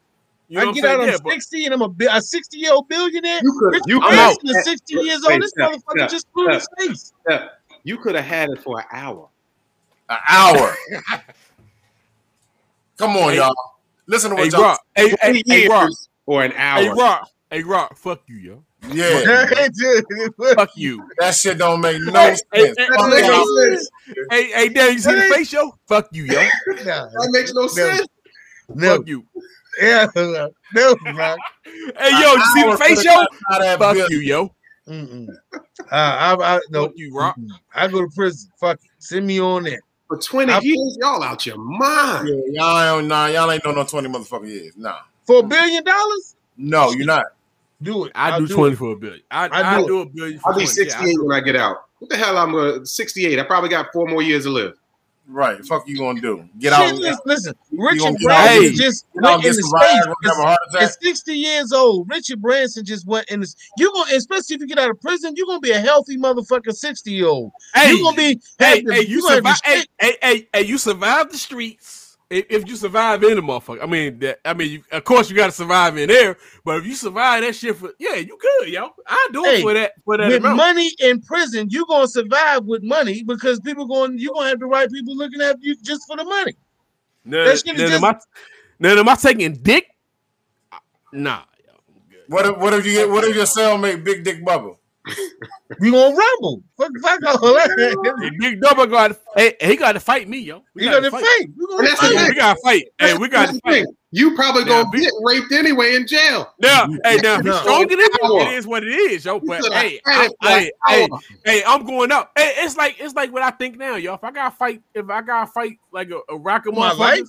[0.48, 1.01] You know I get out, saying?
[1.01, 3.40] I'm Yeah, but 60 and I'm a, bi- a 60 year old billionaire.
[3.43, 5.43] You could- Richard you could- Branson is Hey, 60 years hey, old.
[5.43, 7.12] This Steph, motherfucker Steph, just blew his face.
[7.28, 7.48] Yeah,
[7.82, 9.28] you could have had it for an hour.
[10.10, 10.74] An hour.
[12.98, 13.36] Come on, Hey.
[13.39, 13.55] y'all.
[14.06, 14.60] Listen to what hey, y'all.
[14.62, 16.81] Rock, hey, hey, 20 hey, Rock, years or an hour.
[16.82, 18.64] hey, Rock, hey, Rock, fuck you, yo.
[18.86, 19.47] Yeah,
[20.55, 21.09] Fuck you.
[21.19, 22.43] that shit don't make no Hey, sense.
[22.52, 23.47] hey, hey, Fuck That makes hey, y'all.
[23.56, 23.90] no sense.
[24.31, 25.74] Hey, hey, Dan, you see the face, yo?
[25.86, 26.40] Fuck you, yo.
[26.85, 28.06] Nah, That makes no sense.
[28.74, 29.24] no, Fuck you.
[29.81, 31.39] yeah, no, Rock.
[31.65, 33.11] Hey, yo, you see the hour face, could've yo?
[33.12, 34.06] got out of that Fuck bill.
[34.11, 34.55] you, yo.
[34.89, 35.28] Mm-mm.
[35.52, 37.36] Uh, I, I, no, Fuck you, Rock.
[37.39, 37.48] mm-mm.
[37.74, 38.51] I go to prison.
[38.61, 38.90] Fuck it.
[38.98, 39.81] Send me on there.
[40.09, 42.28] For 20 I- years, y'all out your mind.
[42.28, 44.74] Yeah, y'all ain't nah, y'all ain't doing no twenty motherfucking years.
[44.77, 46.36] Nah, For a billion dollars?
[46.59, 47.24] no, you're not.
[47.85, 48.12] Do it.
[48.15, 48.77] I do do twenty it.
[48.77, 49.23] for a billion.
[49.31, 50.89] I, I I, do do a billion for I'll be 20.
[50.89, 51.77] Yeah, I when I get out.
[51.98, 52.36] What the hell?
[52.36, 53.39] I'm uh, 68.
[53.39, 54.74] I probably got four more years to live.
[55.27, 55.65] Right?
[55.65, 56.47] Fuck you gonna do?
[56.59, 56.94] Get Shit, out.
[56.97, 57.55] listen, listen.
[57.73, 60.15] Richard get out- Branson Hey, just get out, went get into some rides, space.
[60.36, 63.56] gonna have At 60 years old, Richard Branson just went in this.
[63.78, 66.74] You're gonna, especially if you get out of prison, you're gonna be a healthy motherfucker
[66.74, 67.52] 60 year old.
[67.73, 69.61] Hey, you're gonna be hey, have the- hey, you gonna survive.
[69.65, 72.03] Hey, hey, hey, hey, you survived the streets.
[72.30, 75.30] If, if you survive in the motherfucker, I mean, that, I mean, you, of course
[75.30, 76.36] you got to survive in there.
[76.64, 78.90] But if you survive that shit for, yeah, you good, yo.
[79.06, 80.56] I do it for that for that with amount.
[80.56, 84.66] money in prison, you gonna survive with money because people going you gonna have the
[84.66, 86.55] right people looking at you just for the money.
[87.24, 88.18] Now, That shit is now, just- am I,
[88.78, 89.86] now, am I taking dick?
[91.12, 91.42] Nah.
[92.28, 94.76] What if what if you get what if your cellmate Big Dick Bubba?
[95.81, 96.62] We gonna rumble.
[96.78, 98.16] Fuck, fuck all that.
[98.22, 100.62] Hey, Big Double got hey, he got to fight me, yo.
[100.74, 101.48] We gotta gotta fight.
[101.59, 102.85] We gonna That's the we gotta fight.
[102.98, 103.86] Hey, we got to fight.
[104.12, 106.52] You probably Now, gonna Big- get raped anyway in jail.
[106.60, 107.52] Now, hey, now, if No.
[107.52, 108.40] he's stronger than me, Power.
[108.43, 109.40] it is what it is, yo.
[109.40, 111.09] But said, hey, I I, had it for hey, hey,
[111.44, 112.31] hey, I'm going up.
[112.36, 114.14] Hey, it's like it's like what I think now, yo.
[114.14, 116.98] If I gotta fight, if I gotta fight like a, a rock of My motherfuckers,
[116.98, 117.28] life?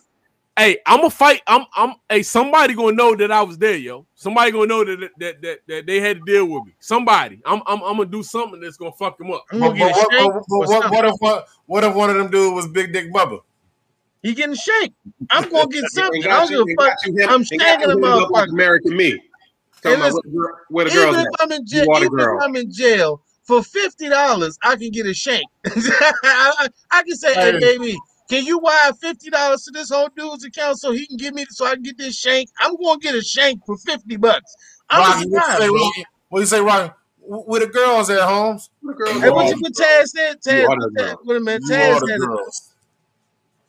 [0.57, 1.41] Hey, I'm gonna fight.
[1.48, 1.95] I'm, I'm.
[2.10, 4.06] Hey, somebody gonna know that I was there, yo.
[4.15, 6.73] Somebody gonna know that that that, that they had to deal with me.
[6.80, 7.41] Somebody.
[7.45, 9.45] I'm, I'm, I'm gonna do something that's gonna fuck them up.
[9.52, 12.53] But, but what, but- but what, what if what, what if one of them dudes
[12.56, 13.40] was Big Dick Bubba?
[14.22, 14.95] He getting shanked.
[15.30, 16.23] I'm gonna get And something.
[16.23, 16.98] I got don't you- give and a fuck.
[16.98, 18.53] got you him- I'm and got shanking you a like motherfucker.
[18.53, 19.11] American me.
[19.11, 21.27] Hey, Talking about listen, where, where the Even if.
[21.40, 22.27] I'm in jail, You are even if.
[22.41, 25.44] I'm in jail for fifty dollars, I can get a shake.
[25.65, 27.60] I, I can say, hey Hey.
[27.60, 27.98] baby,
[28.30, 31.45] can you wire fifty dollars to this whole dude's account so he can give me
[31.49, 32.49] so I can get this shank?
[32.60, 34.56] I'm gonna get a shank for fifty bucks.
[34.89, 35.89] I'm Rocky, what you say, bro.
[36.30, 36.93] What you say, Rocky?
[37.22, 38.69] W- With the girls at Holmes?
[38.81, 40.38] Where the girls Hey, what you what Taz said?
[40.45, 41.64] You Taz, are the Taz wait a minute.
[41.64, 42.73] Taz said, girls.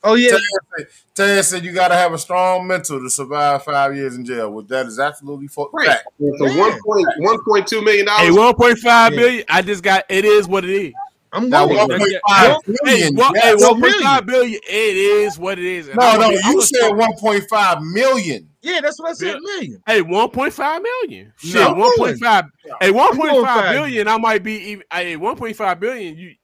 [0.05, 0.41] oh yeah, Taz
[0.77, 4.24] said, Taz said you got to have a strong mental to survive five years in
[4.24, 4.51] jail.
[4.51, 5.87] Well, that is absolutely for Right.
[5.89, 6.05] fact.
[6.39, 6.61] So Yeah.
[6.61, 8.37] one point one point two million Hey, dollars.
[8.37, 9.19] one point five Yeah.
[9.20, 9.45] billion.
[9.49, 10.05] I just got.
[10.09, 10.93] It is what it is.
[11.32, 11.77] I'm Now, going.
[11.78, 13.16] one That's point Hey, million.
[13.43, 14.61] hey, one point five billion.
[14.69, 15.89] It is what it is.
[15.89, 18.48] And No, I'm no, gonna I'm you said one point five million.
[18.62, 19.39] Yeah, that's what I said.
[19.40, 19.82] Million.
[19.86, 21.32] Hey, one point five million.
[21.36, 21.73] Shit, No.
[21.74, 22.44] one point five.
[22.81, 23.74] Hey, one I'm point going five five.
[23.74, 24.09] billion.
[24.09, 24.85] I might be even.
[24.93, 26.16] Hey, one point five billion.
[26.16, 26.35] You.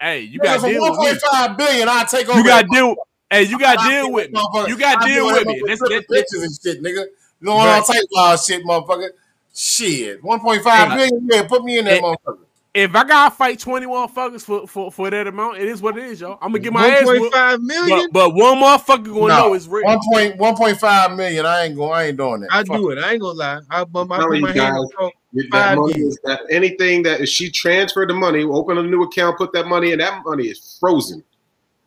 [0.00, 1.06] Hey, you got to deal one with me.
[1.06, 2.38] point five billion, I take over.
[2.38, 2.96] You got to deal.
[3.30, 4.40] Hey, you got to deal with me.
[4.68, 5.54] You got to deal with me.
[5.54, 7.04] motherfucker That's tripping that, that, bitches and shit, nigga.
[7.40, 7.84] Doing all Right.
[7.84, 9.10] type of wild shit, motherfucker.
[9.54, 10.96] Shit, one point five Hey.
[10.96, 11.28] billion.
[11.30, 12.38] Yeah, put me in that motherfucker.
[12.74, 16.04] If I gotta fight twenty motherfuckers for, for, for that amount, it is what it
[16.04, 16.38] is, y'all.
[16.40, 17.34] I'm gonna get my One ass point whooped.
[17.34, 18.08] five million.
[18.12, 19.84] But, but one motherfucker gonna know it's real.
[19.84, 21.44] One point one point five million.
[21.44, 21.92] I ain't going.
[21.92, 22.48] I ain't doing that.
[22.52, 22.98] I Fuck do it.
[22.98, 23.60] I ain't gonna lie.
[23.70, 25.10] I, I, I put my you hand guys, on.
[25.34, 26.12] That Five money years.
[26.14, 29.66] is that anything that if she transferred the money, open a new account, put that
[29.66, 31.22] money in, that money is frozen.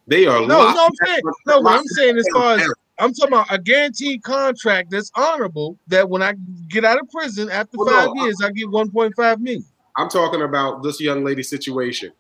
[0.08, 1.60] They are No, locked- no, I'm saying no.
[1.62, 2.74] What I'm saying as far as.
[2.98, 5.78] I'm talking about a guaranteed contract that's honorable.
[5.88, 6.34] That when I
[6.70, 9.66] get out of prison after Well, five no, years, I get 1.5 million.
[9.98, 12.12] I'm talking about this young lady situation.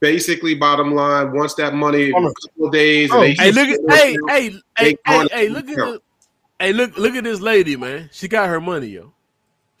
[0.00, 2.32] Basically, bottom line, once that money, a oh.
[2.42, 5.72] couple of days, Oh, and Hey, look at hey, hey, hey, hey, hey, look at
[5.74, 5.92] account.
[5.94, 6.28] this,
[6.60, 8.08] hey, look, look at this lady, man.
[8.12, 9.12] She got her money, yo.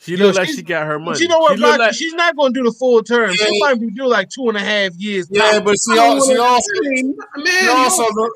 [0.00, 1.20] She Yo, look like she's- she got her money.
[1.20, 3.32] you know what, She look like- She's not going to do the full term.
[3.32, 3.66] She Yeah.
[3.66, 5.28] might be doing like two and a half years.
[5.30, 5.64] Yeah, tops.
[5.64, 6.72] but she, al- she also
[7.36, 8.32] man, she also look,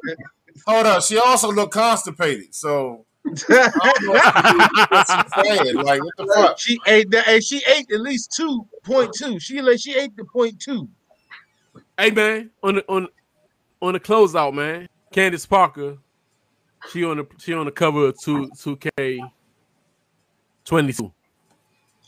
[0.66, 1.02] hold up.
[1.04, 2.52] She also look constipated.
[2.54, 5.06] So I don't know what
[5.46, 5.76] she's saying.
[5.76, 6.58] Like what the fuck?
[6.58, 7.28] she ate that.
[7.28, 9.38] and She ate at least two point two.
[9.38, 10.88] She like she ate the point two.
[11.98, 13.08] Hey man, on the on
[13.80, 14.88] on the closeout, man.
[15.12, 15.98] Candace Parker,
[16.90, 19.20] she on the she on the cover of two two K
[20.64, 21.12] twenty two.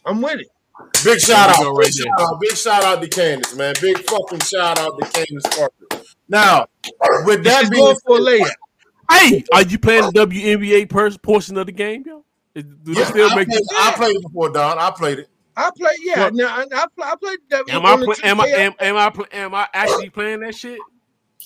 [0.05, 0.49] I'm with it.
[1.05, 3.75] Big shout out, big right shout out, big shout out to Candace, man.
[3.81, 6.05] Big fucking shout out to Candace Parker.
[6.29, 6.67] Now,
[7.25, 8.51] with that She's being going for a layup.
[9.11, 12.25] Hey, are you playing the WNBA pers- portion of the game, yo?
[12.55, 13.49] Is- Do they yeah, still I, make?
[13.49, 14.79] played, I played it before, Don.
[14.79, 15.29] I played it.
[15.57, 15.91] I play.
[16.03, 16.35] Yeah, What?
[16.35, 17.65] now I, I, play, I played that.
[17.71, 20.55] Am I on play, am I am, am I pl- am I actually playing that
[20.55, 20.81] shit?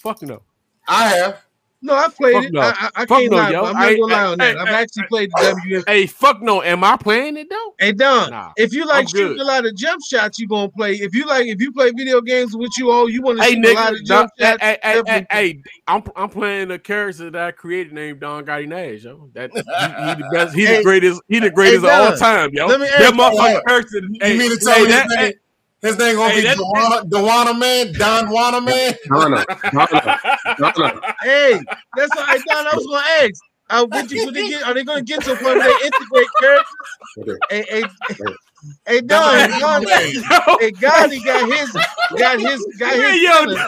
[0.02, 0.43] Fuck no.
[0.86, 1.44] I have.
[1.81, 2.53] No, I played Fuck it.
[2.53, 2.61] no.
[2.61, 3.51] I, I, can't no, lie.
[3.51, 3.65] yo.
[3.65, 4.59] I'm not gonna lie on that.
[4.59, 5.85] I've actually played the WNBA.
[5.87, 6.61] Hey, fuck no.
[6.61, 7.75] Am I playing it though?
[7.79, 10.95] Hey Don, Nah, if you like shooting a lot of jump shots, you gonna play.
[10.95, 13.55] If you like, if you play video games with you all, you want to Hey
[13.55, 14.63] shoot a lot of jump hey, shots.
[14.63, 18.67] hey, hey, hey, hey, I'm I'm playing the character that I created named Don Gotti
[18.67, 19.31] Nash, yo.
[19.35, 22.17] That he, he the best, he Hey, the greatest, he the greatest hey, of all
[22.17, 22.67] time, yo.
[22.67, 23.99] let me That motherfucking character.
[24.01, 25.35] You hey, mean to tell hey, me that,
[25.83, 26.17] his name?
[26.17, 28.95] Gonna Hey, be that- Dewana, Dewana Man, Don Juana Man.
[29.09, 30.19] Donna, Donna,
[30.59, 31.01] Donna.
[31.23, 31.61] Hey,
[31.95, 32.67] that's what I Don.
[32.67, 33.43] I was gonna ask.
[33.71, 35.87] Uh, would you, would they get, are they gonna get to a point where they
[35.87, 36.77] integrate characters?
[37.19, 37.33] Okay.
[37.51, 37.89] Hey, hey,
[38.87, 40.15] hey, Don, Don, hey,
[40.73, 41.73] Gotti got his,
[42.19, 43.03] got his, got his.
[43.03, 43.61] Hey, yo, feelings.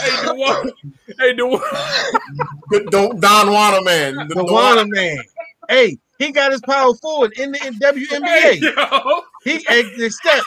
[0.00, 0.72] hey, the one,
[1.18, 2.90] hey, the one.
[2.90, 4.14] Don, Don Juana Man.
[4.28, 5.18] The, The man.
[5.68, 8.26] Hey, he got his power forward in the in WNBA.
[8.26, 9.22] Hey, yo.
[9.44, 10.44] He hey, step.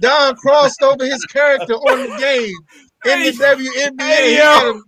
[0.00, 2.54] Don crossed over his character on the game
[3.04, 4.00] in the WNBA.
[4.02, 4.42] Hey, yo.
[4.42, 4.84] got him-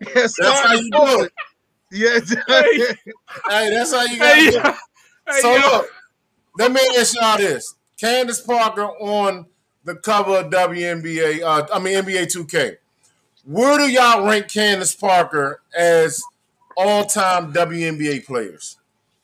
[0.00, 1.32] Yeah, That's how you do it.
[1.90, 2.78] Yeah, Hey.
[3.48, 4.62] Hey, that's how you got Hey, to yo.
[4.62, 4.74] do it.
[5.26, 5.60] Hey, So yo.
[5.60, 5.90] look,
[6.58, 9.46] let me ask y'all this: Candace Parker on
[9.84, 12.76] the cover of WNBA, uh, I mean NBA 2K.
[13.44, 16.22] Where do y'all rank Candace Parker as
[16.76, 18.77] all-time WNBA players?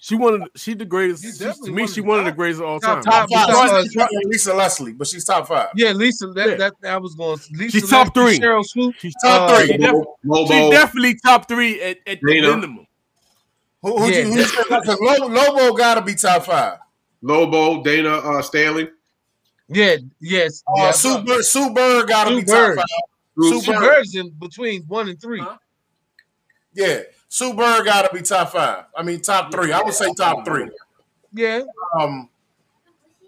[0.04, 0.50] She wanted.
[0.54, 1.22] she the greatest.
[1.22, 3.02] she- to me, she one of the greatest of all time.
[3.02, 3.70] top Top five.
[3.70, 3.84] five.
[3.84, 5.68] She's probably Lisa Leslie, but she's top five.
[5.74, 6.26] Yeah, Lisa.
[6.26, 6.54] That Yeah.
[6.56, 7.38] that, that was going.
[7.52, 8.46] Lisa She's top Leslie, three.
[8.46, 8.94] Sheryl Swoop.
[8.98, 9.66] She's top uh, three.
[9.68, 9.94] She, def-
[10.24, 10.46] Lobo.
[10.52, 12.48] she definitely top three at, at the Dana.
[12.54, 12.86] minimum.
[13.80, 16.80] Who, who, Yeah, you, who you Lobo, Lobo got to be top five.
[17.22, 18.90] Lobo, Dana uh, Stanley.
[19.68, 19.96] Yeah.
[20.20, 20.62] Yes.
[20.68, 20.90] Uh, yeah.
[20.90, 22.76] Sue, Bird, Sue Bird got to be Bird.
[22.76, 22.84] top
[23.38, 23.44] five.
[23.48, 25.42] Sue Sue Bird's in between one and three.
[26.74, 27.00] Yeah,
[27.34, 28.84] Sue Bird got to be top five.
[28.96, 29.72] I mean, top three.
[29.72, 30.70] I would say top three.
[31.32, 31.62] Yeah.
[31.98, 32.28] Um,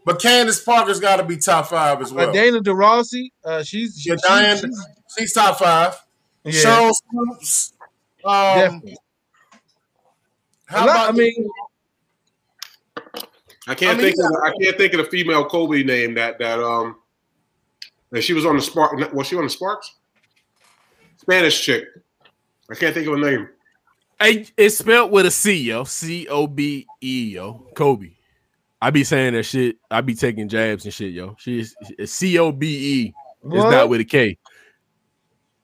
[0.05, 2.29] but Candace Parker's got to be top five as well.
[2.29, 3.33] Uh, Diana Taurasi.
[3.45, 4.87] Uh, she's she, Yeah, she- Diane, she's-
[5.19, 5.97] she's top five.
[6.45, 6.53] yeah.
[6.53, 7.73] Sheryl Swoopes.
[8.25, 8.81] Um,
[10.67, 11.49] how lot- about I mean,
[13.67, 16.39] I can't I mean, think of I can't think of the female Kobe name that
[16.39, 16.95] that um
[18.11, 19.13] that she was on the Spark.
[19.13, 19.97] Was she on the Sparks?
[21.17, 21.87] Spanish chick.
[22.71, 23.49] I can't think of a name.
[24.19, 25.85] Hey, it's spelled with a C, yo.
[25.85, 27.67] C O B E, yo.
[27.75, 28.13] Kobe.
[28.81, 29.77] I be saying that shit.
[29.91, 31.37] I be taking jabs and shit, yo.
[31.39, 31.75] She's
[32.05, 32.67] C O B
[33.05, 33.07] E.
[33.09, 33.71] It's What?
[33.71, 34.39] not with a K.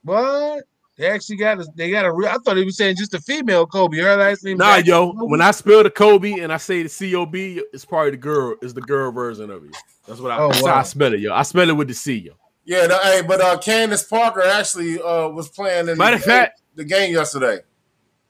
[0.02, 0.64] what?
[0.98, 1.66] They actually got a.
[1.74, 2.12] They got a.
[2.12, 3.96] real- I thought he was saying just a female Kobe.
[3.96, 4.58] Her last name.
[4.58, 5.12] Nah, yo.
[5.14, 5.30] Kobe?
[5.30, 8.16] When I spell the Kobe and I say the C O B, it's probably the
[8.18, 8.54] girl.
[8.60, 9.74] It's the girl version of it.
[10.06, 10.38] That's what I.
[10.38, 10.80] Oh, that's how wow.
[10.80, 11.32] I spell it, yo.
[11.32, 12.32] I spell it with the C, yo.
[12.64, 16.24] Yeah, the, hey, but uh, Candace Parker actually uh, was playing in Matter the, of
[16.24, 17.60] fact- the game yesterday.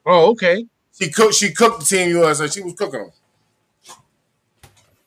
[0.04, 0.66] Oh, okay.
[0.98, 1.34] She cooked.
[1.34, 2.48] She cooked the team USA.
[2.48, 3.12] She was cooking them.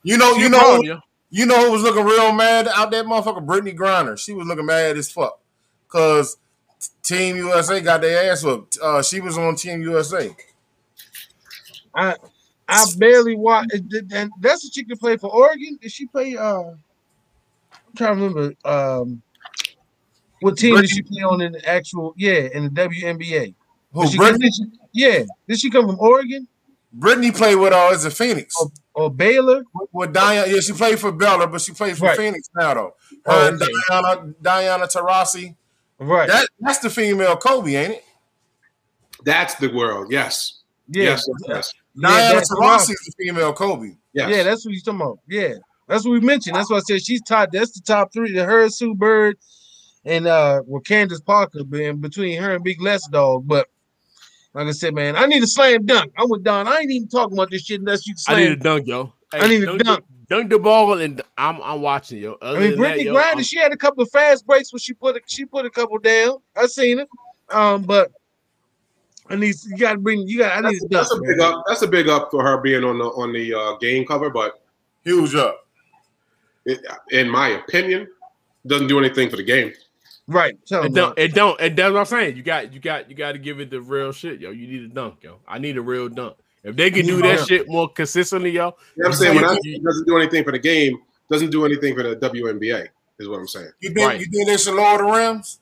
[0.03, 0.99] You know, She you know, problem, yo.
[1.31, 3.45] you know who was looking real mad out there, motherfucker?
[3.45, 4.17] Brittney Griner.
[4.17, 5.39] She was looking mad as fuck
[5.87, 6.37] because
[7.03, 8.77] Team USA got their ass whooped.
[8.81, 10.35] Uh, she was on Team USA.
[11.93, 12.15] I
[12.67, 13.71] I barely watched.
[14.11, 15.77] And that's what she could play for Oregon.
[15.81, 16.35] Did she play?
[16.37, 16.77] Uh, I'm
[17.95, 18.53] trying to remember.
[18.65, 19.21] Um,
[20.41, 22.13] what team did she play on in the actual?
[22.17, 23.53] Yeah, in the WNBA.
[23.93, 24.49] Who, she, Brittney?
[24.53, 26.47] she- yeah, did she come from Oregon
[26.97, 28.55] Brittney played with uh, is it Phoenix?
[28.61, 29.63] or, or Baylor?
[29.91, 32.17] With Diana, yeah, she played for Baylor, but she played for Right.
[32.17, 32.95] Phoenix now though.
[33.25, 33.71] Her Oh, and okay.
[33.89, 35.55] Diana, Diana Taurasi.
[35.99, 36.27] Right.
[36.29, 38.03] That that's the female Kobe, ain't it?
[39.25, 40.11] That's the world.
[40.11, 40.61] Yes.
[40.87, 41.03] Yeah.
[41.03, 41.27] Yes.
[41.27, 41.49] Yes.
[41.49, 41.73] yes.
[41.95, 43.95] Yeah, Diana that's Taurasi is the female Kobe.
[44.13, 44.29] Yes.
[44.29, 45.19] Yeah, that's what he's talking about.
[45.27, 45.55] Yeah,
[45.87, 46.55] that's what we mentioned.
[46.55, 47.49] That's why I said she's top.
[47.51, 48.31] That's the top three.
[48.31, 49.37] The her, Sue Bird,
[50.05, 53.47] and uh, with Candace Parker being between her and Big Les Dog.
[53.47, 53.67] But
[54.55, 56.13] like I said, man, I need a slam dunk.
[56.17, 56.65] I'm with Don.
[56.65, 58.37] I ain't even talking about this shit unless you slam.
[58.37, 59.13] I need a dunk, yo.
[59.33, 60.05] I need a dunk, dunk.
[60.29, 62.37] Dunk the ball, and I'm I'm watching, yo.
[62.41, 64.71] Other I mean, Brittney that, yo, Griner, I'm- she had a couple of fast breaks
[64.71, 66.37] when she put a, she put a couple down.
[66.55, 67.09] I seen it.
[67.49, 68.11] Um, but
[69.29, 70.63] I need you got to bring you got.
[70.63, 71.53] I need That's, a that's a big man.
[71.53, 71.63] up.
[71.67, 74.61] That's a big up for her being on the on the uh, game cover, but
[75.03, 75.67] Huge up.
[76.65, 76.79] it,
[77.11, 78.07] in my opinion,
[78.65, 79.73] doesn't do anything for the game.
[80.27, 80.57] Right.
[80.65, 82.35] Tell It don't, it don't, and that's what I'm saying.
[82.37, 84.49] You got, you got, you got to give it the real shit, yo.
[84.51, 85.37] You need a dunk, yo.
[85.47, 86.35] I need a real dunk.
[86.63, 87.45] If they can do that Yeah.
[87.45, 89.35] shit more consistently, yo, You know what I'm saying?
[89.35, 90.97] When I you- say it doesn't do anything for the game,
[91.29, 92.87] doesn't do anything for the WNBA,
[93.19, 93.69] is what I'm saying.
[93.81, 94.19] You think Right.
[94.19, 95.59] you think they should lower the rims?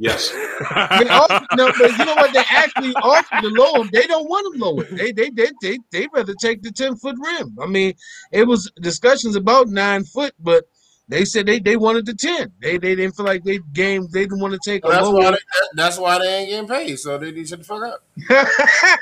[0.00, 0.30] Yes.
[0.60, 2.32] They offer, no, but you know what?
[2.32, 3.84] They actually offer the low.
[3.92, 4.84] They don't want them lower.
[4.90, 7.56] It, they they they they they rather take the ten foot rim.
[7.60, 7.94] I mean,
[8.32, 10.68] it was discussions about nine foot, but
[11.08, 12.52] they said they they wanted the ten.
[12.60, 14.06] They they didn't feel like they game.
[14.12, 16.68] They didn't want to take a That's why they, that- that's why they ain't getting
[16.68, 16.96] paid.
[16.98, 18.04] So they need to shut the fuck up.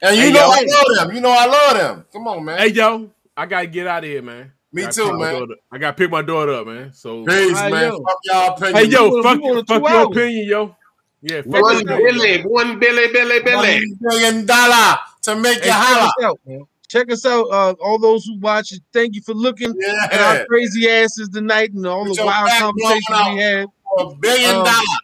[0.00, 0.46] And you Hey, know yo.
[0.46, 1.16] I love them.
[1.16, 2.04] You know I love them.
[2.12, 2.58] Come on, man.
[2.58, 4.52] hey, yo, I gotta get out of here, man.
[4.72, 5.48] Me Gotta too, man.
[5.72, 6.92] I gotta pick my daughter up, man.
[6.92, 7.90] So, Peace, Hey, man.
[7.90, 7.98] yo.
[8.04, 8.76] Fuck y'all opinion.
[8.76, 10.06] hey, yo, fuck, on fuck your hours.
[10.06, 10.76] opinion, yo.
[11.20, 12.04] Yeah, fuck One your opinion.
[12.18, 13.56] Billy, one Billy, Billy, Billy.
[13.56, 15.72] One billion dollar to make Hey, you
[16.20, 16.30] check
[16.92, 17.12] holla.
[17.12, 17.48] us out, man.
[17.48, 18.80] Check us out, uh, all those who watch it.
[18.92, 20.38] Thank you for looking at Yeah.
[20.40, 23.66] our crazy asses tonight and all With the wild back conversations we had.
[23.98, 24.98] A billion Um, dollars.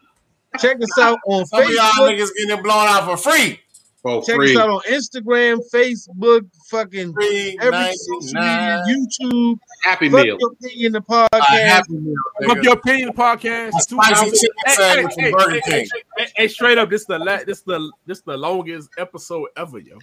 [0.60, 2.10] Check us out on Some of y'all Facebook.
[2.18, 3.60] niggas getting blown out for free.
[4.06, 4.54] Oh, Check free.
[4.54, 9.58] us out on Instagram, Facebook, fucking Free every social media, YouTube.
[9.82, 10.36] Happy Fuck meal.
[10.38, 11.66] your opinion, the A podcast.
[11.66, 12.14] happy meal,
[12.46, 13.68] Fuck your opinion podcast.
[13.68, 15.88] A Two spicy chicken Hey, sandwich hey, from Burger hey, hey, King.
[16.18, 19.98] hey, hey, straight up, this the la- this the this the longest episode ever, yo.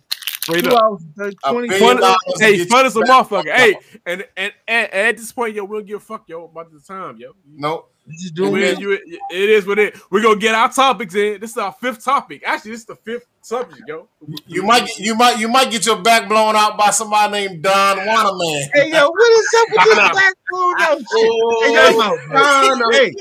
[0.51, 0.83] Straight Two up.
[0.83, 3.55] hours and thirty- A 20 billion Fun, hey, get fun you as a motherfucker.
[3.55, 3.75] Hey,
[4.05, 7.17] and, and and at this point, yo, we'll give a fuck, yo, about the time,
[7.17, 7.31] yo.
[7.47, 7.87] Nope.
[8.07, 8.79] You just doing We- it.
[8.79, 9.95] you- it is what it.
[10.09, 11.39] We're gonna get our topics in.
[11.39, 12.41] This is our fifth topic.
[12.45, 14.07] Actually, this is the fifth subject, yo.
[14.47, 17.61] You might get you might you might get your back blown out by somebody named
[17.63, 18.61] Don Wanaman.
[18.73, 21.69] Hey yo, what is up with this back blown out oh, shit?
[21.69, 23.13] Hey, yo, Don, hey,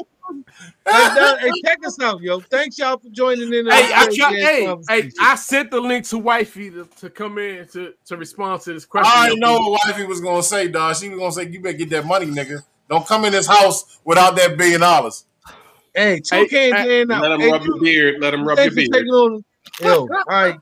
[0.86, 2.40] hey, check us out, yo.
[2.40, 3.66] Thanks y'all for joining in.
[3.66, 5.10] Hey, I crazy try, hey, hey.
[5.20, 8.84] I sent the link to Wifey to, to come in to, to respond to this
[8.84, 9.12] I question.
[9.18, 9.46] already yo.
[9.46, 10.94] know what wifey was gonna say, Don.
[10.94, 12.62] She was gonna say, "You better get that money, nigga.
[12.88, 15.24] Don't come in this house without that billion dollars."
[15.94, 17.22] Hey, two Hey, cans hey, in now.
[17.22, 18.20] Let him Hey, rub you- your beard.
[18.20, 18.92] Let him rub your beard.
[18.92, 19.44] taking on.
[19.80, 20.58] Yo, all right.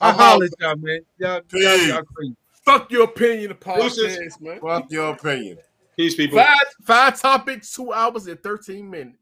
[0.00, 0.18] I uh-huh.
[0.18, 1.00] holler at y'all, man.
[1.18, 2.36] Y'all, y'all, y'all crazy.
[2.64, 4.60] Fuck your opinion, the podcast, man.
[4.60, 5.58] Fuck your opinion.
[5.96, 6.38] Peace, people.
[6.38, 9.19] Five five topics, two hours and thirteen minutes.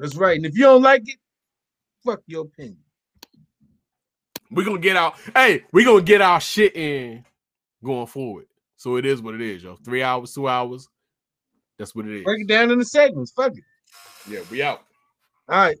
[0.00, 0.36] That's right.
[0.36, 1.18] And if you don't like it,
[2.04, 2.78] fuck your opinion.
[4.50, 7.24] We're gonna get our hey, we're gonna get our shit in
[7.84, 8.46] going forward.
[8.76, 9.76] So it is what it is, yo.
[9.76, 10.88] Three hours, two hours.
[11.78, 12.24] That's what it is.
[12.24, 13.30] Break it down into segments.
[13.32, 13.64] Fuck it.
[14.28, 14.82] Yeah, we out.
[15.50, 15.76] All right.